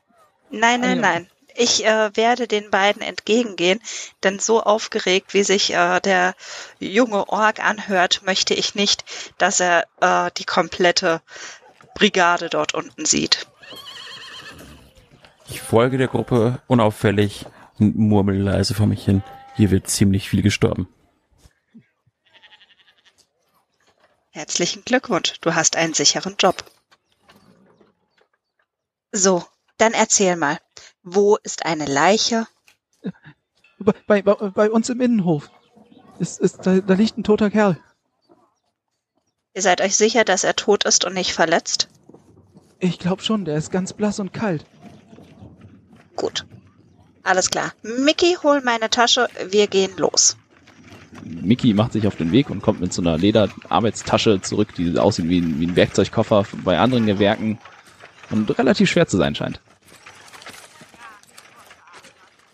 Nein, 0.51 0.81
nein, 0.81 0.83
Ah, 0.83 0.95
ja. 0.95 1.01
nein. 1.01 1.27
Ich 1.55 1.85
äh, 1.85 2.15
werde 2.15 2.47
den 2.47 2.71
beiden 2.71 3.01
entgegengehen, 3.01 3.81
denn 4.23 4.39
so 4.39 4.61
aufgeregt, 4.63 5.33
wie 5.33 5.43
sich 5.43 5.73
äh, 5.73 5.99
der 5.99 6.33
junge 6.79 7.27
Ork 7.27 7.59
anhört, 7.59 8.21
möchte 8.25 8.53
ich 8.53 8.73
nicht, 8.73 9.03
dass 9.37 9.59
er 9.59 9.85
äh, 9.99 10.31
die 10.37 10.45
komplette 10.45 11.21
Brigade 11.93 12.49
dort 12.49 12.73
unten 12.73 13.05
sieht. 13.05 13.47
Ich 15.51 15.59
folge 15.59 15.97
der 15.97 16.07
Gruppe 16.07 16.61
unauffällig 16.67 17.45
und 17.77 17.97
murmel 17.97 18.37
leise 18.37 18.73
vor 18.73 18.87
mich 18.87 19.03
hin. 19.03 19.21
Hier 19.53 19.69
wird 19.69 19.89
ziemlich 19.89 20.29
viel 20.29 20.41
gestorben. 20.41 20.87
Herzlichen 24.29 24.85
Glückwunsch, 24.85 25.41
du 25.41 25.53
hast 25.53 25.75
einen 25.75 25.93
sicheren 25.93 26.37
Job. 26.39 26.63
So, 29.11 29.43
dann 29.77 29.91
erzähl 29.91 30.37
mal, 30.37 30.57
wo 31.03 31.35
ist 31.43 31.65
eine 31.65 31.85
Leiche? 31.85 32.47
Bei, 34.07 34.21
bei, 34.21 34.35
bei, 34.35 34.71
uns 34.71 34.87
im 34.87 35.01
Innenhof. 35.01 35.49
Ist, 36.19 36.39
ist, 36.39 36.65
da, 36.65 36.79
da 36.79 36.93
liegt 36.93 37.17
ein 37.17 37.25
toter 37.25 37.49
Kerl. 37.49 37.77
Ihr 39.53 39.63
seid 39.63 39.81
euch 39.81 39.97
sicher, 39.97 40.23
dass 40.23 40.45
er 40.45 40.55
tot 40.55 40.85
ist 40.85 41.03
und 41.03 41.13
nicht 41.13 41.33
verletzt? 41.33 41.89
Ich 42.79 42.99
glaube 42.99 43.21
schon, 43.21 43.43
der 43.43 43.57
ist 43.57 43.69
ganz 43.69 43.91
blass 43.91 44.19
und 44.19 44.31
kalt. 44.31 44.65
Gut. 46.21 46.45
Alles 47.23 47.49
klar. 47.49 47.73
Mickey, 47.81 48.37
hol 48.43 48.61
meine 48.61 48.91
Tasche, 48.91 49.27
wir 49.49 49.65
gehen 49.65 49.97
los. 49.97 50.37
Mickey 51.23 51.73
macht 51.73 51.93
sich 51.93 52.05
auf 52.05 52.15
den 52.15 52.31
Weg 52.31 52.51
und 52.51 52.61
kommt 52.61 52.79
mit 52.79 52.93
so 52.93 53.01
einer 53.01 53.17
Lederarbeitstasche 53.17 54.39
zurück, 54.39 54.75
die 54.75 54.99
aussieht 54.99 55.29
wie 55.29 55.41
ein, 55.41 55.59
wie 55.59 55.65
ein 55.65 55.75
Werkzeugkoffer 55.75 56.45
bei 56.63 56.77
anderen 56.77 57.07
Gewerken 57.07 57.57
und 58.29 58.55
relativ 58.55 58.91
schwer 58.91 59.07
zu 59.07 59.17
sein 59.17 59.33
scheint. 59.33 59.59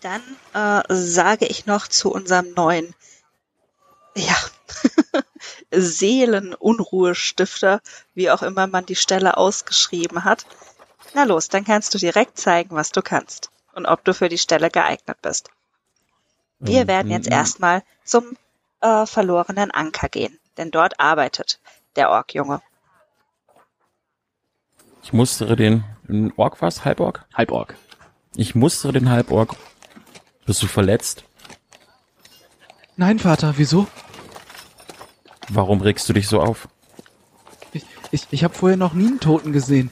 Dann 0.00 0.22
äh, 0.54 0.82
sage 0.94 1.44
ich 1.44 1.66
noch 1.66 1.88
zu 1.88 2.10
unserem 2.10 2.54
neuen, 2.54 2.94
ja, 4.16 4.36
Seelenunruhestifter, 5.70 7.82
wie 8.14 8.30
auch 8.30 8.42
immer 8.42 8.66
man 8.66 8.86
die 8.86 8.96
Stelle 8.96 9.36
ausgeschrieben 9.36 10.24
hat. 10.24 10.46
Na 11.12 11.24
los, 11.24 11.48
dann 11.48 11.66
kannst 11.66 11.92
du 11.92 11.98
direkt 11.98 12.38
zeigen, 12.38 12.74
was 12.74 12.92
du 12.92 13.02
kannst 13.02 13.50
und 13.78 13.86
ob 13.86 14.04
du 14.04 14.12
für 14.12 14.28
die 14.28 14.38
Stelle 14.38 14.70
geeignet 14.70 15.18
bist. 15.22 15.50
Wir 16.58 16.82
Ähm, 16.82 16.88
werden 16.88 17.10
jetzt 17.12 17.28
erstmal 17.28 17.82
zum 18.04 18.36
äh, 18.80 19.06
verlorenen 19.06 19.70
Anker 19.70 20.08
gehen, 20.08 20.38
denn 20.56 20.70
dort 20.70 20.98
arbeitet 21.00 21.60
der 21.96 22.10
Orkjunge. 22.10 22.60
Ich 25.04 25.12
mustere 25.12 25.54
den, 25.56 25.84
ein 26.08 26.32
Ork 26.36 26.60
was? 26.60 26.84
Halborg? 26.84 27.24
Halborg. 27.34 27.76
Ich 28.34 28.54
mustere 28.54 28.92
den 28.92 29.08
Halborg. 29.08 29.54
Bist 30.44 30.62
du 30.62 30.66
verletzt? 30.66 31.24
Nein, 32.96 33.20
Vater, 33.20 33.54
wieso? 33.56 33.86
Warum 35.48 35.80
regst 35.80 36.08
du 36.08 36.12
dich 36.12 36.26
so 36.26 36.40
auf? 36.40 36.68
Ich, 37.72 37.84
ich, 38.10 38.26
ich 38.30 38.44
habe 38.44 38.54
vorher 38.54 38.76
noch 38.76 38.92
nie 38.92 39.06
einen 39.06 39.20
Toten 39.20 39.52
gesehen. 39.52 39.90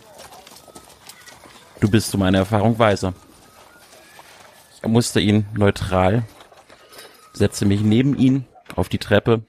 Du 1.80 1.88
bist 1.88 2.10
zu 2.10 2.18
meiner 2.18 2.38
Erfahrung 2.38 2.78
weiser. 2.78 3.14
Ich 4.82 4.88
musste 4.88 5.20
ihn 5.20 5.46
neutral, 5.54 6.24
setze 7.32 7.64
mich 7.64 7.80
neben 7.80 8.16
ihn 8.16 8.46
auf 8.74 8.88
die 8.88 8.98
Treppe 8.98 9.42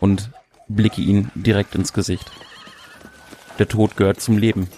und 0.00 0.30
blicke 0.68 1.00
ihn 1.00 1.30
direkt 1.34 1.74
ins 1.74 1.92
Gesicht. 1.92 2.30
Der 3.58 3.68
Tod 3.68 3.96
gehört 3.96 4.20
zum 4.20 4.38
Leben. 4.38 4.68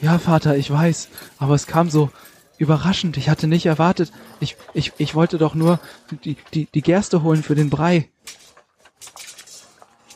Ja, 0.00 0.18
Vater, 0.18 0.56
ich 0.56 0.70
weiß, 0.70 1.08
aber 1.38 1.54
es 1.54 1.66
kam 1.66 1.90
so 1.90 2.10
überraschend. 2.58 3.16
Ich 3.16 3.28
hatte 3.28 3.46
nicht 3.46 3.66
erwartet. 3.66 4.12
Ich, 4.38 4.56
ich, 4.74 4.92
ich 4.98 5.14
wollte 5.14 5.38
doch 5.38 5.54
nur 5.54 5.80
die, 6.24 6.36
die, 6.54 6.66
die 6.72 6.82
Gerste 6.82 7.22
holen 7.22 7.42
für 7.42 7.54
den 7.54 7.70
Brei. 7.70 8.08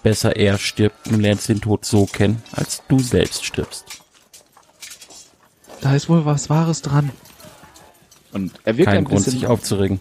Besser 0.02 0.36
er 0.36 0.58
stirbt 0.58 1.08
und 1.08 1.20
lernst 1.20 1.48
den 1.48 1.60
Tod 1.60 1.84
so 1.84 2.06
kennen, 2.06 2.42
als 2.52 2.82
du 2.88 2.98
selbst 2.98 3.44
stirbst. 3.44 4.03
Da 5.84 5.94
ist 5.94 6.08
wohl 6.08 6.24
was 6.24 6.48
Wahres 6.48 6.80
dran. 6.80 7.10
Und 8.32 8.52
er 8.64 8.78
wirkt 8.78 8.88
Kein 8.88 8.98
ein 8.98 9.04
Grund, 9.04 9.22
bisschen, 9.22 9.38
sich 9.38 9.46
aufzuregen. 9.46 10.00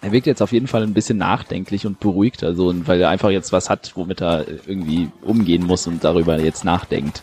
er 0.00 0.10
wirkt 0.10 0.26
jetzt 0.26 0.42
auf 0.42 0.50
jeden 0.50 0.66
Fall 0.66 0.82
ein 0.82 0.92
bisschen 0.92 1.18
nachdenklich 1.18 1.86
und 1.86 2.00
beruhigt, 2.00 2.42
also, 2.42 2.66
und 2.66 2.88
weil 2.88 3.00
er 3.00 3.10
einfach 3.10 3.30
jetzt 3.30 3.52
was 3.52 3.70
hat, 3.70 3.92
womit 3.94 4.20
er 4.20 4.48
irgendwie 4.48 5.08
umgehen 5.22 5.64
muss 5.64 5.86
und 5.86 6.02
darüber 6.02 6.40
jetzt 6.40 6.64
nachdenkt. 6.64 7.22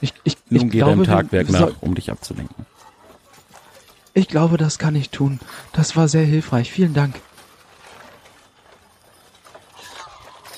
Ich, 0.00 0.14
ich, 0.24 0.38
Nun 0.48 0.62
ich 0.62 0.70
geh 0.70 0.78
glaube, 0.78 0.92
deinem 0.92 1.04
Tagwerk 1.04 1.50
nach, 1.50 1.72
um 1.82 1.94
dich 1.94 2.10
abzulenken. 2.10 2.64
Ich 4.14 4.28
glaube, 4.28 4.56
das 4.56 4.78
kann 4.78 4.96
ich 4.96 5.10
tun. 5.10 5.38
Das 5.74 5.96
war 5.96 6.08
sehr 6.08 6.24
hilfreich. 6.24 6.72
Vielen 6.72 6.94
Dank. 6.94 7.16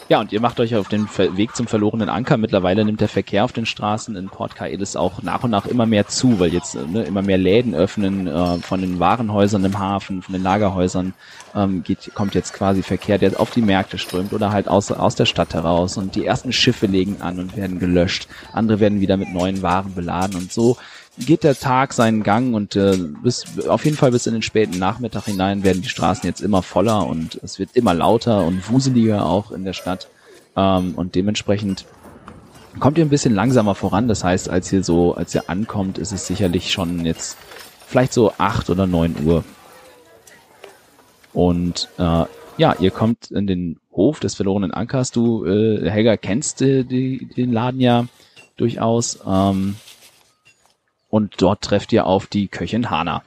Ja, 0.09 0.21
und 0.21 0.33
ihr 0.33 0.41
macht 0.41 0.61
euch 0.61 0.77
auf 0.77 0.87
den 0.87 1.09
Weg 1.37 1.57
zum 1.57 1.67
verlorenen 1.67 2.09
Anker. 2.09 2.37
Mittlerweile 2.37 2.85
nimmt 2.85 3.01
der 3.01 3.09
Verkehr 3.09 3.45
auf 3.45 3.53
den 3.53 3.67
Straßen 3.67 4.15
in 4.15 4.29
Port 4.29 4.55
Kaelis 4.55 4.95
auch 4.95 5.21
nach 5.23 5.43
und 5.43 5.51
nach 5.51 5.67
immer 5.67 5.85
mehr 5.85 6.07
zu, 6.07 6.39
weil 6.39 6.53
jetzt 6.53 6.77
äh, 6.77 6.87
ne, 6.87 7.03
immer 7.03 7.23
mehr 7.23 7.39
Läden 7.39 7.75
öffnen 7.75 8.29
äh, 8.29 8.59
von 8.59 8.83
den 8.83 9.01
Warenhäusern 9.01 9.65
im 9.65 9.81
Hafen, 9.81 10.23
von 10.23 10.33
den 10.33 10.45
Lagerhäusern 10.45 11.13
ähm, 11.57 11.83
geht, 11.83 12.15
kommt 12.15 12.37
jetzt 12.37 12.53
quasi 12.53 12.85
Verkehr, 12.85 13.19
der 13.19 13.41
auf 13.41 13.51
die 13.51 13.63
Märkte 13.63 13.99
strömt 13.99 14.33
oder 14.33 14.53
halt 14.53 14.69
aus, 14.69 14.93
aus 14.93 15.17
der 15.17 15.27
Stadt 15.27 15.55
heraus. 15.55 15.97
Und 15.97 16.15
die 16.15 16.25
ersten 16.25 16.53
Schiffe 16.53 16.87
legen 16.87 17.17
an 17.21 17.41
und 17.41 17.57
werden 17.57 17.81
gelöscht. 17.81 18.29
Andere 18.53 18.79
werden 18.79 19.01
wieder 19.01 19.17
mit 19.17 19.35
neuen 19.35 19.63
Waren 19.63 19.95
beladen 19.95 20.37
und 20.37 20.53
so 20.53 20.77
geht 21.19 21.45
der 21.45 21.59
Tag 21.59 21.93
seinen 21.93 22.23
Gang 22.23 22.55
und 22.55 22.77
äh, 22.77 22.97
bis 23.23 23.45
auf 23.69 23.85
jeden 23.85 23.97
Fall 23.97 24.11
bis 24.11 24.27
in 24.27 24.35
den 24.35 24.43
späten 24.43 24.79
Nachmittag 24.79 25.25
hinein 25.25 25.63
werden 25.65 25.83
die 25.83 25.89
Straßen 25.89 26.27
jetzt 26.27 26.41
immer 26.41 26.63
voller 26.63 27.07
und 27.07 27.41
es 27.43 27.59
wird 27.59 27.71
immer 27.75 27.95
lauter 27.95 28.45
und 28.45 28.71
wuseliger 28.71 29.25
auch 29.25 29.51
in 29.51 29.65
der 29.65 29.73
Stadt 29.73 30.09
ähm, 30.57 30.95
und 30.95 31.15
dementsprechend 31.15 31.87
kommt 32.81 32.99
ihr 32.99 33.05
ein 33.05 33.11
bisschen 33.11 33.35
langsamer 33.35 33.75
voran. 33.75 34.09
Das 34.09 34.25
heißt, 34.25 34.49
als 34.49 34.73
ihr 34.73 34.85
so, 34.85 35.15
als 35.15 35.35
ihr 35.35 35.49
ankommt, 35.49 35.99
ist 35.99 36.13
es 36.13 36.27
sicherlich 36.27 36.73
schon 36.73 37.05
jetzt 37.07 37.39
vielleicht 37.87 38.13
so 38.13 38.33
acht 38.39 38.71
oder 38.71 38.87
neun 38.87 39.17
Uhr. 39.25 39.45
Und 41.33 41.89
äh, 41.99 42.25
ja, 42.59 42.75
ihr 42.79 42.91
kommt 42.91 43.31
in 43.31 43.47
den 43.47 43.79
Hof 43.93 44.21
des 44.21 44.35
verlorenen 44.35 44.73
Ankers. 44.73 45.11
Du, 45.11 45.45
äh, 45.45 45.89
Helga, 45.91 46.17
kennst 46.17 46.63
äh, 46.63 46.85
die, 46.85 47.27
den 47.37 47.53
Laden 47.53 47.81
ja 47.81 48.07
durchaus. 48.57 49.19
Ähm, 49.27 49.77
und 51.09 51.41
dort 51.41 51.63
trefft 51.63 51.93
ihr 51.93 52.07
auf 52.07 52.27
die 52.27 52.49
Köchin 52.49 52.91
Hana. 52.91 53.23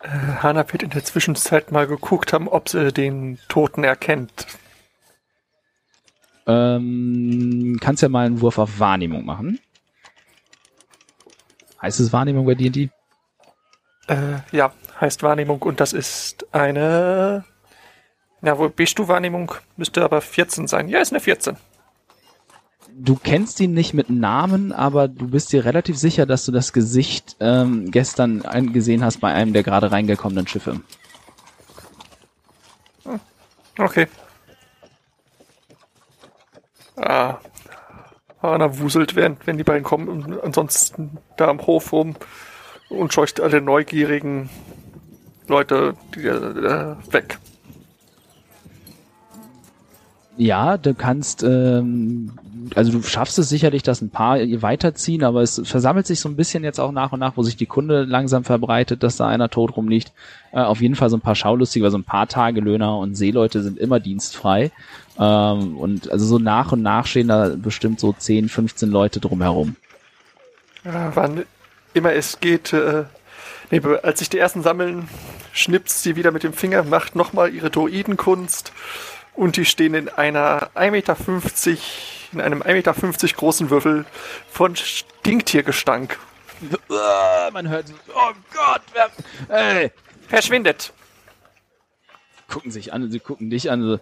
Äh, 0.00 0.08
Hana 0.08 0.70
wird 0.72 0.82
in 0.82 0.90
der 0.90 1.04
Zwischenzeit 1.04 1.72
mal 1.72 1.86
geguckt 1.86 2.32
haben, 2.32 2.48
ob 2.48 2.68
sie 2.68 2.92
den 2.92 3.38
Toten 3.48 3.84
erkennt. 3.84 4.46
Ähm, 6.46 7.78
kannst 7.80 8.02
ja 8.02 8.08
mal 8.08 8.26
einen 8.26 8.40
Wurf 8.40 8.58
auf 8.58 8.80
Wahrnehmung 8.80 9.24
machen. 9.24 9.60
Heißt 11.80 12.00
es 12.00 12.12
Wahrnehmung 12.12 12.46
bei 12.46 12.54
D&D? 12.54 12.90
Äh, 14.08 14.38
ja, 14.52 14.72
heißt 15.00 15.22
Wahrnehmung 15.22 15.62
und 15.62 15.80
das 15.80 15.92
ist 15.92 16.46
eine... 16.54 17.44
Na, 18.40 18.58
wo 18.58 18.68
bist 18.68 18.98
du 18.98 19.08
Wahrnehmung? 19.08 19.52
Müsste 19.76 20.02
aber 20.02 20.20
14 20.20 20.68
sein. 20.68 20.88
Ja, 20.88 21.00
ist 21.00 21.12
eine 21.12 21.20
14. 21.20 21.56
Du 23.00 23.14
kennst 23.14 23.60
ihn 23.60 23.74
nicht 23.74 23.94
mit 23.94 24.10
Namen, 24.10 24.72
aber 24.72 25.06
du 25.06 25.28
bist 25.28 25.52
dir 25.52 25.64
relativ 25.64 25.96
sicher, 25.96 26.26
dass 26.26 26.44
du 26.44 26.50
das 26.50 26.72
Gesicht 26.72 27.36
ähm, 27.38 27.92
gestern 27.92 28.42
gesehen 28.72 29.04
hast 29.04 29.20
bei 29.20 29.32
einem 29.32 29.52
der 29.52 29.62
gerade 29.62 29.92
reingekommenen 29.92 30.48
Schiffe. 30.48 30.80
Okay. 33.78 34.08
Ah. 36.96 37.38
Hana 38.42 38.78
wuselt, 38.78 39.14
während, 39.14 39.46
wenn 39.46 39.58
die 39.58 39.64
beiden 39.64 39.84
kommen, 39.84 40.08
und 40.08 40.42
ansonsten 40.42 41.18
da 41.36 41.48
am 41.48 41.64
Hof 41.66 41.92
rum 41.92 42.16
und 42.88 43.12
scheucht 43.12 43.40
alle 43.40 43.60
neugierigen 43.60 44.48
Leute 45.46 45.94
die, 46.14 46.26
äh, 46.26 46.96
weg. 47.10 47.38
Ja, 50.36 50.76
du 50.76 50.94
kannst, 50.94 51.42
ähm, 51.42 52.38
also 52.76 52.92
du 52.92 53.02
schaffst 53.02 53.38
es 53.38 53.48
sicherlich, 53.48 53.82
dass 53.82 54.00
ein 54.00 54.10
paar 54.10 54.38
weiterziehen, 54.38 55.24
aber 55.24 55.42
es 55.42 55.60
versammelt 55.64 56.06
sich 56.06 56.20
so 56.20 56.28
ein 56.28 56.36
bisschen 56.36 56.64
jetzt 56.64 56.80
auch 56.80 56.92
nach 56.92 57.12
und 57.12 57.20
nach, 57.20 57.36
wo 57.36 57.42
sich 57.42 57.56
die 57.56 57.66
Kunde 57.66 58.04
langsam 58.04 58.44
verbreitet, 58.44 59.02
dass 59.02 59.16
da 59.16 59.26
einer 59.26 59.48
tot 59.48 59.76
rumliegt. 59.76 60.12
Äh, 60.52 60.60
auf 60.60 60.80
jeden 60.80 60.94
Fall 60.94 61.10
so 61.10 61.16
ein 61.16 61.20
paar 61.22 61.34
Schaulustige, 61.34 61.84
weil 61.84 61.90
so 61.90 61.98
ein 61.98 62.04
paar 62.04 62.26
Tagelöhner 62.26 62.98
und 62.98 63.14
Seeleute 63.14 63.62
sind 63.62 63.78
immer 63.78 64.00
dienstfrei. 64.00 64.70
Ähm, 65.18 65.76
und 65.76 66.10
also 66.10 66.26
so 66.26 66.38
nach 66.38 66.72
und 66.72 66.82
nach 66.82 67.06
stehen 67.06 67.28
da 67.28 67.54
bestimmt 67.56 68.00
so 68.00 68.12
10, 68.12 68.48
15 68.48 68.90
Leute 68.90 69.20
drumherum. 69.20 69.76
Ja, 70.84 71.12
wann 71.14 71.44
immer 71.94 72.12
es 72.12 72.40
geht, 72.40 72.72
äh, 72.72 73.04
nee, 73.70 73.80
als 74.02 74.20
sich 74.20 74.30
die 74.30 74.38
ersten 74.38 74.62
sammeln, 74.62 75.08
schnipst 75.52 76.02
sie 76.02 76.16
wieder 76.16 76.30
mit 76.30 76.42
dem 76.42 76.52
Finger, 76.52 76.84
macht 76.84 77.16
nochmal 77.16 77.52
ihre 77.52 77.70
Druidenkunst 77.70 78.72
und 79.38 79.56
die 79.56 79.64
stehen 79.64 79.94
in 79.94 80.08
einer 80.08 80.70
1,50 80.74 80.90
Meter, 80.90 81.16
in 82.32 82.40
einem 82.40 82.62
1,50 82.62 82.72
Meter 82.72 83.36
großen 83.36 83.70
Würfel 83.70 84.04
von 84.50 84.74
Stinktiergestank. 84.74 86.18
Man 87.52 87.68
hört 87.68 87.86
oh 88.08 88.32
Gott, 88.52 88.82
wer, 88.92 89.10
ey, 89.56 89.92
Verschwindet! 90.26 90.92
gucken 92.48 92.70
sich 92.70 92.92
an, 92.92 93.10
sie 93.10 93.20
gucken 93.20 93.50
dich 93.50 93.70
an, 93.70 93.82
so, 93.82 94.00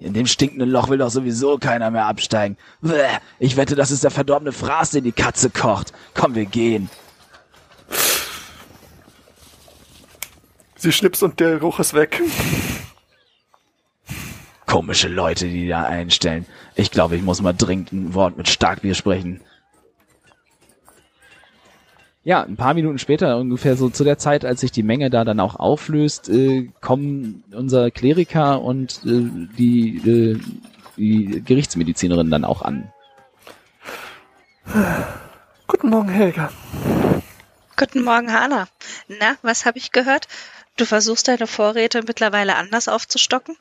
in 0.00 0.14
dem 0.14 0.26
stinkenden 0.26 0.70
Loch 0.70 0.88
will 0.88 0.98
doch 0.98 1.10
sowieso 1.10 1.58
keiner 1.58 1.90
mehr 1.90 2.06
absteigen. 2.06 2.56
Ich 3.38 3.56
wette, 3.56 3.76
das 3.76 3.90
ist 3.90 4.04
der 4.04 4.10
verdorbene 4.10 4.52
Fraß, 4.52 4.90
den 4.90 5.04
die 5.04 5.12
Katze 5.12 5.50
kocht. 5.50 5.92
Komm, 6.14 6.34
wir 6.34 6.46
gehen. 6.46 6.88
Sie 10.76 10.92
schnips 10.92 11.22
und 11.22 11.40
der 11.40 11.58
Geruch 11.58 11.78
ist 11.78 11.94
weg. 11.94 12.22
Komische 14.68 15.08
Leute, 15.08 15.48
die 15.48 15.66
da 15.66 15.84
einstellen. 15.84 16.44
Ich 16.74 16.90
glaube, 16.90 17.16
ich 17.16 17.22
muss 17.22 17.40
mal 17.40 17.54
dringend 17.54 17.90
ein 17.90 18.14
Wort 18.14 18.36
mit 18.36 18.48
Starkbier 18.48 18.94
sprechen. 18.94 19.40
Ja, 22.22 22.42
ein 22.42 22.56
paar 22.56 22.74
Minuten 22.74 22.98
später, 22.98 23.38
ungefähr 23.38 23.76
so 23.76 23.88
zu 23.88 24.04
der 24.04 24.18
Zeit, 24.18 24.44
als 24.44 24.60
sich 24.60 24.70
die 24.70 24.82
Menge 24.82 25.08
da 25.08 25.24
dann 25.24 25.40
auch 25.40 25.56
auflöst, 25.56 26.28
äh, 26.28 26.68
kommen 26.82 27.42
unser 27.50 27.90
Kleriker 27.90 28.60
und 28.60 29.00
äh, 29.06 29.30
die, 29.56 29.96
äh, 30.06 30.38
die 30.98 31.42
Gerichtsmedizinerin 31.42 32.30
dann 32.30 32.44
auch 32.44 32.60
an. 32.60 32.92
Guten 35.66 35.88
Morgen, 35.88 36.10
Helga. 36.10 36.52
Guten 37.78 38.04
Morgen, 38.04 38.30
Hanna. 38.30 38.68
Na, 39.08 39.36
was 39.40 39.64
habe 39.64 39.78
ich 39.78 39.92
gehört? 39.92 40.28
Du 40.76 40.84
versuchst 40.84 41.26
deine 41.26 41.46
Vorräte 41.46 42.02
mittlerweile 42.06 42.56
anders 42.56 42.88
aufzustocken? 42.88 43.56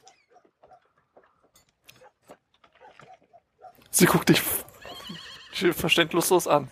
Sie 3.91 4.05
guckt 4.05 4.29
dich 4.29 4.41
verständnislos 5.73 6.47
an. 6.47 6.69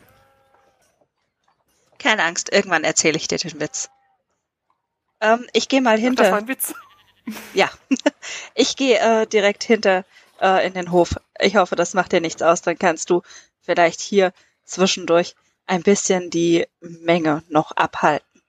Keine 1.97 2.23
Angst, 2.23 2.51
irgendwann 2.51 2.83
erzähle 2.83 3.17
ich 3.17 3.27
dir 3.27 3.37
den 3.37 3.59
Witz. 3.59 3.89
Ähm, 5.21 5.47
ich 5.53 5.69
gehe 5.69 5.81
mal 5.81 5.95
Ach, 5.97 6.01
hinter. 6.01 6.23
das 6.23 6.31
war 6.31 6.39
ein 6.39 6.47
Witz. 6.47 6.73
Ja, 7.55 7.71
ich 8.53 8.75
gehe 8.75 8.99
äh, 8.99 9.25
direkt 9.25 9.63
hinter 9.63 10.05
äh, 10.39 10.67
in 10.67 10.75
den 10.75 10.91
Hof. 10.91 11.15
Ich 11.39 11.55
hoffe, 11.55 11.75
das 11.75 11.95
macht 11.95 12.11
dir 12.11 12.21
nichts 12.21 12.43
aus. 12.43 12.61
Dann 12.61 12.77
kannst 12.77 13.09
du 13.09 13.23
vielleicht 13.61 13.99
hier 13.99 14.31
zwischendurch 14.63 15.35
ein 15.65 15.81
bisschen 15.81 16.29
die 16.29 16.67
Menge 16.81 17.41
noch 17.49 17.71
abhalten. 17.71 18.43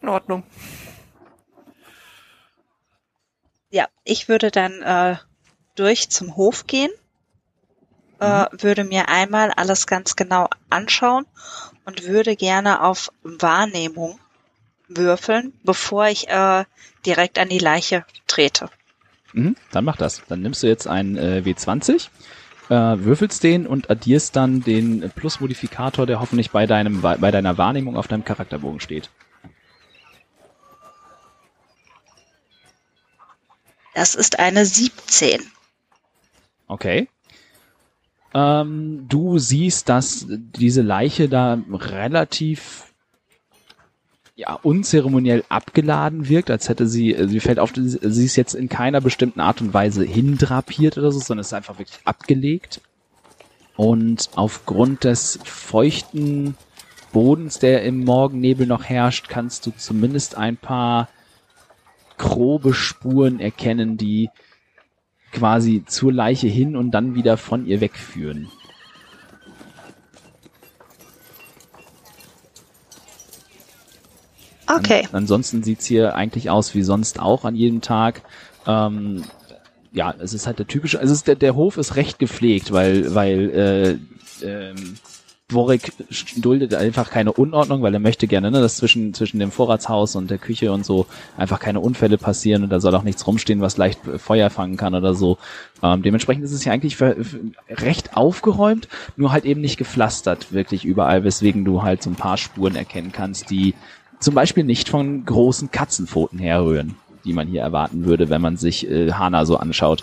In 0.00 0.08
Ordnung. 0.08 0.42
Ja, 3.70 3.86
ich 4.02 4.28
würde 4.28 4.50
dann 4.50 4.82
äh, 4.82 5.16
durch 5.76 6.10
zum 6.10 6.36
Hof 6.36 6.66
gehen, 6.66 6.90
äh, 8.18 8.46
würde 8.50 8.84
mir 8.84 9.08
einmal 9.08 9.50
alles 9.50 9.86
ganz 9.86 10.16
genau 10.16 10.48
anschauen 10.70 11.26
und 11.84 12.04
würde 12.04 12.36
gerne 12.36 12.82
auf 12.82 13.10
Wahrnehmung 13.22 14.18
würfeln, 14.88 15.52
bevor 15.64 16.06
ich 16.06 16.28
äh, 16.28 16.64
direkt 17.04 17.38
an 17.38 17.48
die 17.48 17.58
Leiche 17.58 18.04
trete. 18.26 18.70
Mhm, 19.32 19.56
dann 19.70 19.84
mach 19.84 19.96
das. 19.96 20.22
Dann 20.28 20.42
nimmst 20.42 20.62
du 20.62 20.66
jetzt 20.66 20.86
einen 20.86 21.16
äh, 21.16 21.42
W20, 21.44 22.08
äh, 22.68 22.74
würfelst 22.74 23.42
den 23.42 23.66
und 23.66 23.90
addierst 23.90 24.34
dann 24.36 24.62
den 24.62 25.10
Plus-Modifikator, 25.14 26.06
der 26.06 26.20
hoffentlich 26.20 26.50
bei 26.50 26.66
deinem 26.66 27.02
bei 27.02 27.30
deiner 27.30 27.58
Wahrnehmung 27.58 27.96
auf 27.96 28.08
deinem 28.08 28.24
Charakterbogen 28.24 28.80
steht. 28.80 29.10
Das 33.94 34.14
ist 34.14 34.38
eine 34.38 34.64
17. 34.64 35.40
Okay. 36.66 37.08
Ähm, 38.34 39.06
du 39.08 39.38
siehst, 39.38 39.88
dass 39.88 40.26
diese 40.28 40.82
Leiche 40.82 41.28
da 41.28 41.58
relativ 41.70 42.92
ja, 44.34 44.52
unzeremoniell 44.52 45.44
abgeladen 45.48 46.28
wirkt, 46.28 46.50
als 46.50 46.68
hätte 46.68 46.86
sie, 46.86 47.14
äh, 47.14 47.26
sie 47.26 47.40
fällt 47.40 47.58
auf, 47.58 47.72
sie 47.74 48.24
ist 48.24 48.36
jetzt 48.36 48.54
in 48.54 48.68
keiner 48.68 49.00
bestimmten 49.00 49.40
Art 49.40 49.62
und 49.62 49.72
Weise 49.72 50.04
hindrapiert 50.04 50.98
oder 50.98 51.10
so, 51.10 51.18
sondern 51.20 51.40
ist 51.40 51.54
einfach 51.54 51.78
wirklich 51.78 51.98
abgelegt. 52.04 52.82
Und 53.76 54.30
aufgrund 54.36 55.04
des 55.04 55.38
feuchten 55.44 56.56
Bodens, 57.12 57.58
der 57.58 57.82
im 57.84 58.04
Morgennebel 58.04 58.66
noch 58.66 58.84
herrscht, 58.84 59.28
kannst 59.28 59.64
du 59.64 59.70
zumindest 59.70 60.36
ein 60.36 60.58
paar 60.58 61.08
grobe 62.18 62.74
Spuren 62.74 63.40
erkennen, 63.40 63.96
die 63.96 64.30
quasi 65.32 65.84
zur 65.86 66.12
Leiche 66.12 66.48
hin 66.48 66.76
und 66.76 66.90
dann 66.92 67.14
wieder 67.14 67.36
von 67.36 67.66
ihr 67.66 67.80
wegführen. 67.80 68.48
Okay. 74.66 75.04
An, 75.04 75.18
ansonsten 75.18 75.62
sieht's 75.62 75.86
hier 75.86 76.14
eigentlich 76.14 76.50
aus 76.50 76.74
wie 76.74 76.82
sonst 76.82 77.20
auch 77.20 77.44
an 77.44 77.54
jedem 77.54 77.80
Tag. 77.80 78.22
Ähm, 78.66 79.24
ja, 79.92 80.14
es 80.18 80.34
ist 80.34 80.46
halt 80.46 80.58
der 80.58 80.66
typische, 80.66 80.98
es 80.98 81.10
ist 81.10 81.26
der, 81.26 81.36
der 81.36 81.54
Hof 81.54 81.78
ist 81.78 81.96
recht 81.96 82.18
gepflegt, 82.18 82.72
weil, 82.72 83.14
weil 83.14 83.98
äh, 84.42 84.44
ähm, 84.44 84.94
Dvorik 85.48 85.92
duldet 86.38 86.74
einfach 86.74 87.08
keine 87.08 87.32
Unordnung, 87.32 87.80
weil 87.80 87.94
er 87.94 88.00
möchte 88.00 88.26
gerne, 88.26 88.50
ne, 88.50 88.60
dass 88.60 88.78
zwischen, 88.78 89.14
zwischen 89.14 89.38
dem 89.38 89.52
Vorratshaus 89.52 90.16
und 90.16 90.28
der 90.28 90.38
Küche 90.38 90.72
und 90.72 90.84
so 90.84 91.06
einfach 91.36 91.60
keine 91.60 91.78
Unfälle 91.78 92.18
passieren 92.18 92.64
und 92.64 92.70
da 92.70 92.80
soll 92.80 92.96
auch 92.96 93.04
nichts 93.04 93.24
rumstehen, 93.28 93.60
was 93.60 93.76
leicht 93.76 94.00
Feuer 94.16 94.50
fangen 94.50 94.76
kann 94.76 94.96
oder 94.96 95.14
so. 95.14 95.38
Ähm, 95.84 96.02
dementsprechend 96.02 96.44
ist 96.44 96.50
es 96.50 96.64
hier 96.64 96.72
eigentlich 96.72 97.00
recht 97.00 98.16
aufgeräumt, 98.16 98.88
nur 99.16 99.30
halt 99.30 99.44
eben 99.44 99.60
nicht 99.60 99.76
gepflastert, 99.76 100.52
wirklich 100.52 100.84
überall, 100.84 101.22
weswegen 101.22 101.64
du 101.64 101.84
halt 101.84 102.02
so 102.02 102.10
ein 102.10 102.16
paar 102.16 102.38
Spuren 102.38 102.74
erkennen 102.74 103.12
kannst, 103.12 103.48
die 103.48 103.74
zum 104.18 104.34
Beispiel 104.34 104.64
nicht 104.64 104.88
von 104.88 105.24
großen 105.24 105.70
Katzenpfoten 105.70 106.40
herrühren, 106.40 106.96
die 107.24 107.32
man 107.32 107.46
hier 107.46 107.62
erwarten 107.62 108.04
würde, 108.04 108.30
wenn 108.30 108.40
man 108.40 108.56
sich 108.56 108.90
äh, 108.90 109.12
Hana 109.12 109.44
so 109.44 109.58
anschaut. 109.58 110.02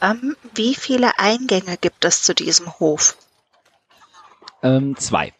Ähm, 0.00 0.36
wie 0.54 0.74
viele 0.74 1.18
Eingänge 1.18 1.76
gibt 1.78 2.06
es 2.06 2.22
zu 2.22 2.34
diesem 2.34 2.80
Hof? 2.80 3.18
Ähm, 4.62 4.96
zwei. 4.96 5.32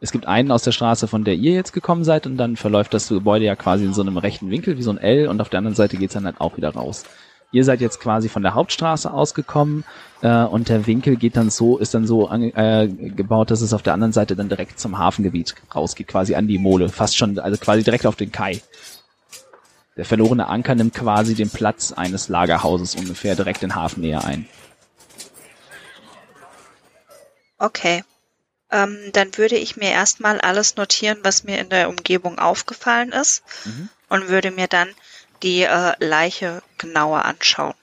Es 0.00 0.12
gibt 0.12 0.26
einen 0.26 0.52
aus 0.52 0.62
der 0.62 0.72
Straße, 0.72 1.08
von 1.08 1.24
der 1.24 1.34
ihr 1.34 1.52
jetzt 1.52 1.72
gekommen 1.72 2.04
seid, 2.04 2.26
und 2.26 2.36
dann 2.36 2.56
verläuft 2.56 2.94
das 2.94 3.08
Gebäude 3.08 3.44
ja 3.44 3.56
quasi 3.56 3.84
in 3.84 3.94
so 3.94 4.02
einem 4.02 4.16
rechten 4.16 4.50
Winkel, 4.50 4.78
wie 4.78 4.82
so 4.82 4.90
ein 4.90 4.98
L, 4.98 5.26
und 5.28 5.40
auf 5.40 5.48
der 5.48 5.58
anderen 5.58 5.74
Seite 5.74 5.96
geht's 5.96 6.14
dann 6.14 6.24
halt 6.24 6.40
auch 6.40 6.56
wieder 6.56 6.70
raus. 6.70 7.04
Ihr 7.50 7.64
seid 7.64 7.80
jetzt 7.80 7.98
quasi 7.98 8.28
von 8.28 8.42
der 8.42 8.54
Hauptstraße 8.54 9.10
ausgekommen 9.10 9.84
äh, 10.20 10.44
und 10.44 10.68
der 10.68 10.86
Winkel 10.86 11.16
geht 11.16 11.36
dann 11.36 11.48
so, 11.48 11.78
ist 11.78 11.94
dann 11.94 12.06
so 12.06 12.30
äh, 12.30 12.88
gebaut, 12.88 13.50
dass 13.50 13.62
es 13.62 13.72
auf 13.72 13.82
der 13.82 13.94
anderen 13.94 14.12
Seite 14.12 14.36
dann 14.36 14.50
direkt 14.50 14.78
zum 14.78 14.98
Hafengebiet 14.98 15.54
rausgeht, 15.74 16.08
quasi 16.08 16.34
an 16.34 16.46
die 16.46 16.58
Mole, 16.58 16.90
fast 16.90 17.16
schon, 17.16 17.38
also 17.38 17.56
quasi 17.56 17.82
direkt 17.82 18.04
auf 18.04 18.16
den 18.16 18.30
Kai. 18.30 18.60
Der 19.96 20.04
verlorene 20.04 20.46
Anker 20.46 20.74
nimmt 20.74 20.94
quasi 20.94 21.34
den 21.34 21.48
Platz 21.48 21.92
eines 21.92 22.28
Lagerhauses 22.28 22.94
ungefähr 22.94 23.34
direkt 23.34 23.62
in 23.62 23.74
Hafennähe 23.74 24.22
ein. 24.22 24.46
Okay. 27.58 28.04
Ähm, 28.70 28.98
dann 29.12 29.36
würde 29.38 29.56
ich 29.56 29.76
mir 29.76 29.90
erstmal 29.90 30.40
alles 30.40 30.76
notieren, 30.76 31.18
was 31.22 31.44
mir 31.44 31.58
in 31.58 31.70
der 31.70 31.88
Umgebung 31.88 32.38
aufgefallen 32.38 33.12
ist 33.12 33.42
Mhm. 33.64 33.88
und 34.10 34.28
würde 34.28 34.50
mir 34.50 34.66
dann 34.68 34.88
die 35.42 35.62
äh, 35.62 35.92
Leiche 36.04 36.62
genauer 36.76 37.24
anschauen. 37.24 37.74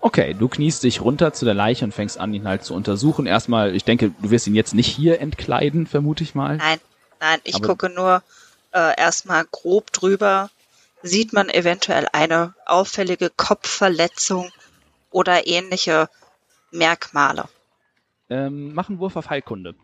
Okay, 0.00 0.34
du 0.34 0.48
kniest 0.48 0.82
dich 0.82 1.00
runter 1.00 1.32
zu 1.32 1.44
der 1.44 1.54
Leiche 1.54 1.84
und 1.84 1.92
fängst 1.94 2.18
an, 2.18 2.34
ihn 2.34 2.46
halt 2.46 2.64
zu 2.64 2.74
untersuchen. 2.74 3.26
Erstmal, 3.26 3.74
ich 3.74 3.84
denke, 3.84 4.10
du 4.20 4.30
wirst 4.30 4.46
ihn 4.46 4.54
jetzt 4.54 4.74
nicht 4.74 4.88
hier 4.88 5.20
entkleiden, 5.20 5.86
vermute 5.86 6.22
ich 6.24 6.34
mal. 6.34 6.58
Nein, 6.58 6.80
nein, 7.20 7.40
ich 7.44 7.54
Aber- 7.56 7.68
gucke 7.68 7.88
nur 7.88 8.22
äh, 8.72 9.00
erstmal 9.00 9.44
grob 9.50 9.92
drüber. 9.92 10.50
Sieht 11.02 11.32
man 11.32 11.48
eventuell 11.48 12.08
eine 12.12 12.54
auffällige 12.66 13.30
Kopfverletzung 13.30 14.50
oder 15.10 15.46
ähnliche 15.46 16.08
Merkmale? 16.70 17.44
Ähm, 18.34 18.74
mach 18.74 18.88
einen 18.88 18.98
Wurf 18.98 19.14
auf 19.14 19.30
Heilkunde. 19.30 19.76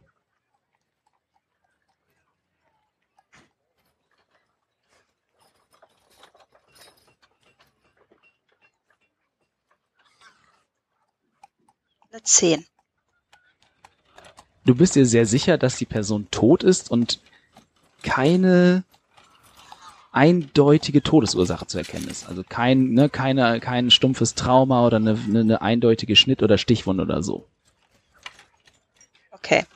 Eine 12.10 12.22
10. 12.24 12.66
Du 14.64 14.74
bist 14.74 14.96
dir 14.96 15.06
sehr 15.06 15.26
sicher, 15.26 15.56
dass 15.56 15.76
die 15.76 15.86
Person 15.86 16.26
tot 16.32 16.64
ist 16.64 16.90
und 16.90 17.20
keine 18.02 18.82
eindeutige 20.10 21.04
Todesursache 21.04 21.68
zu 21.68 21.78
erkennen 21.78 22.08
ist. 22.08 22.28
Also 22.28 22.42
kein, 22.42 22.94
ne, 22.94 23.08
keine, 23.08 23.60
kein 23.60 23.92
stumpfes 23.92 24.34
Trauma 24.34 24.84
oder 24.84 24.96
eine, 24.96 25.16
eine, 25.16 25.40
eine 25.40 25.62
eindeutige 25.62 26.16
Schnitt- 26.16 26.42
oder 26.42 26.58
Stichwunde 26.58 27.04
oder 27.04 27.22
so. 27.22 27.46
Okay. 29.42 29.66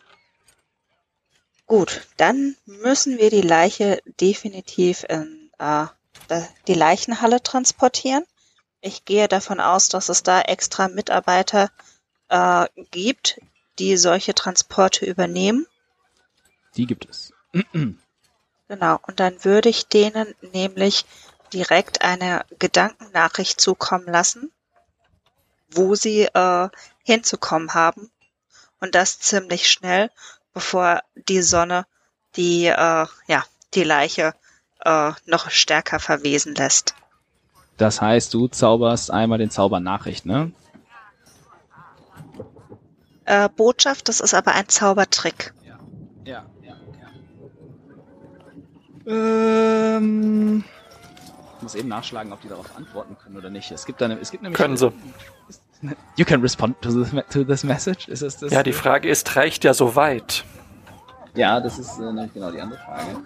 Gut, 1.67 2.07
dann 2.19 2.57
müssen 2.67 3.19
wir 3.19 3.31
die 3.31 3.41
Leiche 3.41 4.03
definitiv 4.21 5.05
in 5.09 5.51
äh, 5.59 5.87
die 6.67 6.75
Leichenhalle 6.75 7.43
transportieren. 7.43 8.25
Ich 8.81 9.05
gehe 9.05 9.29
davon 9.29 9.61
aus, 9.61 9.89
dass 9.89 10.09
es 10.09 10.23
da 10.23 10.43
extra 10.43 10.89
Mitarbeiter 10.89 11.71
äh, 12.29 12.67
gibt, 12.91 13.41
die 13.79 13.97
solche 13.97 14.35
Transporte 14.35 15.07
übernehmen. 15.07 15.67
Die 16.77 16.87
gibt 16.87 17.09
es. 17.09 17.33
Genau, 18.69 18.99
und 19.07 19.21
dann 19.21 19.45
würde 19.45 19.69
ich 19.69 19.87
denen 19.87 20.35
nämlich 20.53 21.07
direkt 21.53 22.03
eine 22.03 22.45
Gedankennachricht 22.59 23.61
zukommen 23.61 24.07
lassen, 24.07 24.51
wo 25.71 25.95
sie 25.95 26.23
äh, 26.23 26.69
hinzukommen 27.05 27.75
haben. 27.75 28.11
Und 28.85 28.95
das 28.95 29.18
ziemlich 29.18 29.70
schnell, 29.70 30.11
bevor 30.53 31.01
die 31.14 31.41
Sonne 31.41 31.87
die, 32.37 32.66
äh, 32.66 33.07
ja, 33.26 33.45
die 33.72 33.82
Leiche 33.82 34.35
äh, 34.85 35.12
noch 35.24 35.49
stärker 35.49 36.01
verwesen 36.01 36.55
lässt. 36.55 36.95
Das 37.78 38.03
heißt, 38.03 38.35
du 38.35 38.47
zauberst 38.47 39.11
einmal 39.11 39.39
den 39.39 39.49
Zauber 39.49 39.80
Nachricht, 39.80 40.26
ne? 40.26 40.53
Äh, 43.24 43.49
Botschaft, 43.49 44.11
das 44.11 44.20
ist 44.20 44.35
aber 44.35 44.53
ein 44.53 44.68
Zaubertrick. 44.68 45.55
Ja, 45.64 45.78
ja, 46.26 46.45
ja. 46.62 46.76
Ähm, 49.97 50.62
ich 51.57 51.62
muss 51.62 51.74
eben 51.74 51.89
nachschlagen, 51.89 52.35
ob 52.35 52.43
die 52.43 52.49
darauf 52.49 52.76
antworten 52.76 53.16
können 53.16 53.39
oder 53.39 53.49
nicht. 53.49 53.70
Es 53.70 53.87
gibt 53.87 54.03
eine, 54.03 54.20
es 54.20 54.30
gibt 54.30 54.43
nämlich. 54.43 54.59
Können 54.59 54.76
sie. 54.76 54.93
You 56.16 56.24
can 56.24 56.41
respond 56.41 56.80
to 56.82 57.05
this, 57.05 57.24
to 57.30 57.45
this 57.45 57.64
message. 57.64 58.09
Ist 58.09 58.22
es 58.22 58.39
das? 58.39 58.53
Ja, 58.53 58.62
die 58.62 58.72
Frage 58.72 59.09
ist, 59.09 59.37
reicht 59.37 59.64
ja 59.64 59.74
so 59.74 59.97
weit? 59.97 60.45
Ja, 61.35 61.61
das 61.61 61.78
ist 61.78 61.99
äh, 61.99 62.03
nämlich 62.03 62.32
genau 62.32 62.51
die 62.51 62.61
andere 62.61 62.78
Frage. 62.78 63.22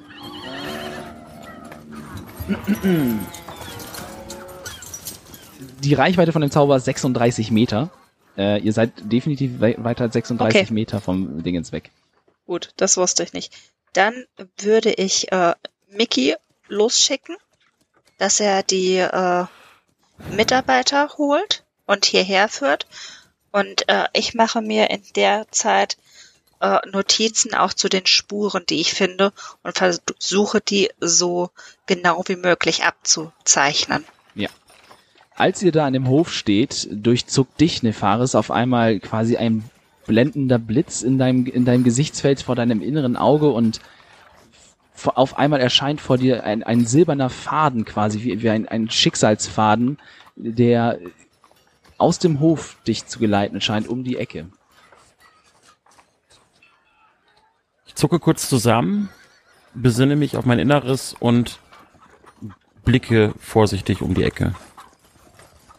Die 5.82 5.94
Reichweite 5.94 6.32
von 6.32 6.40
dem 6.40 6.50
Zauber 6.50 6.76
ist 6.76 6.86
36 6.86 7.50
Meter. 7.50 7.90
Äh, 8.36 8.60
ihr 8.60 8.72
seid 8.72 8.92
definitiv 9.00 9.60
we 9.60 9.74
weiter 9.78 10.04
als 10.04 10.14
36 10.14 10.62
Okay. 10.62 10.72
Meter 10.72 11.00
vom 11.00 11.42
Dingens 11.42 11.72
weg. 11.72 11.90
Gut, 12.46 12.70
das 12.76 12.96
wusste 12.96 13.22
ich 13.22 13.34
nicht. 13.34 13.54
Dann 13.92 14.24
würde 14.56 14.92
ich 14.92 15.30
äh, 15.32 15.54
Mickey 15.90 16.34
losschicken, 16.68 17.36
dass 18.16 18.40
er 18.40 18.62
die 18.62 18.96
äh, 18.96 19.44
Mitarbeiter 20.34 21.10
holt 21.18 21.64
und 21.88 22.04
hierher 22.04 22.48
führt. 22.48 22.86
Und 23.50 23.88
äh, 23.88 24.04
ich 24.12 24.34
mache 24.34 24.62
mir 24.62 24.90
in 24.90 25.02
der 25.16 25.46
Zeit 25.50 25.96
äh, 26.60 26.78
Notizen 26.92 27.54
auch 27.54 27.72
zu 27.72 27.88
den 27.88 28.06
Spuren, 28.06 28.62
die 28.68 28.80
ich 28.80 28.92
finde 28.92 29.32
und 29.64 29.76
versuche 29.76 30.60
die 30.60 30.90
so 31.00 31.50
genau 31.86 32.22
wie 32.28 32.36
möglich 32.36 32.84
abzuzeichnen. 32.84 34.04
Als 35.38 35.62
ihr 35.62 35.70
da 35.70 35.86
an 35.86 35.92
dem 35.92 36.08
Hof 36.08 36.32
steht, 36.32 36.88
durchzuckt 36.90 37.60
dich, 37.60 37.84
Nefaris, 37.84 38.34
auf 38.34 38.50
einmal 38.50 38.98
quasi 38.98 39.36
ein 39.36 39.62
blendender 40.04 40.58
Blitz 40.58 41.02
in 41.02 41.16
deinem, 41.16 41.46
in 41.46 41.64
deinem 41.64 41.84
Gesichtsfeld 41.84 42.42
vor 42.42 42.56
deinem 42.56 42.82
inneren 42.82 43.16
Auge 43.16 43.48
und 43.48 43.80
auf 45.04 45.38
einmal 45.38 45.60
erscheint 45.60 46.00
vor 46.00 46.18
dir 46.18 46.42
ein, 46.42 46.64
ein 46.64 46.86
silberner 46.86 47.30
Faden 47.30 47.84
quasi, 47.84 48.24
wie, 48.24 48.42
wie 48.42 48.50
ein, 48.50 48.66
ein 48.66 48.90
Schicksalsfaden, 48.90 49.98
der 50.34 50.98
aus 51.98 52.18
dem 52.18 52.40
Hof 52.40 52.76
dich 52.86 53.06
zu 53.06 53.18
geleiten 53.18 53.60
scheint, 53.60 53.88
um 53.88 54.04
die 54.04 54.16
Ecke. 54.16 54.46
Ich 57.86 57.94
zucke 57.94 58.20
kurz 58.20 58.48
zusammen, 58.48 59.10
besinne 59.74 60.16
mich 60.16 60.36
auf 60.36 60.46
mein 60.46 60.58
Inneres 60.58 61.14
und 61.18 61.58
blicke 62.84 63.34
vorsichtig 63.38 64.00
um 64.00 64.14
die 64.14 64.22
Ecke. 64.22 64.54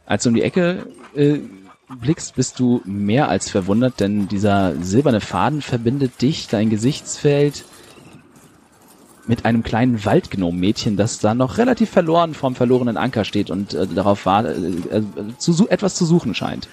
Als 0.06 0.24
du 0.24 0.30
um 0.30 0.36
die 0.36 0.44
Ecke 0.44 0.86
äh, 1.16 1.40
blickst, 1.88 2.36
bist 2.36 2.60
du 2.60 2.82
mehr 2.86 3.30
als 3.30 3.50
verwundert, 3.50 4.00
denn 4.00 4.28
dieser 4.28 4.76
silberne 4.84 5.22
Faden 5.22 5.62
verbindet 5.62 6.22
dich, 6.22 6.48
dein 6.48 6.70
Gesichtsfeld, 6.70 7.66
mit 9.30 9.46
einem 9.46 9.62
kleinen 9.62 10.04
Waldgnom-Mädchen, 10.04 10.98
das 10.98 11.20
da 11.20 11.36
noch 11.36 11.60
relativ 11.60 11.92
verloren 11.92 12.34
vom 12.34 12.56
verlorenen 12.56 12.98
Anker 12.98 13.24
steht 13.26 13.52
und 13.52 13.76
äh, 13.76 13.86
darauf 13.86 14.26
war, 14.26 14.44
äh, 14.44 14.50
äh, 14.50 15.04
zu, 15.38 15.70
etwas 15.70 15.94
zu 15.94 16.04
suchen 16.06 16.34
scheint. 16.34 16.68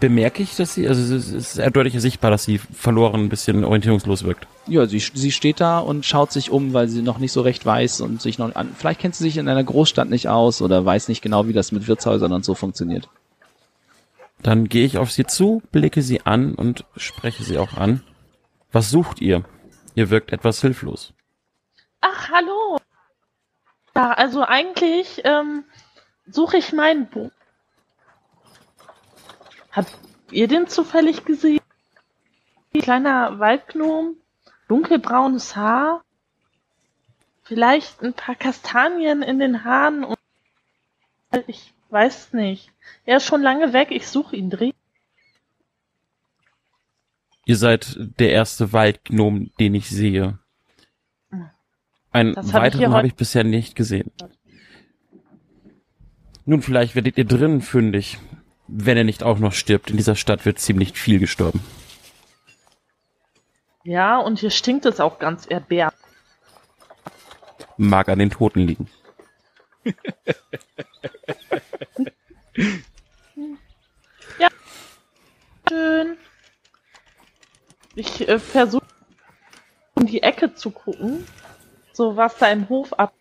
Bemerke 0.00 0.42
ich, 0.42 0.54
dass 0.56 0.74
sie, 0.74 0.86
also 0.86 1.14
es 1.14 1.30
ist 1.30 1.58
eindeutig 1.58 1.98
sichtbar, 1.98 2.30
dass 2.30 2.44
sie 2.44 2.58
verloren 2.58 3.22
ein 3.22 3.28
bisschen 3.30 3.64
orientierungslos 3.64 4.24
wirkt. 4.24 4.46
Ja, 4.66 4.84
sie, 4.84 4.98
sie 4.98 5.32
steht 5.32 5.60
da 5.60 5.78
und 5.78 6.04
schaut 6.04 6.30
sich 6.30 6.50
um, 6.50 6.74
weil 6.74 6.88
sie 6.88 7.00
noch 7.00 7.16
nicht 7.16 7.32
so 7.32 7.40
recht 7.40 7.64
weiß 7.64 8.02
und 8.02 8.20
sich 8.20 8.38
noch 8.38 8.54
an. 8.54 8.68
Vielleicht 8.76 9.00
kennt 9.00 9.14
sie 9.14 9.24
sich 9.24 9.38
in 9.38 9.48
einer 9.48 9.64
Großstadt 9.64 10.10
nicht 10.10 10.28
aus 10.28 10.60
oder 10.60 10.84
weiß 10.84 11.08
nicht 11.08 11.22
genau, 11.22 11.48
wie 11.48 11.54
das 11.54 11.72
mit 11.72 11.88
Wirtshäusern 11.88 12.32
und 12.32 12.44
so 12.44 12.54
funktioniert. 12.54 13.08
Dann 14.42 14.68
gehe 14.68 14.84
ich 14.84 14.98
auf 14.98 15.10
sie 15.10 15.24
zu, 15.24 15.62
blicke 15.72 16.02
sie 16.02 16.20
an 16.26 16.54
und 16.54 16.84
spreche 16.98 17.44
sie 17.44 17.56
auch 17.56 17.78
an. 17.78 18.02
Was 18.72 18.90
sucht 18.90 19.22
ihr? 19.22 19.44
Ihr 19.94 20.10
wirkt 20.10 20.32
etwas 20.32 20.60
hilflos. 20.60 21.14
Ach, 22.00 22.30
hallo. 22.30 22.78
Ja, 23.94 24.12
also 24.12 24.42
eigentlich 24.42 25.22
ähm, 25.24 25.64
suche 26.26 26.56
ich 26.56 26.72
meinen 26.72 27.08
Buch. 27.08 27.30
Habt 29.70 29.96
ihr 30.30 30.48
den 30.48 30.66
zufällig 30.66 31.24
gesehen? 31.24 31.60
Kleiner 32.72 33.38
Waldgnom, 33.38 34.16
dunkelbraunes 34.66 35.54
Haar, 35.54 36.02
vielleicht 37.44 38.02
ein 38.02 38.14
paar 38.14 38.34
Kastanien 38.34 39.22
in 39.22 39.38
den 39.38 39.64
Haaren 39.64 40.04
und 40.04 40.18
ich 41.46 41.72
weiß 41.90 42.32
nicht. 42.32 42.72
Er 43.04 43.18
ist 43.18 43.26
schon 43.26 43.42
lange 43.42 43.72
weg, 43.72 43.88
ich 43.90 44.08
suche 44.08 44.34
ihn 44.34 44.50
dringend. 44.50 44.74
Ihr 47.46 47.56
seid 47.56 47.96
der 48.18 48.30
erste 48.30 48.72
Waldgnom, 48.72 49.50
den 49.60 49.74
ich 49.74 49.90
sehe. 49.90 50.38
Einen 52.10 52.34
Das 52.34 52.52
weiteren 52.52 52.92
habe 52.92 53.06
ich 53.06 53.14
bisher 53.14 53.44
nicht 53.44 53.74
gesehen. 53.74 54.10
Nun, 56.46 56.62
vielleicht 56.62 56.94
werdet 56.94 57.18
ihr 57.18 57.24
drinnen 57.24 57.60
fündig, 57.60 58.18
wenn 58.68 58.96
er 58.96 59.04
nicht 59.04 59.22
auch 59.22 59.38
noch 59.38 59.52
stirbt. 59.52 59.90
In 59.90 59.96
dieser 59.96 60.16
Stadt 60.16 60.44
wird 60.46 60.58
ziemlich 60.58 60.98
viel 60.98 61.18
gestorben. 61.18 61.60
Ja, 63.82 64.18
und 64.18 64.38
hier 64.38 64.50
stinkt 64.50 64.86
es 64.86 65.00
auch 65.00 65.18
ganz 65.18 65.46
erbärmlich. 65.46 65.98
Mag 67.76 68.08
an 68.08 68.20
den 68.20 68.30
Toten 68.30 68.60
liegen. 68.60 68.88
Schön. 75.68 76.16
Ich 77.96 78.28
äh, 78.28 78.38
versuche 78.38 78.84
um 79.94 80.06
die 80.06 80.22
Ecke 80.22 80.54
zu 80.54 80.70
gucken, 80.70 81.24
so 81.92 82.16
was 82.16 82.36
da 82.38 82.48
im 82.48 82.68
Hof 82.68 82.92
ab. 82.94 83.12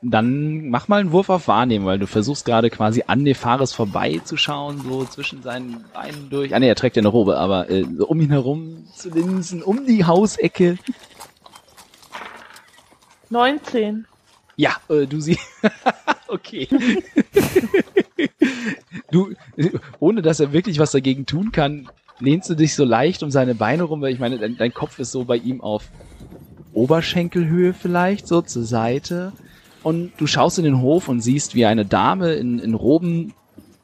Dann 0.00 0.68
mach 0.68 0.86
mal 0.86 1.00
einen 1.00 1.10
Wurf 1.10 1.28
auf 1.28 1.48
Wahrnehmen, 1.48 1.84
weil 1.84 1.98
du 1.98 2.06
versuchst 2.06 2.44
gerade 2.44 2.70
quasi 2.70 3.04
an 3.08 3.22
Nefaris 3.22 3.72
vorbeizuschauen, 3.72 4.80
so 4.82 5.04
zwischen 5.04 5.42
seinen 5.42 5.84
Beinen 5.92 6.30
durch. 6.30 6.54
Ah 6.54 6.60
ne, 6.60 6.68
er 6.68 6.76
trägt 6.76 6.94
ja 6.94 7.00
eine 7.00 7.08
Robe, 7.08 7.36
aber 7.36 7.68
äh, 7.68 7.84
so 7.96 8.06
um 8.06 8.20
ihn 8.20 8.30
herum 8.30 8.86
zu 8.94 9.10
linsen, 9.10 9.62
um 9.62 9.86
die 9.86 10.04
Hausecke. 10.04 10.78
19. 13.30 14.06
Ja, 14.56 14.76
äh, 14.88 15.06
du 15.06 15.20
siehst. 15.20 15.40
okay. 16.28 16.68
du, 19.10 19.34
ohne 19.98 20.22
dass 20.22 20.38
er 20.38 20.52
wirklich 20.52 20.78
was 20.78 20.92
dagegen 20.92 21.26
tun 21.26 21.50
kann, 21.50 21.88
lehnst 22.20 22.50
du 22.50 22.54
dich 22.54 22.74
so 22.74 22.84
leicht 22.84 23.22
um 23.22 23.30
seine 23.30 23.54
Beine 23.54 23.84
rum, 23.84 24.00
weil 24.00 24.12
ich 24.12 24.18
meine, 24.18 24.38
dein, 24.38 24.56
dein 24.56 24.74
Kopf 24.74 24.98
ist 24.98 25.12
so 25.12 25.24
bei 25.24 25.36
ihm 25.36 25.60
auf 25.60 25.84
Oberschenkelhöhe 26.72 27.74
vielleicht, 27.74 28.26
so 28.26 28.42
zur 28.42 28.64
Seite. 28.64 29.32
Und 29.82 30.12
du 30.18 30.26
schaust 30.26 30.58
in 30.58 30.64
den 30.64 30.80
Hof 30.80 31.08
und 31.08 31.20
siehst, 31.20 31.54
wie 31.54 31.66
eine 31.66 31.84
Dame 31.84 32.34
in, 32.34 32.58
in 32.58 32.74
Roben 32.74 33.32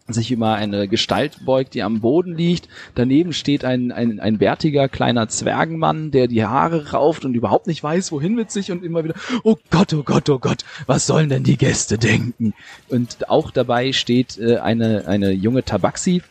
sich 0.07 0.31
über 0.31 0.55
eine 0.55 0.87
Gestalt 0.87 1.45
beugt, 1.47 1.75
die 1.75 1.83
am 1.83 2.01
Boden 2.01 2.37
liegt. 2.37 2.69
Daneben 2.95 3.33
steht 3.33 3.65
ein, 3.65 3.91
ein, 3.91 4.21
ein 4.21 4.37
bärtiger 4.37 4.89
kleiner 4.89 5.29
Zwergenmann, 5.29 6.11
der 6.11 6.27
die 6.27 6.45
Haare 6.45 6.93
rauft 6.93 7.25
und 7.25 7.35
überhaupt 7.35 7.67
nicht 7.67 7.83
weiß, 7.83 8.13
wohin 8.13 8.35
mit 8.35 8.51
sich 8.51 8.71
und 8.71 8.85
immer 8.85 9.03
wieder, 9.03 9.15
oh 9.45 9.57
Gott, 9.71 9.95
oh 9.95 10.03
Gott, 10.03 10.29
oh 10.29 10.39
Gott, 10.39 10.65
was 10.87 11.07
sollen 11.07 11.31
denn 11.31 11.43
die 11.43 11.57
Gäste 11.57 11.97
denken? 11.97 12.53
Und 12.89 13.31
auch 13.31 13.51
dabei 13.51 13.93
steht 13.93 14.39
äh, 14.39 14.59
eine, 14.59 15.07
eine 15.07 15.33
junge 15.33 15.65
Tabaxi. 15.65 16.23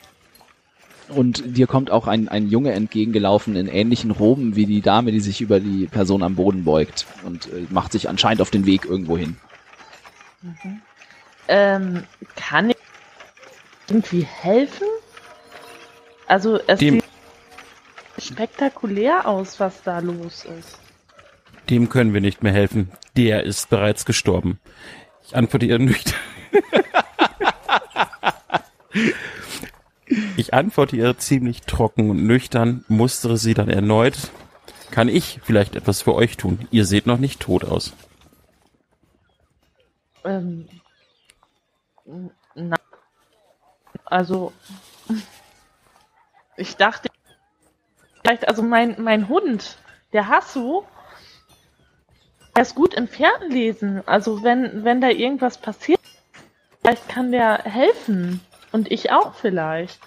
Und 1.09 1.57
dir 1.57 1.67
kommt 1.67 1.91
auch 1.91 2.07
ein, 2.07 2.29
ein 2.29 2.49
Junge 2.49 2.71
entgegengelaufen 2.71 3.55
in 3.55 3.67
ähnlichen 3.67 4.11
Roben 4.11 4.55
wie 4.55 4.65
die 4.65 4.81
Dame, 4.81 5.11
die 5.11 5.19
sich 5.19 5.41
über 5.41 5.59
die 5.59 5.85
Person 5.87 6.23
am 6.23 6.35
Boden 6.35 6.63
beugt 6.63 7.05
und 7.23 7.47
äh, 7.47 7.65
macht 7.69 7.91
sich 7.91 8.07
anscheinend 8.09 8.41
auf 8.41 8.49
den 8.51 8.65
Weg 8.65 8.85
irgendwo 8.85 9.17
hin. 9.17 9.35
Ähm, 11.47 12.03
kann 12.35 12.69
ich 12.69 12.77
irgendwie 13.87 14.21
helfen? 14.23 14.87
Also 16.27 16.59
es 16.67 16.79
Dem- 16.79 16.95
sieht 16.95 17.03
spektakulär 18.17 19.27
aus, 19.27 19.59
was 19.59 19.83
da 19.83 19.99
los 19.99 20.45
ist. 20.45 20.79
Dem 21.69 21.89
können 21.89 22.13
wir 22.13 22.21
nicht 22.21 22.43
mehr 22.43 22.53
helfen. 22.53 22.91
Der 23.17 23.43
ist 23.43 23.69
bereits 23.69 24.05
gestorben. 24.05 24.59
Ich 25.25 25.35
antworte 25.35 25.65
ihr 25.65 25.79
nüchtern. 25.79 26.15
ich 30.37 30.53
antworte 30.53 30.95
ihr 30.95 31.17
ziemlich 31.17 31.61
trocken 31.61 32.09
und 32.09 32.25
nüchtern, 32.25 32.85
mustere 32.87 33.37
sie 33.37 33.53
dann 33.53 33.69
erneut. 33.69 34.15
Kann 34.91 35.09
ich 35.09 35.39
vielleicht 35.43 35.75
etwas 35.75 36.01
für 36.01 36.13
euch 36.13 36.37
tun? 36.37 36.67
Ihr 36.71 36.85
seht 36.85 37.07
noch 37.07 37.17
nicht 37.17 37.39
tot 37.39 37.65
aus. 37.65 37.93
Ähm, 40.23 40.67
na, 42.55 42.77
also 44.05 44.53
ich 46.55 46.75
dachte 46.75 47.09
vielleicht, 48.21 48.47
also 48.47 48.61
mein, 48.61 49.01
mein 49.01 49.27
Hund, 49.27 49.77
der 50.13 50.27
Hasu, 50.27 50.83
der 52.55 52.61
ist 52.63 52.75
gut 52.75 52.93
im 52.93 53.07
Fernlesen. 53.07 54.07
Also 54.07 54.43
wenn, 54.43 54.83
wenn 54.83 55.01
da 55.01 55.09
irgendwas 55.09 55.57
passiert, 55.57 55.99
vielleicht 56.81 57.09
kann 57.09 57.31
der 57.31 57.63
helfen. 57.63 58.41
Und 58.73 58.91
ich 58.91 59.11
auch 59.11 59.35
vielleicht. 59.35 59.99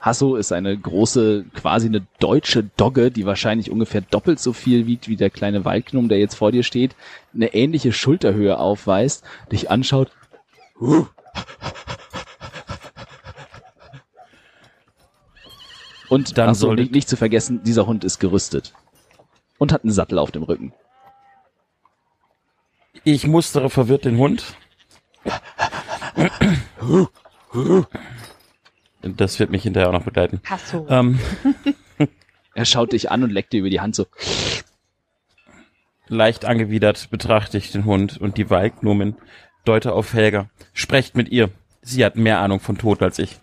Hasso 0.00 0.34
ist 0.34 0.52
eine 0.52 0.76
große, 0.76 1.44
quasi 1.54 1.86
eine 1.86 2.06
deutsche 2.18 2.64
Dogge, 2.76 3.12
die 3.12 3.24
wahrscheinlich 3.24 3.70
ungefähr 3.70 4.00
doppelt 4.00 4.40
so 4.40 4.52
viel 4.52 4.86
wiegt 4.86 5.08
wie 5.08 5.16
der 5.16 5.30
kleine 5.30 5.64
Waldgnom, 5.64 6.08
der 6.08 6.18
jetzt 6.18 6.34
vor 6.34 6.50
dir 6.52 6.64
steht, 6.64 6.96
eine 7.32 7.54
ähnliche 7.54 7.92
Schulterhöhe 7.92 8.58
aufweist, 8.58 9.24
dich 9.52 9.70
anschaut. 9.70 10.10
Huh. 10.80 11.06
Und 16.08 16.36
Dann 16.36 16.54
so, 16.56 16.74
nicht, 16.74 16.90
nicht 16.90 17.08
zu 17.08 17.16
vergessen, 17.16 17.62
dieser 17.62 17.86
Hund 17.86 18.02
ist 18.02 18.18
gerüstet. 18.18 18.74
Und 19.58 19.72
hat 19.72 19.84
einen 19.84 19.92
Sattel 19.92 20.18
auf 20.18 20.32
dem 20.32 20.42
Rücken. 20.42 20.72
Ich 23.04 23.26
mustere 23.26 23.70
verwirrt 23.70 24.04
den 24.04 24.18
Hund. 24.18 24.56
Das 29.02 29.38
wird 29.38 29.50
mich 29.50 29.62
hinterher 29.62 29.88
auch 29.88 29.92
noch 29.92 30.04
begleiten. 30.04 30.40
Hasso. 30.48 30.86
Ähm, 30.88 31.18
Er 32.54 32.64
schaut 32.64 32.92
dich 32.92 33.10
an 33.12 33.22
und 33.22 33.30
leckt 33.30 33.52
dir 33.52 33.60
über 33.60 33.70
die 33.70 33.80
Hand 33.80 33.94
so. 33.94 34.06
leicht 36.08 36.44
angewidert 36.44 37.08
betrachte 37.10 37.56
ich 37.58 37.70
den 37.70 37.84
Hund 37.84 38.18
und 38.20 38.36
die 38.36 38.50
Waldgnomen 38.50 39.16
deute 39.64 39.92
auf 39.92 40.12
Helga. 40.12 40.48
Sprecht 40.72 41.16
mit 41.16 41.28
ihr. 41.28 41.50
Sie 41.82 42.04
hat 42.04 42.16
mehr 42.16 42.40
Ahnung 42.40 42.58
von 42.58 42.76
Tod 42.76 43.00
als 43.02 43.20
ich. 43.20 43.38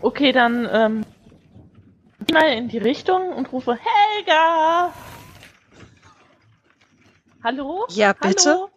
Okay, 0.00 0.32
dann 0.32 0.68
ähm, 0.72 1.04
geh 2.26 2.34
mal 2.34 2.52
in 2.54 2.68
die 2.68 2.78
Richtung 2.78 3.28
und 3.32 3.52
rufe 3.52 3.78
Helga! 4.16 4.92
Hallo? 7.44 7.86
Ja, 7.90 8.12
bitte? 8.12 8.68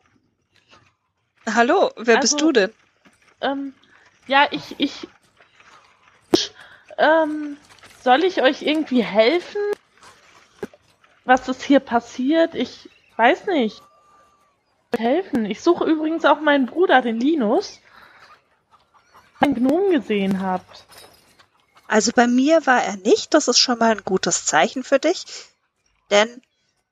Hallo? 1.48 1.86
Hallo, 1.88 1.92
wer 1.98 2.18
Also- 2.18 2.36
bist 2.38 2.42
du 2.42 2.52
denn? 2.52 2.70
Ähm, 3.42 3.74
ja, 4.28 4.48
ich, 4.52 4.76
ich, 4.78 5.08
ähm, 6.98 7.58
soll 8.04 8.24
ich 8.24 8.42
euch 8.42 8.62
irgendwie 8.62 9.04
helfen? 9.04 9.62
Was 11.26 11.48
ist 11.48 11.64
hier 11.64 11.80
passiert? 11.80 12.56
Ich 12.56 12.90
weiß 13.18 13.48
nicht. 13.48 13.82
Helfen. 14.98 15.46
Ich 15.46 15.62
suche 15.62 15.86
übrigens 15.86 16.26
auch 16.26 16.42
meinen 16.42 16.66
Bruder, 16.66 17.02
den 17.02 17.20
Linus. 17.20 17.80
Einen 19.40 19.56
Gnom 19.56 19.92
gesehen 19.92 20.42
habt. 20.42 20.86
Also 21.88 22.12
bei 22.16 22.28
mir 22.28 22.66
war 22.66 22.84
er 22.84 22.96
nicht, 22.98 23.34
das 23.34 23.48
ist 23.48 23.60
schon 23.60 23.80
mal 23.80 23.92
ein 23.92 24.04
gutes 24.06 24.46
Zeichen 24.46 24.84
für 24.84 25.00
dich, 25.00 25.26
denn 26.10 26.42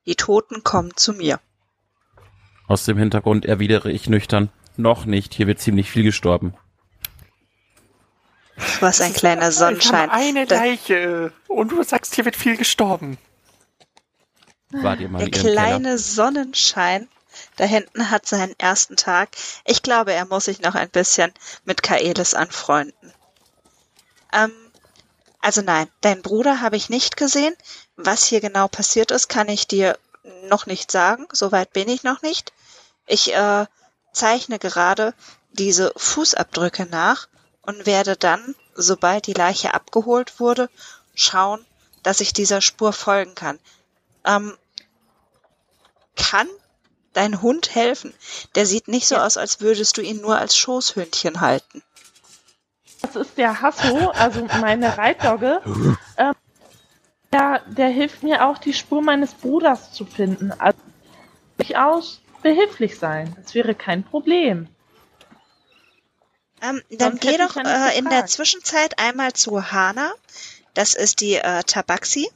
die 0.06 0.16
Toten 0.16 0.64
kommen 0.64 0.92
zu 0.96 1.14
mir. 1.14 1.40
Aus 2.68 2.84
dem 2.84 2.98
Hintergrund 2.98 3.46
erwidere 3.46 3.92
ich 3.92 4.10
nüchtern. 4.10 4.52
Noch 4.80 5.04
nicht, 5.04 5.34
hier 5.34 5.46
wird 5.46 5.60
ziemlich 5.60 5.92
viel 5.92 6.04
gestorben. 6.04 6.54
Du 8.56 8.86
hast 8.86 9.02
ein 9.02 9.14
kleiner 9.14 9.52
Sonnenschein. 9.52 10.08
Wir 10.08 10.14
haben 10.14 10.22
eine 10.22 10.46
Leiche 10.46 11.34
und 11.50 11.74
du 11.74 11.84
sagst, 11.84 12.16
hier 12.16 12.24
wird 12.24 12.38
viel 12.38 12.56
gestorben. 12.56 13.18
Wart 14.70 15.02
ihr 15.02 15.10
mal 15.10 15.18
Der 15.18 15.28
in 15.28 15.34
ihrem 15.34 15.44
Keller? 15.44 15.62
kleine 15.62 15.98
Sonnenschein 15.98 17.10
da 17.58 17.66
hinten 17.66 18.10
hat 18.10 18.26
seinen 18.26 18.58
ersten 18.58 18.96
Tag. 18.96 19.30
Ich 19.66 19.84
glaube, 19.84 20.14
er 20.14 20.26
muss 20.26 20.46
sich 20.46 20.62
noch 20.62 20.76
ein 20.76 20.90
bisschen 20.90 21.34
mit 21.66 21.84
Kaelis 21.84 22.34
anfreunden. 22.34 23.14
Ähm, 24.32 24.52
also 25.42 25.62
nein, 25.62 25.90
deinen 26.00 26.22
Bruder 26.22 26.62
habe 26.62 26.78
ich 26.78 26.90
nicht 26.90 27.18
gesehen. 27.18 27.54
Was 27.98 28.24
hier 28.24 28.40
genau 28.40 28.70
passiert 28.70 29.12
ist, 29.12 29.28
kann 29.28 29.50
ich 29.50 29.68
dir 29.68 29.98
noch 30.48 30.68
nicht 30.68 30.90
sagen. 30.90 31.28
Soweit 31.34 31.74
bin 31.74 31.90
ich 31.90 32.04
noch 32.04 32.22
nicht. 32.22 32.54
Ich 33.08 33.34
äh, 33.34 33.66
zeichne 34.12 34.60
gerade 34.60 35.14
diese 35.52 35.92
Fußabdrücke 35.96 36.86
nach 36.86 37.28
und 37.62 37.86
werde 37.86 38.16
dann, 38.16 38.56
sobald 38.76 39.28
die 39.28 39.34
Leiche 39.34 39.74
abgeholt 39.74 40.40
wurde, 40.40 40.70
schauen, 41.16 41.66
dass 42.04 42.22
ich 42.22 42.34
dieser 42.34 42.62
Spur 42.62 42.94
folgen 42.94 43.36
kann. 43.36 43.60
Ähm, 44.26 44.58
kann 46.16 46.48
dein 47.14 47.42
Hund 47.42 47.76
helfen? 47.76 48.14
Der 48.56 48.66
sieht 48.66 48.88
nicht 48.88 49.08
so 49.08 49.16
aus, 49.16 49.38
als 49.38 49.62
würdest 49.62 49.98
du 49.98 50.02
ihn 50.02 50.22
nur 50.22 50.38
als 50.38 50.58
Schoßhündchen 50.58 51.42
halten. 51.42 51.82
Das 53.02 53.16
ist 53.16 53.38
der 53.38 53.62
Hasso, 53.62 54.10
also 54.10 54.46
meine 54.60 54.98
Reitdogge. 54.98 55.62
ähm, 56.18 56.34
der, 57.32 57.62
der 57.68 57.90
hilft 57.90 58.24
mir 58.24 58.46
auch, 58.46 58.58
die 58.58 58.74
Spur 58.74 59.02
meines 59.02 59.34
Bruders 59.34 59.94
zu 59.94 60.06
finden. 60.06 60.52
Also 60.52 60.80
durchaus 61.58 62.22
behilflich 62.42 62.98
sein. 62.98 63.36
Das 63.42 63.54
wäre 63.56 63.76
kein 63.76 64.04
Problem. 64.04 64.68
Ähm, 66.62 66.82
dann 66.90 67.18
Sonst 67.18 67.22
geh 67.22 67.38
doch 67.38 67.56
äh, 67.56 67.98
in 67.98 68.06
der. 68.06 68.26
Zwischenzeit 68.26 69.00
einmal 69.00 69.34
zu 69.34 69.72
Hana. 69.72 70.12
Das 70.74 70.94
ist 70.94 71.22
die 71.22 71.36
äh, 71.36 71.64
Tabaxi. 71.64 72.30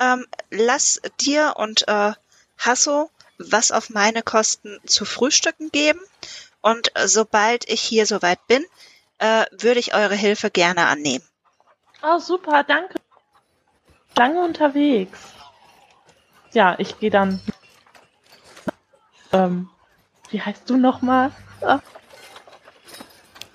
Ähm, 0.00 0.26
lass 0.50 1.00
dir 1.20 1.54
und 1.56 1.86
äh, 1.86 2.12
Hasso 2.58 3.10
was 3.38 3.72
auf 3.72 3.90
meine 3.90 4.22
Kosten 4.22 4.80
zu 4.86 5.04
frühstücken 5.04 5.70
geben. 5.70 6.00
Und 6.60 6.96
äh, 6.96 7.08
sobald 7.08 7.68
ich 7.68 7.80
hier 7.80 8.06
soweit 8.06 8.46
bin, 8.46 8.64
äh, 9.18 9.44
würde 9.50 9.80
ich 9.80 9.94
eure 9.94 10.14
Hilfe 10.14 10.50
gerne 10.50 10.86
annehmen. 10.86 11.24
Oh, 12.02 12.18
super, 12.18 12.64
danke. 12.64 12.94
Lange 14.16 14.42
unterwegs. 14.42 15.18
Ja, 16.52 16.76
ich 16.78 16.98
gehe 16.98 17.10
dann. 17.10 17.40
Ähm, 19.34 19.68
wie 20.30 20.40
heißt 20.40 20.70
du 20.70 20.76
nochmal? 20.76 21.32
Ah. 21.60 21.80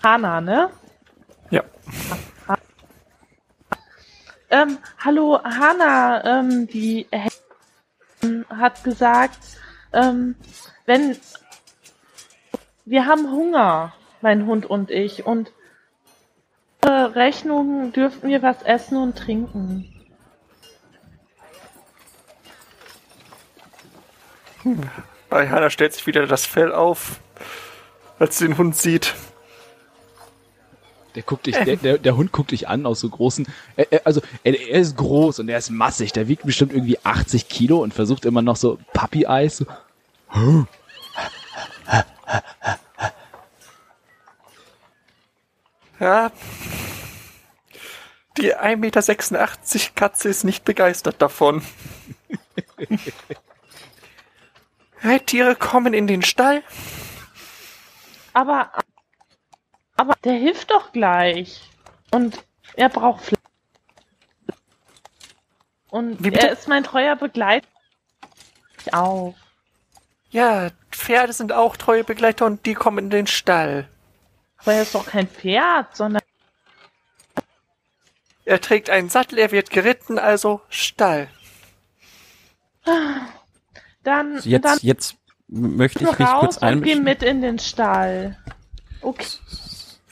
Hanna, 0.03 0.41
ne? 0.41 0.69
Ja. 1.51 1.63
Ähm, 4.49 4.77
hallo, 4.97 5.41
Hanna, 5.41 6.25
ähm, 6.25 6.67
die 6.67 7.07
hat 8.49 8.83
gesagt, 8.83 9.39
ähm, 9.93 10.35
wenn 10.85 11.17
wir 12.83 13.05
haben 13.05 13.31
Hunger, 13.31 13.93
mein 14.19 14.47
Hund 14.47 14.65
und 14.65 14.91
ich, 14.91 15.25
und 15.25 15.53
äh, 16.81 16.89
Rechnung 16.89 17.93
dürften 17.93 18.27
wir 18.27 18.41
was 18.41 18.63
essen 18.63 18.97
und 18.97 19.17
trinken. 19.17 19.93
Bei 24.63 25.18
Hannah 25.31 25.69
stellt 25.69 25.93
sich 25.93 26.07
wieder 26.07 26.25
das 26.27 26.45
Fell 26.45 26.71
auf, 26.71 27.19
als 28.17 28.37
sie 28.37 28.47
den 28.47 28.57
Hund 28.57 28.75
sieht. 28.75 29.13
Der 31.15 31.23
guckt 31.23 31.47
dich, 31.47 31.57
der, 31.57 31.75
der, 31.75 31.97
der 31.97 32.15
Hund 32.15 32.31
guckt 32.31 32.51
dich 32.51 32.67
an 32.67 32.85
aus 32.85 32.99
so 32.99 33.09
großen, 33.09 33.47
er, 33.75 33.91
er, 33.91 34.01
also 34.05 34.21
er, 34.43 34.53
er 34.53 34.79
ist 34.79 34.95
groß 34.95 35.39
und 35.39 35.49
er 35.49 35.57
ist 35.57 35.71
massig, 35.71 36.13
der 36.13 36.27
wiegt 36.27 36.45
bestimmt 36.45 36.71
irgendwie 36.71 36.99
80 37.03 37.49
Kilo 37.49 37.81
und 37.81 37.93
versucht 37.93 38.25
immer 38.25 38.41
noch 38.41 38.55
so 38.55 38.77
Puppy-Eyes. 38.93 39.57
So. 39.57 39.65
Ja. 45.99 46.31
Die 48.37 48.55
1,86 48.55 48.77
Meter 48.77 49.01
Katze 49.95 50.29
ist 50.29 50.43
nicht 50.43 50.63
begeistert 50.63 51.21
davon. 51.21 51.61
Reittiere 55.09 55.55
kommen 55.55 55.93
in 55.93 56.05
den 56.05 56.21
Stall. 56.21 56.63
Aber, 58.33 58.71
aber 59.95 60.15
der 60.23 60.33
hilft 60.33 60.69
doch 60.69 60.91
gleich. 60.91 61.61
Und 62.11 62.45
er 62.75 62.89
braucht 62.89 63.25
Fleisch. 63.25 63.39
Und 65.89 66.23
er 66.23 66.51
ist 66.51 66.67
mein 66.67 66.83
treuer 66.83 67.15
Begleiter. 67.15 67.67
Auf. 68.91 69.35
Ja, 70.29 70.69
Pferde 70.91 71.33
sind 71.33 71.51
auch 71.51 71.75
treue 71.75 72.03
Begleiter 72.03 72.45
und 72.45 72.65
die 72.67 72.75
kommen 72.75 73.05
in 73.05 73.09
den 73.09 73.27
Stall. 73.27 73.89
Aber 74.59 74.73
er 74.73 74.83
ist 74.83 74.93
doch 74.93 75.07
kein 75.07 75.27
Pferd, 75.27 75.95
sondern 75.95 76.21
Er 78.45 78.61
trägt 78.61 78.89
einen 78.89 79.09
Sattel, 79.09 79.39
er 79.39 79.51
wird 79.51 79.71
geritten, 79.71 80.19
also 80.19 80.61
Stall. 80.69 81.29
Dann, 84.03 84.39
Jetzt, 84.43 84.65
dann 84.65 84.77
jetzt 84.81 85.15
möchte 85.47 86.03
ich 86.03 86.17
mich 86.17 86.27
raus 86.27 86.39
kurz 86.39 86.57
und 86.57 86.83
geh 86.83 86.93
einmischen. 86.93 87.03
mit 87.03 87.23
in 87.23 87.41
den 87.41 87.59
Stall. 87.59 88.37
Okay. 89.01 89.25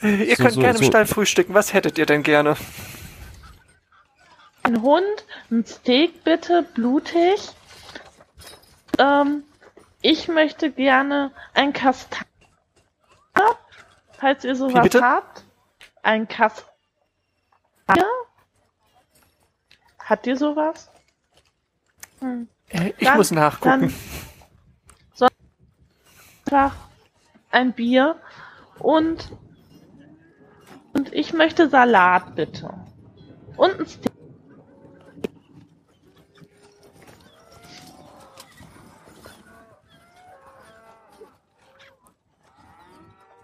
Ihr 0.02 0.36
So, 0.36 0.42
könnt 0.44 0.54
so, 0.54 0.60
gerne 0.60 0.78
im. 0.78 0.84
Stall 0.84 1.06
frühstücken. 1.06 1.54
Was 1.54 1.72
hättet 1.72 1.98
ihr 1.98 2.06
denn 2.06 2.22
gerne? 2.22 2.56
Ein 4.62 4.82
Hund, 4.82 5.24
ein 5.50 5.64
Steak 5.64 6.24
bitte, 6.24 6.62
blutig. 6.74 7.50
Ähm, 8.98 9.44
ich 10.02 10.28
möchte 10.28 10.70
gerne 10.70 11.32
ein 11.54 11.72
Kastanie, 11.72 12.24
falls 14.18 14.44
ihr 14.44 14.54
sowas 14.56 14.82
bitte? 14.82 15.00
habt. 15.02 15.44
Ein 16.02 16.28
Kastanie. 16.28 16.68
Habt 20.04 20.26
ihr 20.26 20.36
sowas? 20.36 20.90
Hm. 22.20 22.48
Ich 22.70 23.06
Dann- 23.06 23.16
muss 23.16 23.30
nachgucken. 23.30 23.94
Einfach 26.50 26.74
ein 27.50 27.74
Bier 27.74 28.16
und 28.78 29.36
und 30.94 31.12
ich 31.12 31.32
möchte 31.34 31.68
Salat 31.68 32.34
bitte. 32.34 32.72
Und 33.56 33.78
ein 33.80 33.86
Steak. 33.86 34.12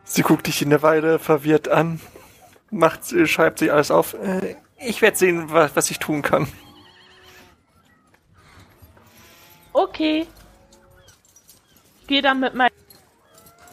Sie 0.05 0.23
guckt 0.23 0.47
dich 0.47 0.63
in 0.63 0.71
der 0.71 0.81
Weile 0.83 1.19
verwirrt 1.19 1.69
an. 1.69 2.01
macht, 2.71 3.03
schreibt 3.29 3.59
sich 3.59 3.73
alles 3.73 3.91
auf. 3.91 4.15
Äh, 4.15 4.57
ich 4.79 5.03
werde 5.03 5.17
sehen, 5.17 5.51
was, 5.51 5.77
was 5.77 5.91
ich 5.91 5.99
tun 5.99 6.23
kann. 6.23 6.49
Okay. 9.75 10.27
Geh 12.07 12.23
dann 12.23 12.41
mit 12.41 12.55
meinem. 12.55 12.73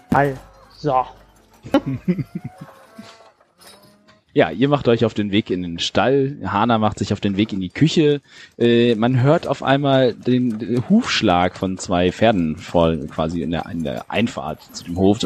All. 0.10 0.38
So. 0.78 1.06
Ja, 4.34 4.49
ihr 4.49 4.70
macht 4.70 4.88
euch 4.88 5.04
auf 5.04 5.14
den 5.14 5.32
Weg 5.32 5.49
in 5.49 5.62
den 5.62 5.80
Stall. 5.80 6.38
Hana 6.45 6.78
macht 6.78 6.99
sich 6.99 7.12
auf 7.12 7.20
den 7.20 7.36
Weg 7.36 7.52
in 7.52 7.60
die 7.60 7.70
Küche. 7.70 8.22
Äh, 8.58 8.95
man 8.95 9.22
hört 9.22 9.45
auf 9.45 9.62
einmal 9.62 10.14
den, 10.14 10.58
den 10.58 10.89
Hufschlag 10.89 11.58
von 11.58 11.78
zwei 11.78 12.14
Pferden 12.14 12.56
voll 12.56 13.08
quasi 13.08 13.41
in 13.41 13.52
der, 13.52 13.66
in 13.66 13.84
der 13.84 14.10
Einfahrt 14.10 14.62
zu 14.74 14.86
dem 14.86 14.97
Hof. 14.97 15.20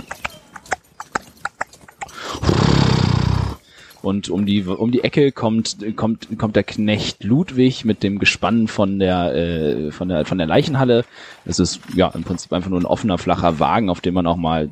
Und 4.05 4.29
um 4.29 4.45
die 4.45 4.63
um 4.63 4.91
die 4.91 5.03
Ecke 5.03 5.31
kommt 5.31 5.77
kommt 5.95 6.37
kommt 6.37 6.55
der 6.55 6.63
Knecht 6.63 7.23
Ludwig 7.23 7.85
mit 7.85 8.03
dem 8.03 8.19
Gespann 8.19 8.67
von 8.67 8.99
der 8.99 9.33
äh, 9.33 9.91
von 9.91 10.09
der 10.09 10.25
von 10.25 10.37
der 10.37 10.45
Leichenhalle. 10.45 11.05
Es 11.43 11.57
ist 11.57 11.79
ja 11.95 12.09
im 12.09 12.23
Prinzip 12.23 12.53
einfach 12.53 12.69
nur 12.69 12.79
ein 12.79 12.85
offener 12.85 13.17
flacher 13.17 13.59
Wagen, 13.59 13.89
auf 13.89 14.01
dem 14.01 14.13
man 14.13 14.27
auch 14.27 14.35
mal 14.35 14.69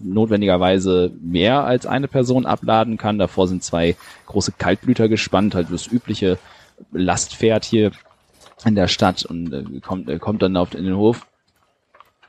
notwendigerweise 0.00 1.10
mehr 1.20 1.64
als 1.64 1.84
eine 1.84 2.06
Person 2.06 2.46
abladen 2.46 2.96
kann. 2.96 3.18
Davor 3.18 3.48
sind 3.48 3.64
zwei 3.64 3.96
große 4.26 4.52
Kaltblüter 4.52 5.08
gespannt, 5.08 5.56
halt 5.56 5.66
das 5.72 5.88
übliche 5.88 6.38
Lastpferd 6.92 7.64
hier 7.64 7.90
in 8.64 8.76
der 8.76 8.86
Stadt 8.86 9.24
und 9.24 9.52
äh, 9.52 9.80
kommt 9.80 10.08
äh, 10.08 10.20
kommt 10.20 10.42
dann 10.42 10.56
auf 10.56 10.74
in 10.74 10.84
den 10.84 10.96
Hof 10.96 11.26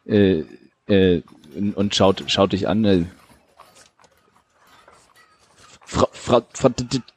äh, 0.07 0.43
äh, 0.87 1.21
und, 1.55 1.77
und 1.77 1.93
schaut 1.93 2.23
schaut 2.25 2.53
dich 2.53 2.67
an. 2.67 2.83
Äh, 2.83 3.03
Frau, 5.88 6.09
Frau, 6.11 6.45
Frau 6.53 6.69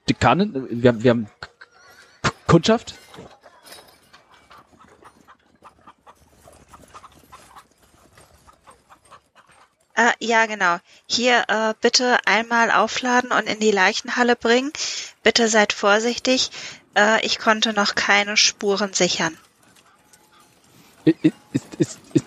Dekanin, 0.09 0.66
wir 0.71 0.89
haben, 0.89 1.03
wir 1.03 1.11
haben 1.11 1.27
Kundschaft? 2.47 2.95
Äh, 9.97 10.12
ja, 10.21 10.47
genau. 10.47 10.79
Hier 11.07 11.45
äh, 11.49 11.75
bitte 11.81 12.18
einmal 12.27 12.71
aufladen 12.71 13.33
und 13.33 13.49
in 13.49 13.59
die 13.59 13.73
Leichenhalle 13.73 14.37
bringen. 14.37 14.73
Bitte 15.25 15.49
seid 15.49 15.73
vorsichtig. 15.73 16.51
Äh, 16.97 17.27
ich 17.27 17.41
konnte 17.41 17.73
noch 17.73 17.97
keine 17.97 18.37
Spuren 18.37 18.95
sichern. 18.95 19.37
Ist, 21.05 21.35
ist, 21.79 21.99
ist 22.12 22.27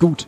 gut. 0.00 0.26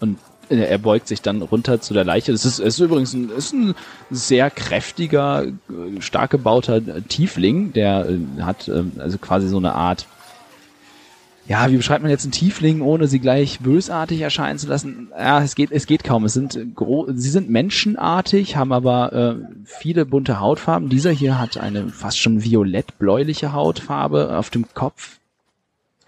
Und 0.00 0.18
er 0.50 0.78
beugt 0.78 1.08
sich 1.08 1.22
dann 1.22 1.42
runter 1.42 1.80
zu 1.80 1.94
der 1.94 2.04
Leiche. 2.04 2.32
Das 2.32 2.44
ist, 2.44 2.58
ist 2.58 2.78
übrigens 2.78 3.14
ein, 3.14 3.30
ist 3.30 3.52
ein 3.52 3.74
sehr 4.10 4.50
kräftiger, 4.50 5.44
äh, 5.44 6.00
stark 6.00 6.30
gebauter 6.30 6.76
äh, 6.76 7.02
Tiefling, 7.02 7.72
der 7.72 8.08
äh, 8.08 8.42
hat 8.42 8.68
ähm, 8.68 8.92
also 8.98 9.18
quasi 9.18 9.48
so 9.48 9.58
eine 9.58 9.74
Art 9.74 10.06
ja, 11.50 11.68
wie 11.68 11.78
beschreibt 11.78 12.02
man 12.02 12.12
jetzt 12.12 12.24
einen 12.24 12.30
Tiefling, 12.30 12.80
ohne 12.80 13.08
sie 13.08 13.18
gleich 13.18 13.58
bösartig 13.58 14.20
erscheinen 14.20 14.58
zu 14.58 14.68
lassen? 14.68 15.08
Ja, 15.18 15.42
es 15.42 15.56
geht, 15.56 15.72
es 15.72 15.86
geht 15.86 16.04
kaum. 16.04 16.24
Es 16.24 16.32
sind 16.32 16.54
äh, 16.54 16.66
sie 17.14 17.30
sind 17.30 17.50
menschenartig, 17.50 18.54
haben 18.54 18.72
aber 18.72 19.12
äh, 19.12 19.34
viele 19.64 20.06
bunte 20.06 20.38
Hautfarben. 20.38 20.88
Dieser 20.88 21.10
hier 21.10 21.40
hat 21.40 21.56
eine 21.56 21.88
fast 21.88 22.18
schon 22.18 22.44
violett-bläuliche 22.44 23.52
Hautfarbe 23.52 24.38
auf 24.38 24.50
dem 24.50 24.66
Kopf. 24.74 25.19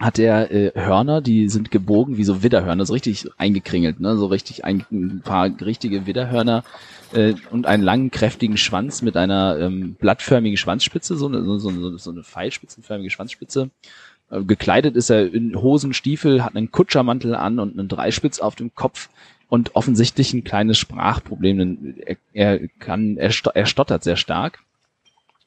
Hat 0.03 0.19
er 0.19 0.51
äh, 0.51 0.71
Hörner, 0.75 1.21
die 1.21 1.49
sind 1.49 1.71
gebogen 1.71 2.17
wie 2.17 2.23
so 2.23 2.43
Widderhörner, 2.43 2.85
so 2.85 2.93
richtig 2.93 3.27
eingekringelt, 3.37 3.99
ne? 3.99 4.17
so 4.17 4.25
richtig 4.27 4.65
ein, 4.65 4.85
ein 4.91 5.21
paar 5.23 5.49
richtige 5.61 6.05
Widderhörner 6.05 6.63
äh, 7.13 7.35
und 7.51 7.65
einen 7.67 7.83
langen, 7.83 8.11
kräftigen 8.11 8.57
Schwanz 8.57 9.01
mit 9.01 9.15
einer 9.15 9.57
ähm, 9.59 9.95
blattförmigen 9.95 10.57
Schwanzspitze, 10.57 11.15
so 11.15 11.27
eine, 11.27 11.43
so, 11.43 11.57
so, 11.57 11.97
so 11.97 12.11
eine 12.11 12.23
pfeilspitzenförmige 12.23 13.09
Schwanzspitze. 13.09 13.69
Äh, 14.29 14.43
Gekleidet 14.43 14.95
ist 14.95 15.09
er 15.09 15.33
in 15.33 15.55
Hosen, 15.61 15.93
Stiefel, 15.93 16.43
hat 16.43 16.55
einen 16.55 16.71
Kutschermantel 16.71 17.35
an 17.35 17.59
und 17.59 17.77
einen 17.77 17.87
Dreispitz 17.87 18.39
auf 18.39 18.55
dem 18.55 18.73
Kopf 18.75 19.09
und 19.47 19.75
offensichtlich 19.75 20.33
ein 20.33 20.43
kleines 20.43 20.77
Sprachproblem. 20.79 21.57
denn 21.59 21.95
Er, 22.05 22.17
er 22.33 22.67
kann, 22.79 23.17
er, 23.17 23.31
sto- 23.31 23.51
er 23.53 23.67
stottert 23.67 24.03
sehr 24.03 24.17
stark. 24.17 24.59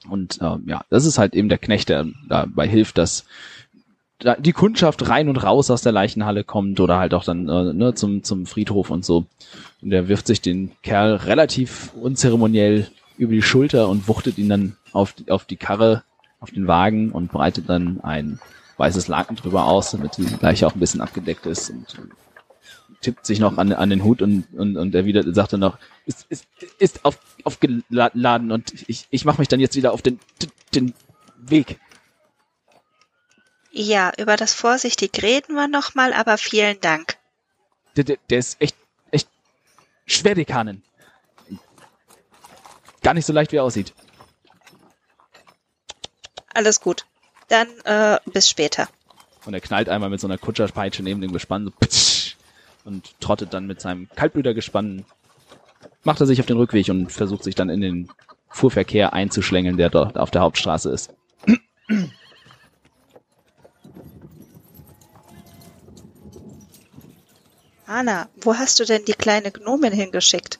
Und 0.08 0.38
ähm, 0.40 0.62
ja, 0.66 0.84
das 0.88 1.04
ist 1.04 1.18
halt 1.18 1.34
eben 1.34 1.48
der 1.48 1.58
Knecht, 1.58 1.88
der 1.88 2.06
dabei 2.28 2.68
hilft, 2.68 2.96
dass 2.96 3.24
da 3.24 3.55
die 4.38 4.52
Kundschaft 4.52 5.08
rein 5.08 5.28
und 5.28 5.36
raus 5.42 5.70
aus 5.70 5.82
der 5.82 5.92
Leichenhalle 5.92 6.42
kommt 6.42 6.80
oder 6.80 6.98
halt 6.98 7.12
auch 7.12 7.24
dann 7.24 7.48
äh, 7.48 7.72
ne, 7.72 7.94
zum, 7.94 8.22
zum 8.22 8.46
Friedhof 8.46 8.90
und 8.90 9.04
so. 9.04 9.26
Und 9.82 9.90
der 9.90 10.08
wirft 10.08 10.26
sich 10.26 10.40
den 10.40 10.72
Kerl 10.82 11.16
relativ 11.16 11.92
unzeremoniell 12.00 12.88
über 13.18 13.32
die 13.32 13.42
Schulter 13.42 13.88
und 13.88 14.08
wuchtet 14.08 14.38
ihn 14.38 14.48
dann 14.48 14.76
auf, 14.92 15.12
die- 15.12 15.30
auf 15.30 15.44
die 15.44 15.56
Karre, 15.56 16.02
auf 16.40 16.50
den 16.50 16.66
Wagen 16.66 17.12
und 17.12 17.30
breitet 17.30 17.68
dann 17.68 18.00
ein 18.02 18.38
weißes 18.78 19.08
Laken 19.08 19.36
drüber 19.36 19.66
aus, 19.66 19.90
damit 19.90 20.16
die 20.16 20.26
Leiche 20.40 20.66
auch 20.66 20.74
ein 20.74 20.80
bisschen 20.80 21.00
abgedeckt 21.00 21.44
ist 21.46 21.70
und 21.70 21.86
tippt 23.00 23.26
sich 23.26 23.38
noch 23.38 23.56
an, 23.58 23.72
an 23.72 23.90
den 23.90 24.02
Hut 24.02 24.22
und, 24.22 24.46
und, 24.56 24.76
und 24.76 24.94
er 24.94 25.04
wieder 25.04 25.22
sagt 25.34 25.52
dann 25.52 25.60
noch, 25.60 25.78
ist, 26.06 26.26
ist, 26.30 26.46
ist 26.78 27.04
auf, 27.04 27.18
aufgeladen 27.44 28.50
und 28.50 28.72
ich, 28.88 29.06
ich 29.10 29.24
mache 29.24 29.40
mich 29.40 29.48
dann 29.48 29.60
jetzt 29.60 29.76
wieder 29.76 29.92
auf 29.92 30.02
den, 30.02 30.18
den 30.74 30.94
Weg. 31.38 31.78
Ja, 33.78 34.10
über 34.16 34.36
das 34.36 34.54
vorsichtig 34.54 35.22
reden 35.22 35.54
wir 35.54 35.68
nochmal, 35.68 36.14
aber 36.14 36.38
vielen 36.38 36.80
Dank. 36.80 37.18
Der, 37.94 38.04
der, 38.04 38.16
der 38.30 38.38
ist 38.38 38.58
echt, 38.58 38.74
echt 39.10 39.28
schwer, 40.06 40.34
Dekanin. 40.34 40.82
Gar 43.02 43.12
nicht 43.12 43.26
so 43.26 43.34
leicht, 43.34 43.52
wie 43.52 43.56
er 43.56 43.64
aussieht. 43.64 43.92
Alles 46.54 46.80
gut. 46.80 47.04
Dann 47.48 47.68
äh, 47.84 48.18
bis 48.24 48.48
später. 48.48 48.88
Und 49.44 49.52
er 49.52 49.60
knallt 49.60 49.90
einmal 49.90 50.08
mit 50.08 50.20
so 50.20 50.26
einer 50.26 50.38
Kutscherpeitsche 50.38 51.02
neben 51.02 51.20
dem 51.20 51.34
Gespann 51.34 51.66
so 51.66 51.72
und 52.86 53.20
trottet 53.20 53.52
dann 53.52 53.66
mit 53.66 53.82
seinem 53.82 54.08
Kaltblütergespann, 54.16 55.04
macht 56.02 56.20
er 56.20 56.26
sich 56.26 56.40
auf 56.40 56.46
den 56.46 56.56
Rückweg 56.56 56.88
und 56.88 57.12
versucht 57.12 57.44
sich 57.44 57.54
dann 57.54 57.68
in 57.68 57.82
den 57.82 58.08
Fuhrverkehr 58.48 59.12
einzuschlängeln, 59.12 59.76
der 59.76 59.90
dort 59.90 60.16
auf 60.16 60.30
der 60.30 60.40
Hauptstraße 60.40 60.90
ist. 60.90 61.12
Anna, 67.86 68.28
wo 68.36 68.56
hast 68.56 68.80
du 68.80 68.84
denn 68.84 69.04
die 69.04 69.14
kleine 69.14 69.52
Gnomin 69.52 69.92
hingeschickt? 69.92 70.58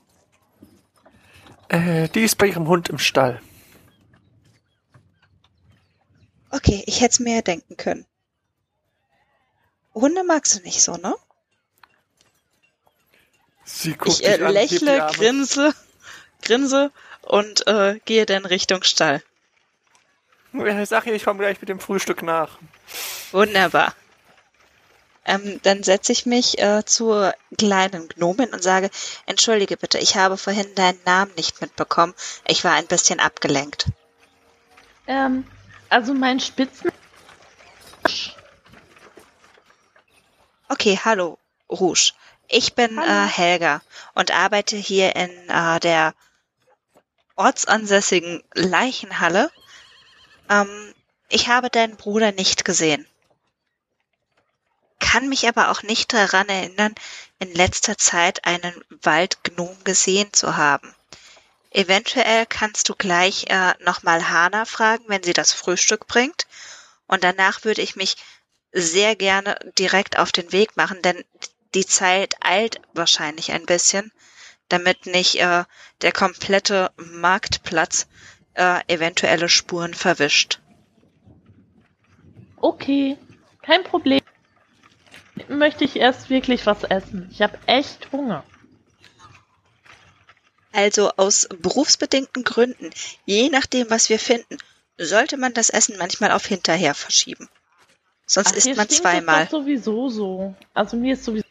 Äh, 1.68 2.08
die 2.08 2.22
ist 2.22 2.38
bei 2.38 2.46
ihrem 2.46 2.68
Hund 2.68 2.88
im 2.88 2.98
Stall. 2.98 3.40
Okay, 6.50 6.84
ich 6.86 7.00
hätte 7.00 7.12
es 7.12 7.20
mir 7.20 7.36
ja 7.36 7.42
denken 7.42 7.76
können. 7.76 8.06
Hunde 9.94 10.24
magst 10.24 10.56
du 10.56 10.62
nicht 10.62 10.80
so, 10.80 10.96
ne? 10.96 11.14
Sie 13.64 13.94
guckt 13.94 14.20
Ich 14.20 14.24
äh, 14.24 14.42
an, 14.42 14.52
lächle, 14.52 15.08
grinse, 15.12 15.74
grinse 16.42 16.92
und 17.22 17.66
äh, 17.66 17.98
gehe 18.04 18.26
dann 18.26 18.44
Richtung 18.46 18.84
Stall. 18.84 19.22
Ja, 20.52 20.86
Sag 20.86 21.06
ihr, 21.06 21.14
ich 21.14 21.24
komme 21.24 21.40
gleich 21.40 21.60
mit 21.60 21.68
dem 21.68 21.80
Frühstück 21.80 22.22
nach. 22.22 22.58
Wunderbar. 23.32 23.94
Ähm, 25.26 25.60
dann 25.64 25.82
setze 25.82 26.12
ich 26.12 26.24
mich 26.24 26.58
äh, 26.58 26.84
zur 26.84 27.34
kleinen 27.58 28.08
Gnomin 28.08 28.52
und 28.54 28.62
sage, 28.62 28.90
entschuldige 29.26 29.76
bitte, 29.76 29.98
ich 29.98 30.16
habe 30.16 30.36
vorhin 30.36 30.72
deinen 30.76 31.00
Namen 31.04 31.32
nicht 31.36 31.60
mitbekommen. 31.60 32.14
Ich 32.46 32.62
war 32.62 32.72
ein 32.72 32.86
bisschen 32.86 33.18
abgelenkt. 33.18 33.86
Ähm, 35.08 35.44
also 35.88 36.14
mein 36.14 36.38
Spitzen. 36.38 36.92
Okay, 40.68 40.98
hallo, 41.04 41.38
Rouge. 41.68 42.12
Ich 42.48 42.74
bin 42.74 42.98
äh, 42.98 43.26
Helga 43.26 43.82
und 44.14 44.30
arbeite 44.30 44.76
hier 44.76 45.16
in 45.16 45.30
äh, 45.48 45.80
der 45.80 46.14
ortsansässigen 47.34 48.44
Leichenhalle. 48.54 49.50
Ähm, 50.48 50.94
ich 51.28 51.48
habe 51.48 51.70
deinen 51.70 51.96
Bruder 51.96 52.30
nicht 52.30 52.64
gesehen. 52.64 53.06
Kann 54.98 55.28
mich 55.28 55.46
aber 55.46 55.70
auch 55.70 55.82
nicht 55.82 56.12
daran 56.12 56.48
erinnern, 56.48 56.94
in 57.38 57.52
letzter 57.52 57.98
Zeit 57.98 58.44
einen 58.44 58.74
Waldgnom 59.02 59.76
gesehen 59.84 60.32
zu 60.32 60.56
haben. 60.56 60.94
Eventuell 61.70 62.46
kannst 62.46 62.88
du 62.88 62.94
gleich 62.94 63.46
äh, 63.48 63.74
nochmal 63.84 64.30
Hana 64.30 64.64
fragen, 64.64 65.04
wenn 65.08 65.22
sie 65.22 65.34
das 65.34 65.52
Frühstück 65.52 66.06
bringt. 66.06 66.46
Und 67.06 67.22
danach 67.22 67.64
würde 67.64 67.82
ich 67.82 67.96
mich 67.96 68.16
sehr 68.72 69.14
gerne 69.16 69.58
direkt 69.78 70.18
auf 70.18 70.32
den 70.32 70.52
Weg 70.52 70.76
machen, 70.76 71.02
denn 71.02 71.22
die 71.74 71.86
Zeit 71.86 72.34
eilt 72.40 72.80
wahrscheinlich 72.94 73.52
ein 73.52 73.66
bisschen, 73.66 74.12
damit 74.68 75.06
nicht 75.06 75.36
äh, 75.36 75.64
der 76.00 76.12
komplette 76.12 76.90
Marktplatz 76.96 78.06
äh, 78.54 78.80
eventuelle 78.88 79.48
Spuren 79.48 79.94
verwischt. 79.94 80.60
Okay, 82.56 83.18
kein 83.62 83.84
Problem. 83.84 84.20
Möchte 85.48 85.84
ich 85.84 85.96
erst 85.96 86.30
wirklich 86.30 86.66
was 86.66 86.84
essen. 86.84 87.28
Ich 87.30 87.42
habe 87.42 87.58
echt 87.66 88.10
Hunger. 88.12 88.44
Also 90.72 91.10
aus 91.16 91.48
berufsbedingten 91.62 92.44
Gründen, 92.44 92.90
je 93.24 93.48
nachdem, 93.48 93.88
was 93.88 94.08
wir 94.10 94.18
finden, 94.18 94.58
sollte 94.98 95.36
man 95.36 95.54
das 95.54 95.70
Essen 95.70 95.96
manchmal 95.98 96.32
auf 96.32 96.44
hinterher 96.46 96.94
verschieben. 96.94 97.48
Sonst 98.26 98.52
Ach, 98.52 98.56
isst 98.56 98.76
man 98.76 98.88
zweimal. 98.88 99.44
doch 99.44 99.52
sowieso 99.52 100.08
so. 100.08 100.54
Also 100.74 100.96
mir 100.96 101.14
ist 101.14 101.24
sowieso, 101.24 101.46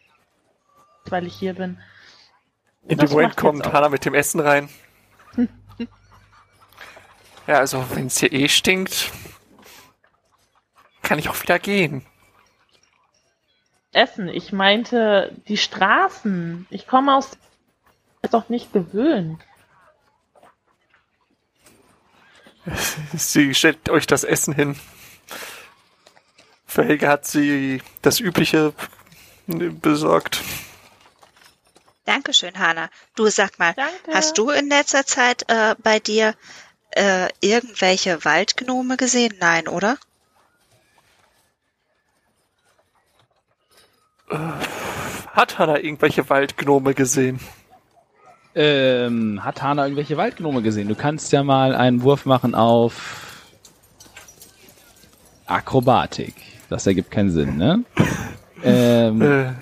weil 1.06 1.26
ich 1.26 1.36
hier 1.36 1.54
bin. 1.54 1.80
In 2.88 2.98
Das 2.98 3.10
dem 3.10 3.16
Moment 3.16 3.38
kommt 3.38 3.66
Hannah 3.72 3.90
mit 3.90 4.06
dem 4.06 4.14
Essen 4.14 4.40
rein. 4.42 4.70
ja, 7.48 7.60
also 7.60 7.84
wenn 7.94 8.08
es 8.08 8.20
hier 8.20 8.32
eh 8.32 8.48
stinkt, 8.48 9.12
kann 11.02 11.18
ich 11.18 11.30
auch 11.30 11.42
wieder 11.42 11.58
gehen. 11.58 12.06
Essen. 13.96 14.28
Ich 14.28 14.52
meinte 14.52 15.36
die 15.48 15.58
Straßen. 15.58 16.68
Ich 16.70 16.88
komme 16.88 17.16
aus 17.16 17.32
ist 18.26 18.34
doch 18.34 18.50
nicht 18.50 18.74
gewöhnt. 18.74 19.40
Sie 23.14 23.54
stellt 23.54 23.90
euch 23.90 24.08
das 24.08 24.24
Essen 24.24 24.54
hin. 24.54 24.76
Für 26.66 26.84
Helge 26.84 27.08
hat 27.08 27.26
sie 27.26 27.82
das 28.02 28.20
Übliche 28.20 28.74
besorgt. 29.48 30.42
Dankeschön, 32.06 32.58
Hanna. 32.60 32.90
Du 33.16 33.28
sag 33.28 33.60
mal, 33.60 33.74
Danke. 33.76 34.12
hast 34.14 34.38
du 34.38 34.50
in 34.50 34.68
letzter 34.68 35.06
Zeit 35.06 35.46
äh, 35.48 35.76
bei 35.82 36.00
dir 36.00 36.36
äh, 36.92 37.30
irgendwelche 37.40 38.26
Waldgnome 38.26 38.98
gesehen? 38.98 39.36
Nein, 39.40 39.68
oder? 39.68 39.98
Hat 44.30 45.60
Hannah 45.60 45.78
irgendwelche 45.78 46.30
Waldgnome 46.30 46.94
gesehen? 46.94 47.40
Ähm, 48.56 49.44
hat 49.44 49.62
Hana 49.62 49.84
irgendwelche 49.84 50.16
Waldgnome 50.18 50.62
gesehen? 50.62 50.88
Du 50.88 50.96
kannst 50.96 51.32
ja 51.34 51.44
mal 51.44 51.76
einen 51.76 52.04
Wurf 52.04 52.26
machen 52.26 52.56
auf 52.56 53.44
Akrobatik. 55.46 56.34
Das 56.70 56.88
ergibt 56.88 57.12
keinen 57.12 57.32
Sinn, 57.32 57.58
ne? 57.58 57.84
ähm, 58.64 59.56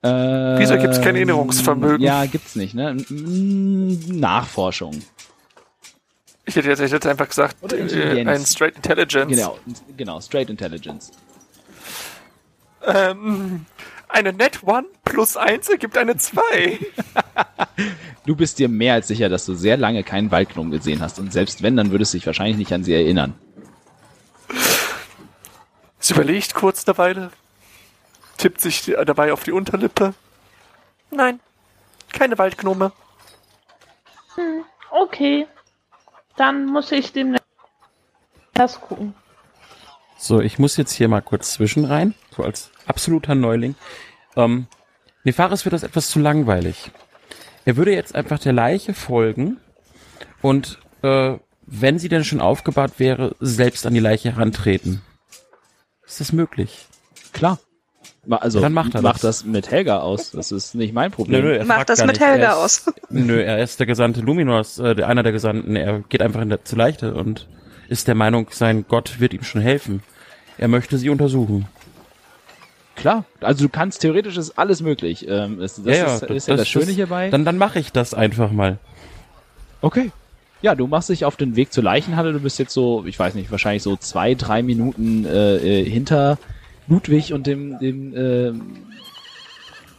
Äh, 0.00 0.58
Wieso 0.60 0.78
gibt's 0.78 1.00
kein 1.00 1.16
Erinnerungsvermögen? 1.16 2.00
Ja, 2.00 2.24
gibt's 2.26 2.54
nicht, 2.54 2.72
ne? 2.74 2.96
Nachforschung. 3.10 5.02
ich 6.46 6.54
hätte 6.54 6.68
jetzt, 6.68 6.80
ich 6.80 6.92
hätte 6.92 7.10
einfach 7.10 7.28
gesagt, 7.28 7.56
äh, 7.72 8.24
ein 8.24 8.46
Straight 8.46 8.76
Intelligence. 8.76 9.28
Genau, 9.28 9.58
genau, 9.96 10.20
Straight 10.20 10.50
Intelligence. 10.50 11.10
Ähm, 12.82 13.66
eine 14.08 14.32
Net 14.32 14.62
One 14.62 14.86
plus 15.04 15.36
eins 15.36 15.68
ergibt 15.68 15.96
eine 15.96 16.16
zwei. 16.16 16.78
Du 18.26 18.36
bist 18.36 18.58
dir 18.58 18.68
mehr 18.68 18.92
als 18.94 19.08
sicher, 19.08 19.30
dass 19.30 19.46
du 19.46 19.54
sehr 19.54 19.78
lange 19.78 20.02
keinen 20.02 20.30
Waldgnom 20.30 20.70
gesehen 20.70 21.00
hast. 21.00 21.18
Und 21.18 21.32
selbst 21.32 21.62
wenn, 21.62 21.76
dann 21.76 21.92
würdest 21.92 22.12
du 22.12 22.18
dich 22.18 22.26
wahrscheinlich 22.26 22.58
nicht 22.58 22.72
an 22.72 22.84
sie 22.84 22.92
erinnern. 22.92 23.34
Sie 25.98 26.12
überlegt 26.12 26.52
kurz 26.52 26.86
eine 26.86 26.98
Weile, 26.98 27.30
tippt 28.36 28.60
sich 28.60 28.94
dabei 29.06 29.32
auf 29.32 29.44
die 29.44 29.52
Unterlippe. 29.52 30.12
Nein, 31.10 31.40
keine 32.12 32.36
Waldgnome. 32.36 32.92
Okay. 34.90 35.46
Dann 36.36 36.66
muss 36.66 36.92
ich 36.92 37.12
dem 37.12 37.36
erst 38.54 38.80
gucken. 38.80 39.14
So, 40.18 40.40
ich 40.40 40.58
muss 40.58 40.76
jetzt 40.76 40.92
hier 40.92 41.08
mal 41.08 41.20
kurz 41.20 41.52
zwischen 41.54 41.84
rein, 41.84 42.14
so 42.36 42.42
als 42.42 42.70
absoluter 42.86 43.34
Neuling. 43.34 43.74
Ähm, 44.36 44.66
Nefaris 45.24 45.64
wird 45.64 45.72
das 45.72 45.82
etwas 45.84 46.08
zu 46.08 46.18
langweilig. 46.18 46.90
Er 47.64 47.76
würde 47.76 47.92
jetzt 47.92 48.14
einfach 48.14 48.38
der 48.38 48.52
Leiche 48.52 48.94
folgen 48.94 49.58
und, 50.42 50.78
äh, 51.02 51.34
wenn 51.70 51.98
sie 51.98 52.08
denn 52.08 52.24
schon 52.24 52.40
aufgebahrt 52.40 52.98
wäre, 52.98 53.36
selbst 53.40 53.86
an 53.86 53.92
die 53.94 54.00
Leiche 54.00 54.32
herantreten. 54.32 55.02
Ist 56.06 56.20
das 56.20 56.32
möglich? 56.32 56.86
Klar. 57.32 57.58
Also, 58.30 58.60
dann 58.60 58.72
macht 58.72 58.94
er 58.94 59.02
mach 59.02 59.12
das. 59.12 59.20
das 59.20 59.44
mit 59.44 59.70
Helga 59.70 60.00
aus. 60.00 60.30
Das 60.32 60.50
ist 60.50 60.74
nicht 60.74 60.92
mein 60.94 61.10
Problem. 61.10 61.44
er 61.46 61.64
Mach 61.64 61.76
fragt 61.76 61.90
das 61.90 61.98
gar 62.00 62.06
mit 62.06 62.16
nicht. 62.18 62.26
Helga 62.26 62.44
Er 62.58 62.64
ist- 62.64 62.88
aus. 62.88 62.94
Nö, 63.10 63.40
er 63.42 63.62
ist 63.62 63.78
der 63.80 63.86
Gesandte 63.86 64.20
Luminos, 64.20 64.78
äh, 64.78 65.02
einer 65.02 65.22
der 65.22 65.32
Gesandten. 65.32 65.76
Er 65.76 66.00
geht 66.00 66.20
einfach 66.22 66.40
in 66.42 66.48
der, 66.50 66.64
zu 66.64 66.74
Leichte 66.76 67.14
und 67.14 67.48
ist 67.88 68.08
der 68.08 68.14
Meinung, 68.14 68.48
sein 68.50 68.84
Gott 68.86 69.20
wird 69.20 69.34
ihm 69.34 69.42
schon 69.42 69.60
helfen. 69.60 70.02
Er 70.56 70.68
möchte 70.68 70.98
sie 70.98 71.10
untersuchen. 71.10 71.66
Klar. 72.96 73.24
Also 73.40 73.64
du 73.64 73.68
kannst, 73.70 74.00
theoretisch 74.02 74.36
ist 74.36 74.58
alles 74.58 74.80
möglich. 74.82 75.26
Ähm, 75.28 75.58
das 75.60 75.76
das 75.82 76.22
ist, 76.22 76.30
ist 76.30 76.48
ja 76.48 76.56
das, 76.56 76.68
Schöne 76.68 76.90
hierbei. 76.90 77.30
Dann, 77.30 77.44
dann 77.44 77.56
mache 77.56 77.78
ich 77.78 77.92
das 77.92 78.12
einfach 78.12 78.50
mal. 78.50 78.78
Okay. 79.80 80.10
Ja, 80.60 80.74
du 80.74 80.88
machst 80.88 81.08
dich 81.08 81.24
auf 81.24 81.36
den 81.36 81.54
Weg 81.54 81.72
zur 81.72 81.84
Leichenhalle. 81.84 82.32
Du 82.32 82.40
bist 82.40 82.58
jetzt 82.58 82.74
so, 82.74 83.04
ich 83.06 83.16
weiß 83.16 83.34
nicht, 83.34 83.52
wahrscheinlich 83.52 83.84
so 83.84 83.96
zwei, 83.96 84.34
drei 84.34 84.62
Minuten 84.62 85.24
äh, 85.24 85.56
äh, 85.56 85.88
hinter 85.88 86.38
Ludwig 86.88 87.32
und 87.32 87.46
dem, 87.46 87.78
dem 87.78 88.14
ähm, 88.16 88.76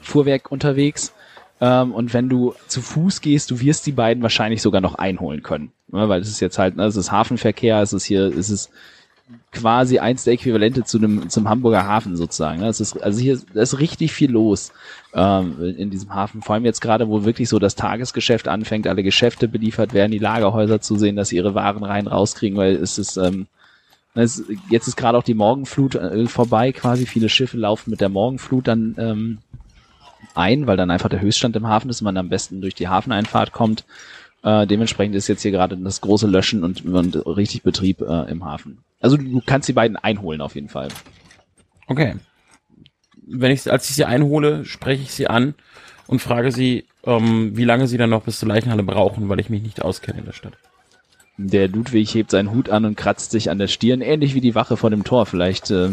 Fuhrwerk 0.02 0.52
unterwegs. 0.52 1.14
Ähm, 1.62 1.94
und 1.94 2.14
wenn 2.14 2.28
du 2.28 2.54
zu 2.68 2.82
Fuß 2.82 3.22
gehst, 3.22 3.52
du 3.52 3.62
wirst 3.62 3.86
die 3.88 3.94
beiden 3.94 4.22
wahrscheinlich 4.22 4.62
sogar 4.62 4.82
noch 4.82 4.96
einholen 4.96 5.42
können. 5.42 5.72
Ne, 5.92 6.08
weil 6.08 6.22
es 6.22 6.30
ist 6.30 6.40
jetzt 6.40 6.58
halt, 6.60 6.76
ne, 6.76 6.86
es 6.86 6.96
ist 6.96 7.12
Hafenverkehr, 7.12 7.82
es 7.82 7.94
ist 7.94 8.06
hier, 8.06 8.26
es 8.26 8.50
ist 8.50 8.70
quasi 9.52 10.00
eins 10.00 10.24
der 10.24 10.34
Äquivalente 10.34 10.84
zu 10.84 10.98
einem 10.98 11.30
zum 11.30 11.50
Hamburger 11.50 11.86
Hafen 11.86 12.16
sozusagen. 12.16 12.62
Ne? 12.62 12.68
Es 12.68 12.80
ist, 12.80 13.02
also 13.02 13.20
hier 13.20 13.40
da 13.54 13.62
ist 13.62 13.80
richtig 13.80 14.12
viel 14.12 14.32
los 14.32 14.72
ähm, 15.14 15.76
in 15.78 15.90
diesem 15.90 16.14
Hafen. 16.14 16.42
Vor 16.42 16.56
allem 16.56 16.66
jetzt 16.66 16.82
gerade, 16.82 17.08
wo 17.08 17.26
wirklich 17.26 17.50
so 17.50 17.60
das 17.60 17.76
Tagesgeschäft 17.76 18.48
anfängt, 18.48 18.88
alle 18.88 19.04
Geschäfte 19.04 19.48
beliefert 19.48 19.94
werden, 19.94 20.12
die 20.12 20.20
Lagerhäuser 20.20 20.82
zu 20.82 20.98
sehen, 20.98 21.16
dass 21.16 21.30
sie 21.30 21.38
ihre 21.38 21.54
Waren 21.54 21.84
rein 21.84 22.08
rauskriegen, 22.08 22.58
weil 22.58 22.76
es 22.76 22.98
ist 22.98 23.18
ähm, 23.18 23.48
es, 24.16 24.44
jetzt 24.70 24.88
ist 24.88 24.98
gerade 24.98 25.18
auch 25.18 25.24
die 25.24 25.36
Morgenflut 25.36 25.96
äh, 25.96 26.26
vorbei, 26.28 26.72
quasi 26.72 27.06
viele 27.06 27.30
Schiffe 27.30 27.58
laufen 27.58 27.92
mit 27.92 28.02
der 28.02 28.10
Morgenflut 28.10 28.68
dann 28.68 28.96
ähm, 28.98 29.38
ein, 30.36 30.68
weil 30.68 30.78
dann 30.78 30.92
einfach 30.92 31.10
der 31.10 31.22
Höchststand 31.22 31.56
im 31.56 31.68
Hafen 31.68 31.90
ist 31.90 32.02
und 32.02 32.06
man 32.06 32.18
am 32.18 32.30
besten 32.30 32.62
durch 32.62 32.76
die 32.76 32.88
Hafeneinfahrt 32.88 33.52
kommt. 33.52 33.86
Äh, 34.44 34.68
dementsprechend 34.68 35.16
ist 35.16 35.28
jetzt 35.28 35.42
hier 35.42 35.52
gerade 35.52 35.76
das 35.78 36.02
große 36.02 36.28
Löschen 36.28 36.64
und, 36.64 36.86
und 36.86 37.16
richtig 37.16 37.64
Betrieb 37.64 38.02
äh, 38.02 38.30
im 38.30 38.46
Hafen. 38.46 38.80
Also 39.02 39.18
du, 39.18 39.42
kannst 39.46 39.68
die 39.68 39.74
beiden 39.74 39.98
einholen 39.98 40.42
auf 40.42 40.56
jeden 40.56 40.70
Fall. 40.70 40.90
Okay. 41.88 42.16
Wenn 43.28 43.52
ich, 43.52 43.70
als 43.70 43.90
ich 43.90 43.96
sie 43.96 44.06
einhole, 44.06 44.66
spreche 44.66 45.04
ich 45.04 45.12
sie 45.12 45.28
an 45.28 45.56
und 46.08 46.22
frage 46.22 46.52
sie, 46.52 46.86
ähm, 47.04 47.56
wie 47.56 47.66
lange 47.66 47.88
sie 47.88 47.98
dann 47.98 48.10
noch 48.10 48.24
bis 48.24 48.40
zur 48.40 48.50
Leichenhalle 48.50 48.84
brauchen, 48.84 49.30
weil 49.30 49.40
ich 49.40 49.50
mich 49.50 49.62
nicht 49.62 49.82
auskenne 49.82 50.20
in 50.20 50.26
der 50.26 50.34
Stadt. 50.34 50.54
Der 51.38 51.68
Ludwig 51.68 52.14
hebt 52.14 52.32
seinen 52.32 52.52
Hut 52.52 52.70
an 52.70 52.86
und 52.86 52.98
kratzt 52.98 53.32
sich 53.32 53.50
an 53.50 53.60
der 53.60 53.68
Stirn, 53.68 54.02
ähnlich 54.02 54.36
wie 54.36 54.42
die 54.42 54.56
Wache 54.56 54.78
vor 54.78 54.90
dem 54.90 55.04
Tor. 55.04 55.26
Vielleicht 55.26 55.70
äh, 55.72 55.92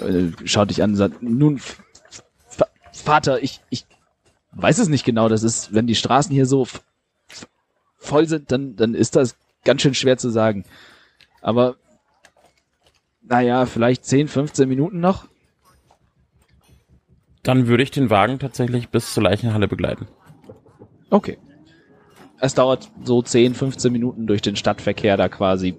äh, 0.00 0.32
schaut 0.44 0.70
dich 0.70 0.82
an 0.82 0.90
und 0.90 0.96
sagt, 0.96 1.22
nun, 1.22 1.60
Vater, 2.92 3.42
ich, 3.42 3.60
ich 3.70 3.84
weiß 4.52 4.78
es 4.78 4.88
nicht 4.88 5.04
genau. 5.04 5.28
Das 5.28 5.42
ist, 5.42 5.74
wenn 5.74 5.86
die 5.86 5.94
Straßen 5.94 6.32
hier 6.32 6.46
so 6.46 6.66
voll 8.04 8.28
sind, 8.28 8.52
dann, 8.52 8.76
dann 8.76 8.94
ist 8.94 9.16
das 9.16 9.36
ganz 9.64 9.82
schön 9.82 9.94
schwer 9.94 10.16
zu 10.16 10.30
sagen. 10.30 10.64
Aber 11.40 11.76
naja, 13.22 13.66
vielleicht 13.66 14.04
10, 14.04 14.28
15 14.28 14.68
Minuten 14.68 15.00
noch. 15.00 15.26
Dann 17.42 17.66
würde 17.66 17.82
ich 17.82 17.90
den 17.90 18.10
Wagen 18.10 18.38
tatsächlich 18.38 18.88
bis 18.88 19.12
zur 19.12 19.22
Leichenhalle 19.22 19.68
begleiten. 19.68 20.08
Okay. 21.10 21.38
Es 22.40 22.54
dauert 22.54 22.90
so 23.04 23.22
10, 23.22 23.54
15 23.54 23.92
Minuten 23.92 24.26
durch 24.26 24.42
den 24.42 24.56
Stadtverkehr 24.56 25.16
da 25.16 25.28
quasi. 25.28 25.76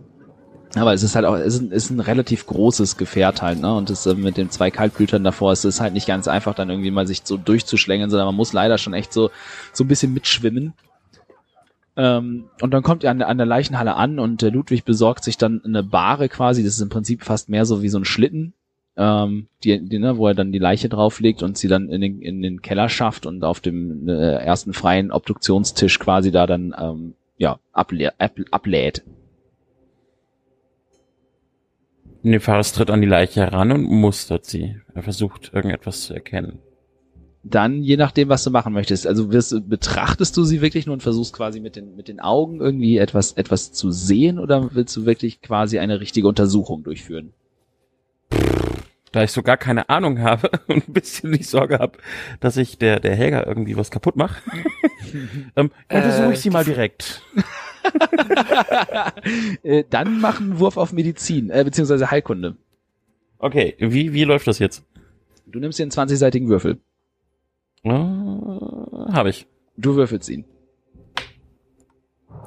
Aber 0.75 0.93
es 0.93 1.03
ist 1.03 1.15
halt 1.15 1.25
auch, 1.25 1.35
es 1.35 1.55
ist 1.55 1.61
ein, 1.61 1.71
ist 1.71 1.89
ein 1.89 1.99
relativ 1.99 2.45
großes 2.47 2.97
Gefährt 2.97 3.41
halt, 3.41 3.59
ne? 3.59 3.73
Und 3.75 3.89
es 3.89 4.05
äh, 4.05 4.13
mit 4.13 4.35
den 4.35 4.49
zwei 4.49 4.71
Kaltblütern 4.71 5.23
davor, 5.23 5.53
es 5.53 5.63
ist 5.63 5.79
halt 5.79 5.93
nicht 5.93 6.07
ganz 6.07 6.27
einfach, 6.27 6.53
dann 6.53 6.69
irgendwie 6.69 6.91
mal 6.91 7.07
sich 7.07 7.21
so 7.23 7.37
durchzuschlängeln, 7.37 8.09
sondern 8.09 8.27
man 8.27 8.35
muss 8.35 8.51
leider 8.51 8.77
schon 8.77 8.93
echt 8.93 9.13
so, 9.13 9.31
so 9.71 9.83
ein 9.83 9.87
bisschen 9.87 10.13
mitschwimmen. 10.13 10.73
Ähm, 11.97 12.45
und 12.61 12.73
dann 12.73 12.83
kommt 12.83 13.03
er 13.03 13.11
an, 13.11 13.19
der- 13.19 13.29
an 13.29 13.37
der 13.37 13.45
Leichenhalle 13.45 13.95
an 13.95 14.19
und 14.19 14.41
der 14.41 14.51
Ludwig 14.51 14.83
besorgt 14.83 15.23
sich 15.23 15.37
dann 15.37 15.61
eine 15.63 15.81
Bahre 15.83 16.27
quasi, 16.29 16.63
das 16.63 16.73
ist 16.75 16.81
im 16.81 16.89
Prinzip 16.89 17.23
fast 17.23 17.47
mehr 17.49 17.65
so 17.65 17.81
wie 17.81 17.89
so 17.89 17.97
ein 17.97 18.05
Schlitten, 18.05 18.53
ähm, 18.97 19.47
die, 19.63 19.79
die, 19.79 19.99
ne, 19.99 20.17
wo 20.17 20.27
er 20.27 20.33
dann 20.35 20.51
die 20.51 20.59
Leiche 20.59 20.89
drauflegt 20.89 21.41
und 21.41 21.57
sie 21.57 21.67
dann 21.69 21.89
in 21.89 22.01
den, 22.01 22.21
in 22.21 22.41
den 22.41 22.61
Keller 22.61 22.89
schafft 22.89 23.25
und 23.25 23.43
auf 23.43 23.61
dem 23.61 24.09
äh, 24.09 24.11
ersten 24.35 24.73
freien 24.73 25.11
Obduktionstisch 25.11 25.99
quasi 25.99 26.31
da 26.31 26.45
dann 26.47 26.75
ähm, 26.77 27.13
ja 27.37 27.59
ablä 27.71 28.09
ab, 28.17 28.33
ablädt. 28.51 29.03
Nefaris 32.23 32.73
tritt 32.73 32.89
an 32.89 33.01
die 33.01 33.07
Leiche 33.07 33.41
heran 33.41 33.71
und 33.71 33.83
mustert 33.83 34.45
sie. 34.45 34.77
Er 34.95 35.03
versucht 35.03 35.53
irgendetwas 35.53 36.01
zu 36.05 36.13
erkennen. 36.13 36.59
Dann 37.47 37.83
je 37.83 37.95
nachdem, 37.95 38.27
was 38.29 38.43
du 38.43 38.49
machen 38.49 38.73
möchtest. 38.73 39.05
Also 39.05 39.31
wirst, 39.31 39.51
du- 39.51 39.61
betrachtest 39.61 40.35
du 40.35 40.43
sie 40.43 40.61
wirklich 40.61 40.87
nur 40.87 40.93
und 40.93 41.03
versuchst 41.03 41.31
quasi 41.33 41.59
mit 41.59 41.75
den 41.75 41.95
mit 41.95 42.07
den 42.07 42.19
Augen 42.19 42.59
irgendwie 42.59 42.97
etwas 42.97 43.33
etwas 43.33 43.71
zu 43.71 43.91
sehen 43.91 44.39
oder 44.39 44.73
willst 44.73 44.95
du 44.97 45.05
wirklich 45.05 45.41
quasi 45.41 45.77
eine 45.77 45.99
richtige 45.99 46.27
Untersuchung 46.27 46.83
durchführen? 46.83 47.33
da 49.11 49.23
ich 49.23 49.31
so 49.31 49.43
gar 49.43 49.55
keine 49.55 49.87
Ahnung 49.87 50.19
habe 50.19 50.49
und 50.67 50.89
ein 50.89 50.93
bisschen 50.93 51.31
die 51.31 51.43
Sorge 51.43 51.79
habe, 51.79 51.99
dass 52.41 52.57
ich 52.57 52.77
der, 52.77 52.99
der 52.99 53.15
Helga 53.15 53.45
irgendwie 53.45 53.77
was 53.77 53.89
kaputt 53.89 54.17
mache, 54.17 54.41
ähm, 55.55 55.71
untersuche 55.89 56.33
ich 56.33 56.39
sie 56.41 56.49
mal 56.49 56.65
direkt. 56.65 57.21
Äh, 59.63 59.83
Dann 59.89 60.19
mach 60.19 60.41
einen 60.41 60.59
Wurf 60.59 60.75
auf 60.77 60.91
Medizin, 60.91 61.49
äh, 61.49 61.63
beziehungsweise 61.63 62.09
Heilkunde. 62.11 62.55
Okay, 63.37 63.75
wie, 63.79 64.11
wie 64.13 64.23
läuft 64.23 64.47
das 64.47 64.59
jetzt? 64.59 64.83
Du 65.45 65.59
nimmst 65.59 65.79
dir 65.79 65.83
einen 65.83 65.91
20-seitigen 65.91 66.49
Würfel. 66.49 66.79
Äh, 67.85 67.89
habe 69.13 69.29
ich. 69.29 69.47
Du 69.77 69.95
würfelst 69.95 70.29
ihn. 70.29 70.45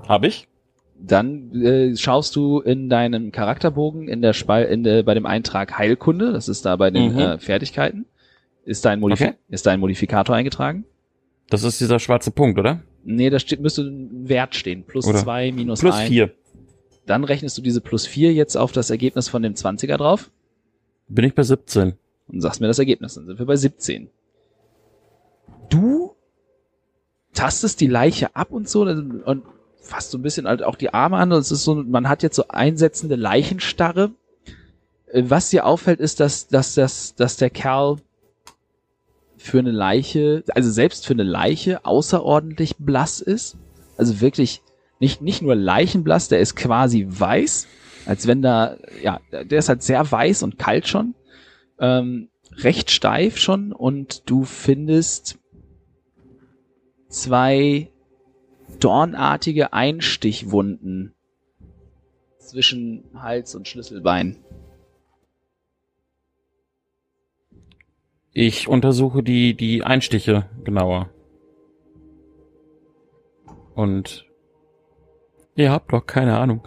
Habe 0.06 0.26
ich? 0.26 0.48
Dann 1.00 1.52
äh, 1.62 1.96
schaust 1.96 2.34
du 2.34 2.60
in 2.60 2.88
deinem 2.88 3.30
Charakterbogen 3.30 4.08
in 4.08 4.20
der 4.20 4.32
Spal 4.32 4.64
in 4.64 4.82
der, 4.82 5.02
bei 5.04 5.14
dem 5.14 5.26
Eintrag 5.26 5.78
Heilkunde, 5.78 6.32
das 6.32 6.48
ist 6.48 6.64
da 6.66 6.74
bei 6.76 6.90
den 6.90 7.12
Mhm. 7.12 7.18
äh, 7.18 7.38
Fertigkeiten. 7.38 8.06
Ist 8.64 8.84
dein, 8.84 9.00
Modif 9.00 9.20
Okay. 9.20 9.34
ist 9.48 9.64
dein 9.66 9.80
Modifikator 9.80 10.34
eingetragen? 10.34 10.84
Das 11.50 11.62
ist 11.62 11.80
dieser 11.80 11.98
schwarze 12.00 12.30
Punkt, 12.30 12.58
oder? 12.58 12.82
Nee, 13.04 13.30
da 13.30 13.38
steht, 13.38 13.60
müsste 13.60 13.82
ein 13.82 14.28
Wert 14.28 14.54
stehen. 14.54 14.84
Plus 14.84 15.06
Oder? 15.06 15.18
zwei, 15.18 15.50
minus 15.52 15.80
Plus 15.80 15.94
ein. 15.94 16.08
vier. 16.08 16.32
Dann 17.06 17.24
rechnest 17.24 17.56
du 17.56 17.62
diese 17.62 17.80
plus 17.80 18.06
vier 18.06 18.34
jetzt 18.34 18.56
auf 18.56 18.72
das 18.72 18.90
Ergebnis 18.90 19.28
von 19.28 19.42
dem 19.42 19.54
20er 19.54 19.96
drauf 19.96 20.30
Bin 21.08 21.24
ich 21.24 21.34
bei 21.34 21.42
17. 21.42 21.94
und 22.26 22.40
sagst 22.42 22.60
mir 22.60 22.66
das 22.66 22.78
Ergebnis. 22.78 23.14
Dann 23.14 23.24
sind 23.24 23.38
wir 23.38 23.46
bei 23.46 23.56
17. 23.56 24.08
Du 25.68 26.14
tastest 27.34 27.80
die 27.80 27.86
Leiche 27.86 28.34
ab 28.34 28.50
und 28.50 28.68
so 28.68 28.82
und 28.82 29.42
fasst 29.80 30.10
so 30.10 30.18
ein 30.18 30.22
bisschen 30.22 30.46
halt 30.46 30.62
auch 30.62 30.76
die 30.76 30.92
Arme 30.92 31.16
an. 31.16 31.32
Und 31.32 31.38
es 31.38 31.50
ist 31.50 31.64
so, 31.64 31.74
man 31.74 32.08
hat 32.08 32.22
jetzt 32.22 32.36
so 32.36 32.48
einsetzende 32.48 33.16
Leichenstarre. 33.16 34.12
Äh, 35.06 35.24
Was 35.26 35.50
dir 35.50 35.66
auffällt, 35.66 36.00
ist, 36.00 36.20
dass, 36.20 36.48
dass, 36.48 36.74
dass, 36.74 37.14
dass 37.14 37.36
der 37.36 37.50
Kerl 37.50 37.96
für 39.36 39.60
eine 39.60 39.70
Leiche, 39.70 40.42
also 40.54 40.70
selbst 40.70 41.06
für 41.06 41.14
eine 41.14 41.22
Leiche 41.22 41.84
außerordentlich 41.84 42.76
blass 42.78 43.20
ist. 43.20 43.56
Also 43.96 44.20
wirklich 44.20 44.62
nicht, 45.00 45.22
nicht 45.22 45.42
nur 45.42 45.54
leichenblass, 45.54 46.28
der 46.28 46.40
ist 46.40 46.56
quasi 46.56 47.06
weiß, 47.08 47.66
als 48.06 48.26
wenn 48.26 48.42
da, 48.42 48.76
ja, 49.02 49.20
der 49.30 49.58
ist 49.58 49.68
halt 49.68 49.82
sehr 49.82 50.10
weiß 50.10 50.42
und 50.42 50.58
kalt 50.58 50.88
schon, 50.88 51.14
ähm, 51.78 52.28
recht 52.56 52.90
steif 52.90 53.38
schon 53.38 53.72
und 53.72 54.28
du 54.28 54.44
findest 54.44 55.38
zwei 57.08 57.90
dornartige 58.80 59.72
Einstichwunden 59.72 61.14
zwischen 62.38 63.04
Hals 63.14 63.54
und 63.54 63.68
Schlüsselbein. 63.68 64.36
Ich 68.32 68.68
untersuche 68.68 69.22
die, 69.22 69.54
die 69.54 69.82
Einstiche 69.82 70.46
genauer. 70.64 71.10
Und 73.74 74.26
ihr 75.56 75.70
habt 75.70 75.92
doch 75.92 76.06
keine 76.06 76.38
Ahnung. 76.38 76.62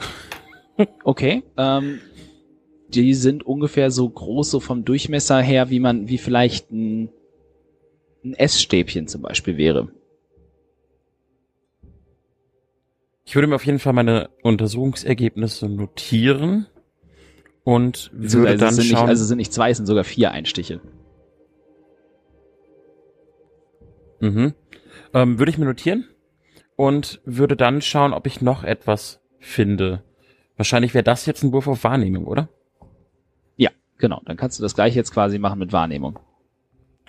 Okay. 1.03 1.43
Ähm, 1.57 1.99
die 2.87 3.13
sind 3.13 3.45
ungefähr 3.45 3.91
so 3.91 4.09
groß, 4.09 4.49
so 4.49 4.59
vom 4.59 4.83
Durchmesser 4.83 5.39
her, 5.39 5.69
wie 5.69 5.79
man, 5.79 6.07
wie 6.07 6.17
vielleicht 6.17 6.71
ein, 6.71 7.09
ein 8.23 8.33
Essstäbchen 8.33 9.07
zum 9.07 9.21
Beispiel 9.21 9.57
wäre. 9.57 9.91
Ich 13.32 13.36
würde 13.36 13.47
mir 13.47 13.55
auf 13.55 13.65
jeden 13.65 13.79
Fall 13.79 13.93
meine 13.93 14.29
Untersuchungsergebnisse 14.43 15.69
notieren 15.69 16.67
und 17.63 18.11
würde 18.11 18.23
Beziehungsweise 18.23 18.57
dann 18.57 18.73
sind 18.73 18.84
nicht, 18.84 18.91
schauen. 18.91 19.07
also 19.07 19.21
es 19.21 19.27
sind 19.29 19.38
nicht 19.38 19.53
zwei, 19.53 19.69
es 19.69 19.77
sind 19.77 19.86
sogar 19.86 20.03
vier 20.03 20.32
Einstiche. 20.32 20.82
mhm. 24.19 24.53
ähm, 25.13 25.39
würde 25.39 25.49
ich 25.49 25.57
mir 25.57 25.63
notieren 25.63 26.09
und 26.75 27.21
würde 27.23 27.55
dann 27.55 27.82
schauen, 27.82 28.11
ob 28.11 28.27
ich 28.27 28.41
noch 28.41 28.65
etwas 28.65 29.21
finde. 29.39 30.03
Wahrscheinlich 30.57 30.93
wäre 30.93 31.05
das 31.05 31.25
jetzt 31.25 31.41
ein 31.41 31.53
Wurf 31.53 31.69
auf 31.69 31.86
Wahrnehmung, 31.86 32.25
oder? 32.25 32.49
Ja, 33.55 33.69
genau. 33.97 34.21
Dann 34.25 34.36
kannst 34.36 34.59
du 34.59 34.61
das 34.61 34.75
gleiche 34.75 34.97
jetzt 34.97 35.13
quasi 35.13 35.39
machen 35.39 35.59
mit 35.59 35.71
Wahrnehmung. 35.71 36.19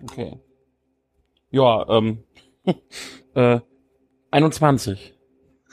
Okay. 0.00 0.38
Ja, 1.50 1.84
ähm, 1.88 2.22
äh, 3.34 3.58
21. 4.30 5.11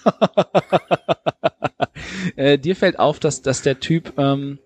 äh, 2.36 2.58
dir 2.58 2.76
fällt 2.76 3.00
auf, 3.00 3.20
dass, 3.20 3.42
dass 3.42 3.62
der 3.62 3.80
Typ 3.80 4.14
ähm, 4.18 4.60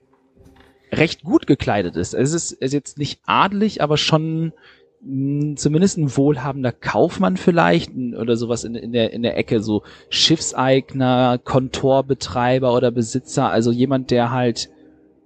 recht 0.91 1.23
gut 1.23 1.47
gekleidet 1.47 1.95
ist. 1.95 2.13
Es 2.13 2.33
ist, 2.33 2.51
ist 2.51 2.73
jetzt 2.73 2.97
nicht 2.97 3.19
adelig, 3.25 3.81
aber 3.81 3.97
schon 3.97 4.53
mh, 5.01 5.55
zumindest 5.55 5.97
ein 5.97 6.15
wohlhabender 6.15 6.71
Kaufmann 6.71 7.37
vielleicht 7.37 7.91
oder 7.95 8.35
sowas 8.35 8.63
in, 8.63 8.75
in, 8.75 8.91
der, 8.91 9.13
in 9.13 9.23
der 9.23 9.37
Ecke, 9.37 9.61
so 9.61 9.83
Schiffseigner, 10.09 11.39
Kontorbetreiber 11.43 12.73
oder 12.73 12.91
Besitzer, 12.91 13.49
also 13.49 13.71
jemand, 13.71 14.11
der 14.11 14.31
halt 14.31 14.69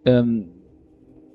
ähm, 0.05 0.49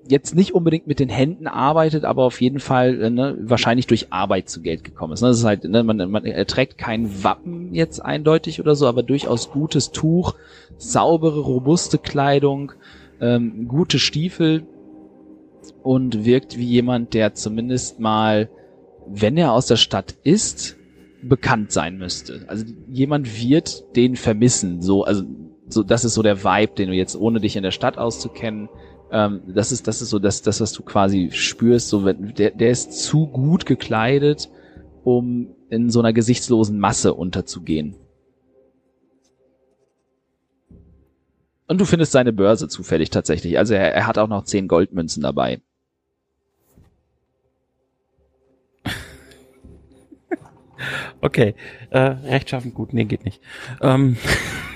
jetzt 0.09 0.35
nicht 0.35 0.55
unbedingt 0.55 0.87
mit 0.87 1.01
den 1.01 1.09
Händen 1.09 1.47
arbeitet, 1.47 2.05
aber 2.05 2.25
auf 2.25 2.41
jeden 2.41 2.61
Fall 2.61 3.03
äh, 3.03 3.11
ne, 3.11 3.37
wahrscheinlich 3.41 3.87
durch 3.87 4.13
Arbeit 4.13 4.49
zu 4.49 4.61
Geld 4.61 4.85
gekommen 4.85 5.13
ist. 5.13 5.23
Ne? 5.23 5.29
Das 5.29 5.39
ist 5.39 5.45
halt, 5.45 5.65
ne, 5.65 5.83
man, 5.83 6.11
man 6.11 6.25
er 6.25 6.47
trägt 6.47 6.79
kein 6.79 7.23
Wappen 7.25 7.75
jetzt 7.75 8.01
eindeutig 8.01 8.61
oder 8.61 8.75
so, 8.75 8.87
aber 8.87 9.03
durchaus 9.03 9.51
gutes 9.51 9.93
Tuch, 9.93 10.35
saubere, 10.77 11.41
robuste 11.41 11.99
Kleidung, 11.99 12.73
ähm, 13.21 13.69
gute 13.69 13.99
Stiefel 13.99 14.67
und 15.83 16.25
wirkt 16.25 16.59
wie 16.59 16.67
jemand, 16.67 17.15
der 17.15 17.35
zumindest 17.35 18.01
mal, 18.01 18.49
wenn 19.07 19.37
er 19.37 19.53
aus 19.53 19.67
der 19.67 19.77
Stadt 19.77 20.17
ist, 20.25 20.77
bekannt 21.23 21.71
sein 21.71 21.99
müsste. 21.99 22.45
Also 22.49 22.65
jemand 22.89 23.41
wird 23.41 23.85
den 23.95 24.17
vermissen. 24.17 24.83
So, 24.83 25.05
also 25.05 25.23
so, 25.69 25.85
das 25.85 26.05
ist 26.05 26.15
so 26.15 26.23
der 26.23 26.43
Vibe, 26.43 26.75
den 26.75 26.89
du 26.89 26.95
jetzt 26.95 27.17
ohne 27.17 27.41
dich 27.41 27.57
in 27.57 27.63
der 27.63 27.71
Stadt 27.71 27.97
auszukennen 27.97 28.69
ähm, 29.13 29.43
das 29.47 29.71
ist, 29.73 29.87
das 29.87 30.01
ist 30.03 30.11
so 30.11 30.19
das, 30.19 30.43
das, 30.43 30.61
was 30.61 30.73
du 30.73 30.83
quasi 30.83 31.31
spürst. 31.33 31.89
So, 31.89 32.05
wenn, 32.05 32.35
der, 32.35 32.51
der 32.51 32.71
ist 32.71 32.99
zu 33.05 33.27
gut 33.27 33.67
gekleidet, 33.67 34.49
um 35.05 35.55
in 35.69 35.91
so 35.91 36.01
einer 36.01 36.13
gesichtslosen 36.13 36.79
Masse 36.79 37.15
unterzugehen. 37.15 37.97
Und 41.69 41.81
du 41.81 41.85
findest 41.85 42.13
seine 42.13 42.33
Börse 42.33 42.69
zufällig 42.69 43.11
tatsächlich. 43.11 43.59
Also 43.59 43.75
er, 43.75 43.95
er 43.95 44.07
hat 44.07 44.19
auch 44.19 44.29
noch 44.29 44.45
zehn 44.45 44.69
Goldmünzen 44.69 45.23
dabei. 45.23 45.61
Okay, 51.21 51.55
äh, 51.91 51.99
rechtschaffend 51.99 52.75
gut, 52.75 52.93
nee, 52.93 53.05
geht 53.05 53.25
nicht. 53.25 53.41
Ähm, 53.81 54.17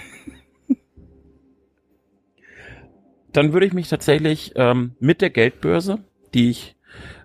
dann 3.37 3.53
würde 3.53 3.67
ich 3.67 3.73
mich 3.73 3.89
tatsächlich 3.89 4.53
ähm, 4.57 4.93
mit 4.99 5.21
der 5.21 5.31
Geldbörse, 5.31 5.99
die 6.35 6.51
ich 6.51 6.77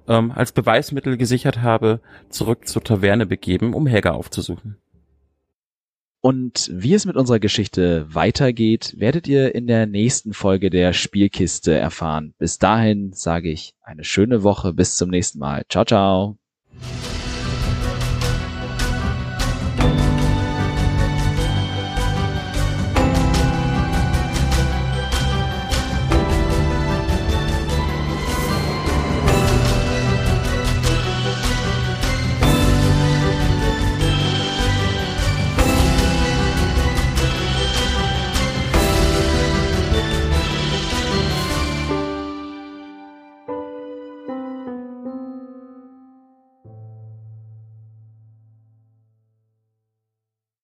ähm, 0.07 0.31
als 0.31 0.51
Beweismittel 0.51 1.17
gesichert 1.17 1.61
habe, 1.61 2.01
zurück 2.29 2.67
zur 2.67 2.83
Taverne 2.83 3.25
begeben, 3.25 3.73
um 3.73 3.87
Helga 3.87 4.11
aufzusuchen. 4.11 4.77
Und 6.23 6.69
wie 6.71 6.93
es 6.93 7.05
mit 7.05 7.15
unserer 7.15 7.39
Geschichte 7.39 8.05
weitergeht, 8.13 8.93
werdet 8.97 9.27
ihr 9.27 9.55
in 9.55 9.65
der 9.65 9.87
nächsten 9.87 10.33
Folge 10.33 10.69
der 10.69 10.93
Spielkiste 10.93 11.73
erfahren. 11.73 12.35
Bis 12.37 12.59
dahin 12.59 13.11
sage 13.13 13.49
ich 13.49 13.73
eine 13.81 14.03
schöne 14.03 14.43
Woche, 14.43 14.71
bis 14.71 14.97
zum 14.97 15.09
nächsten 15.09 15.39
Mal. 15.39 15.63
Ciao, 15.67 15.83
ciao. 15.83 16.37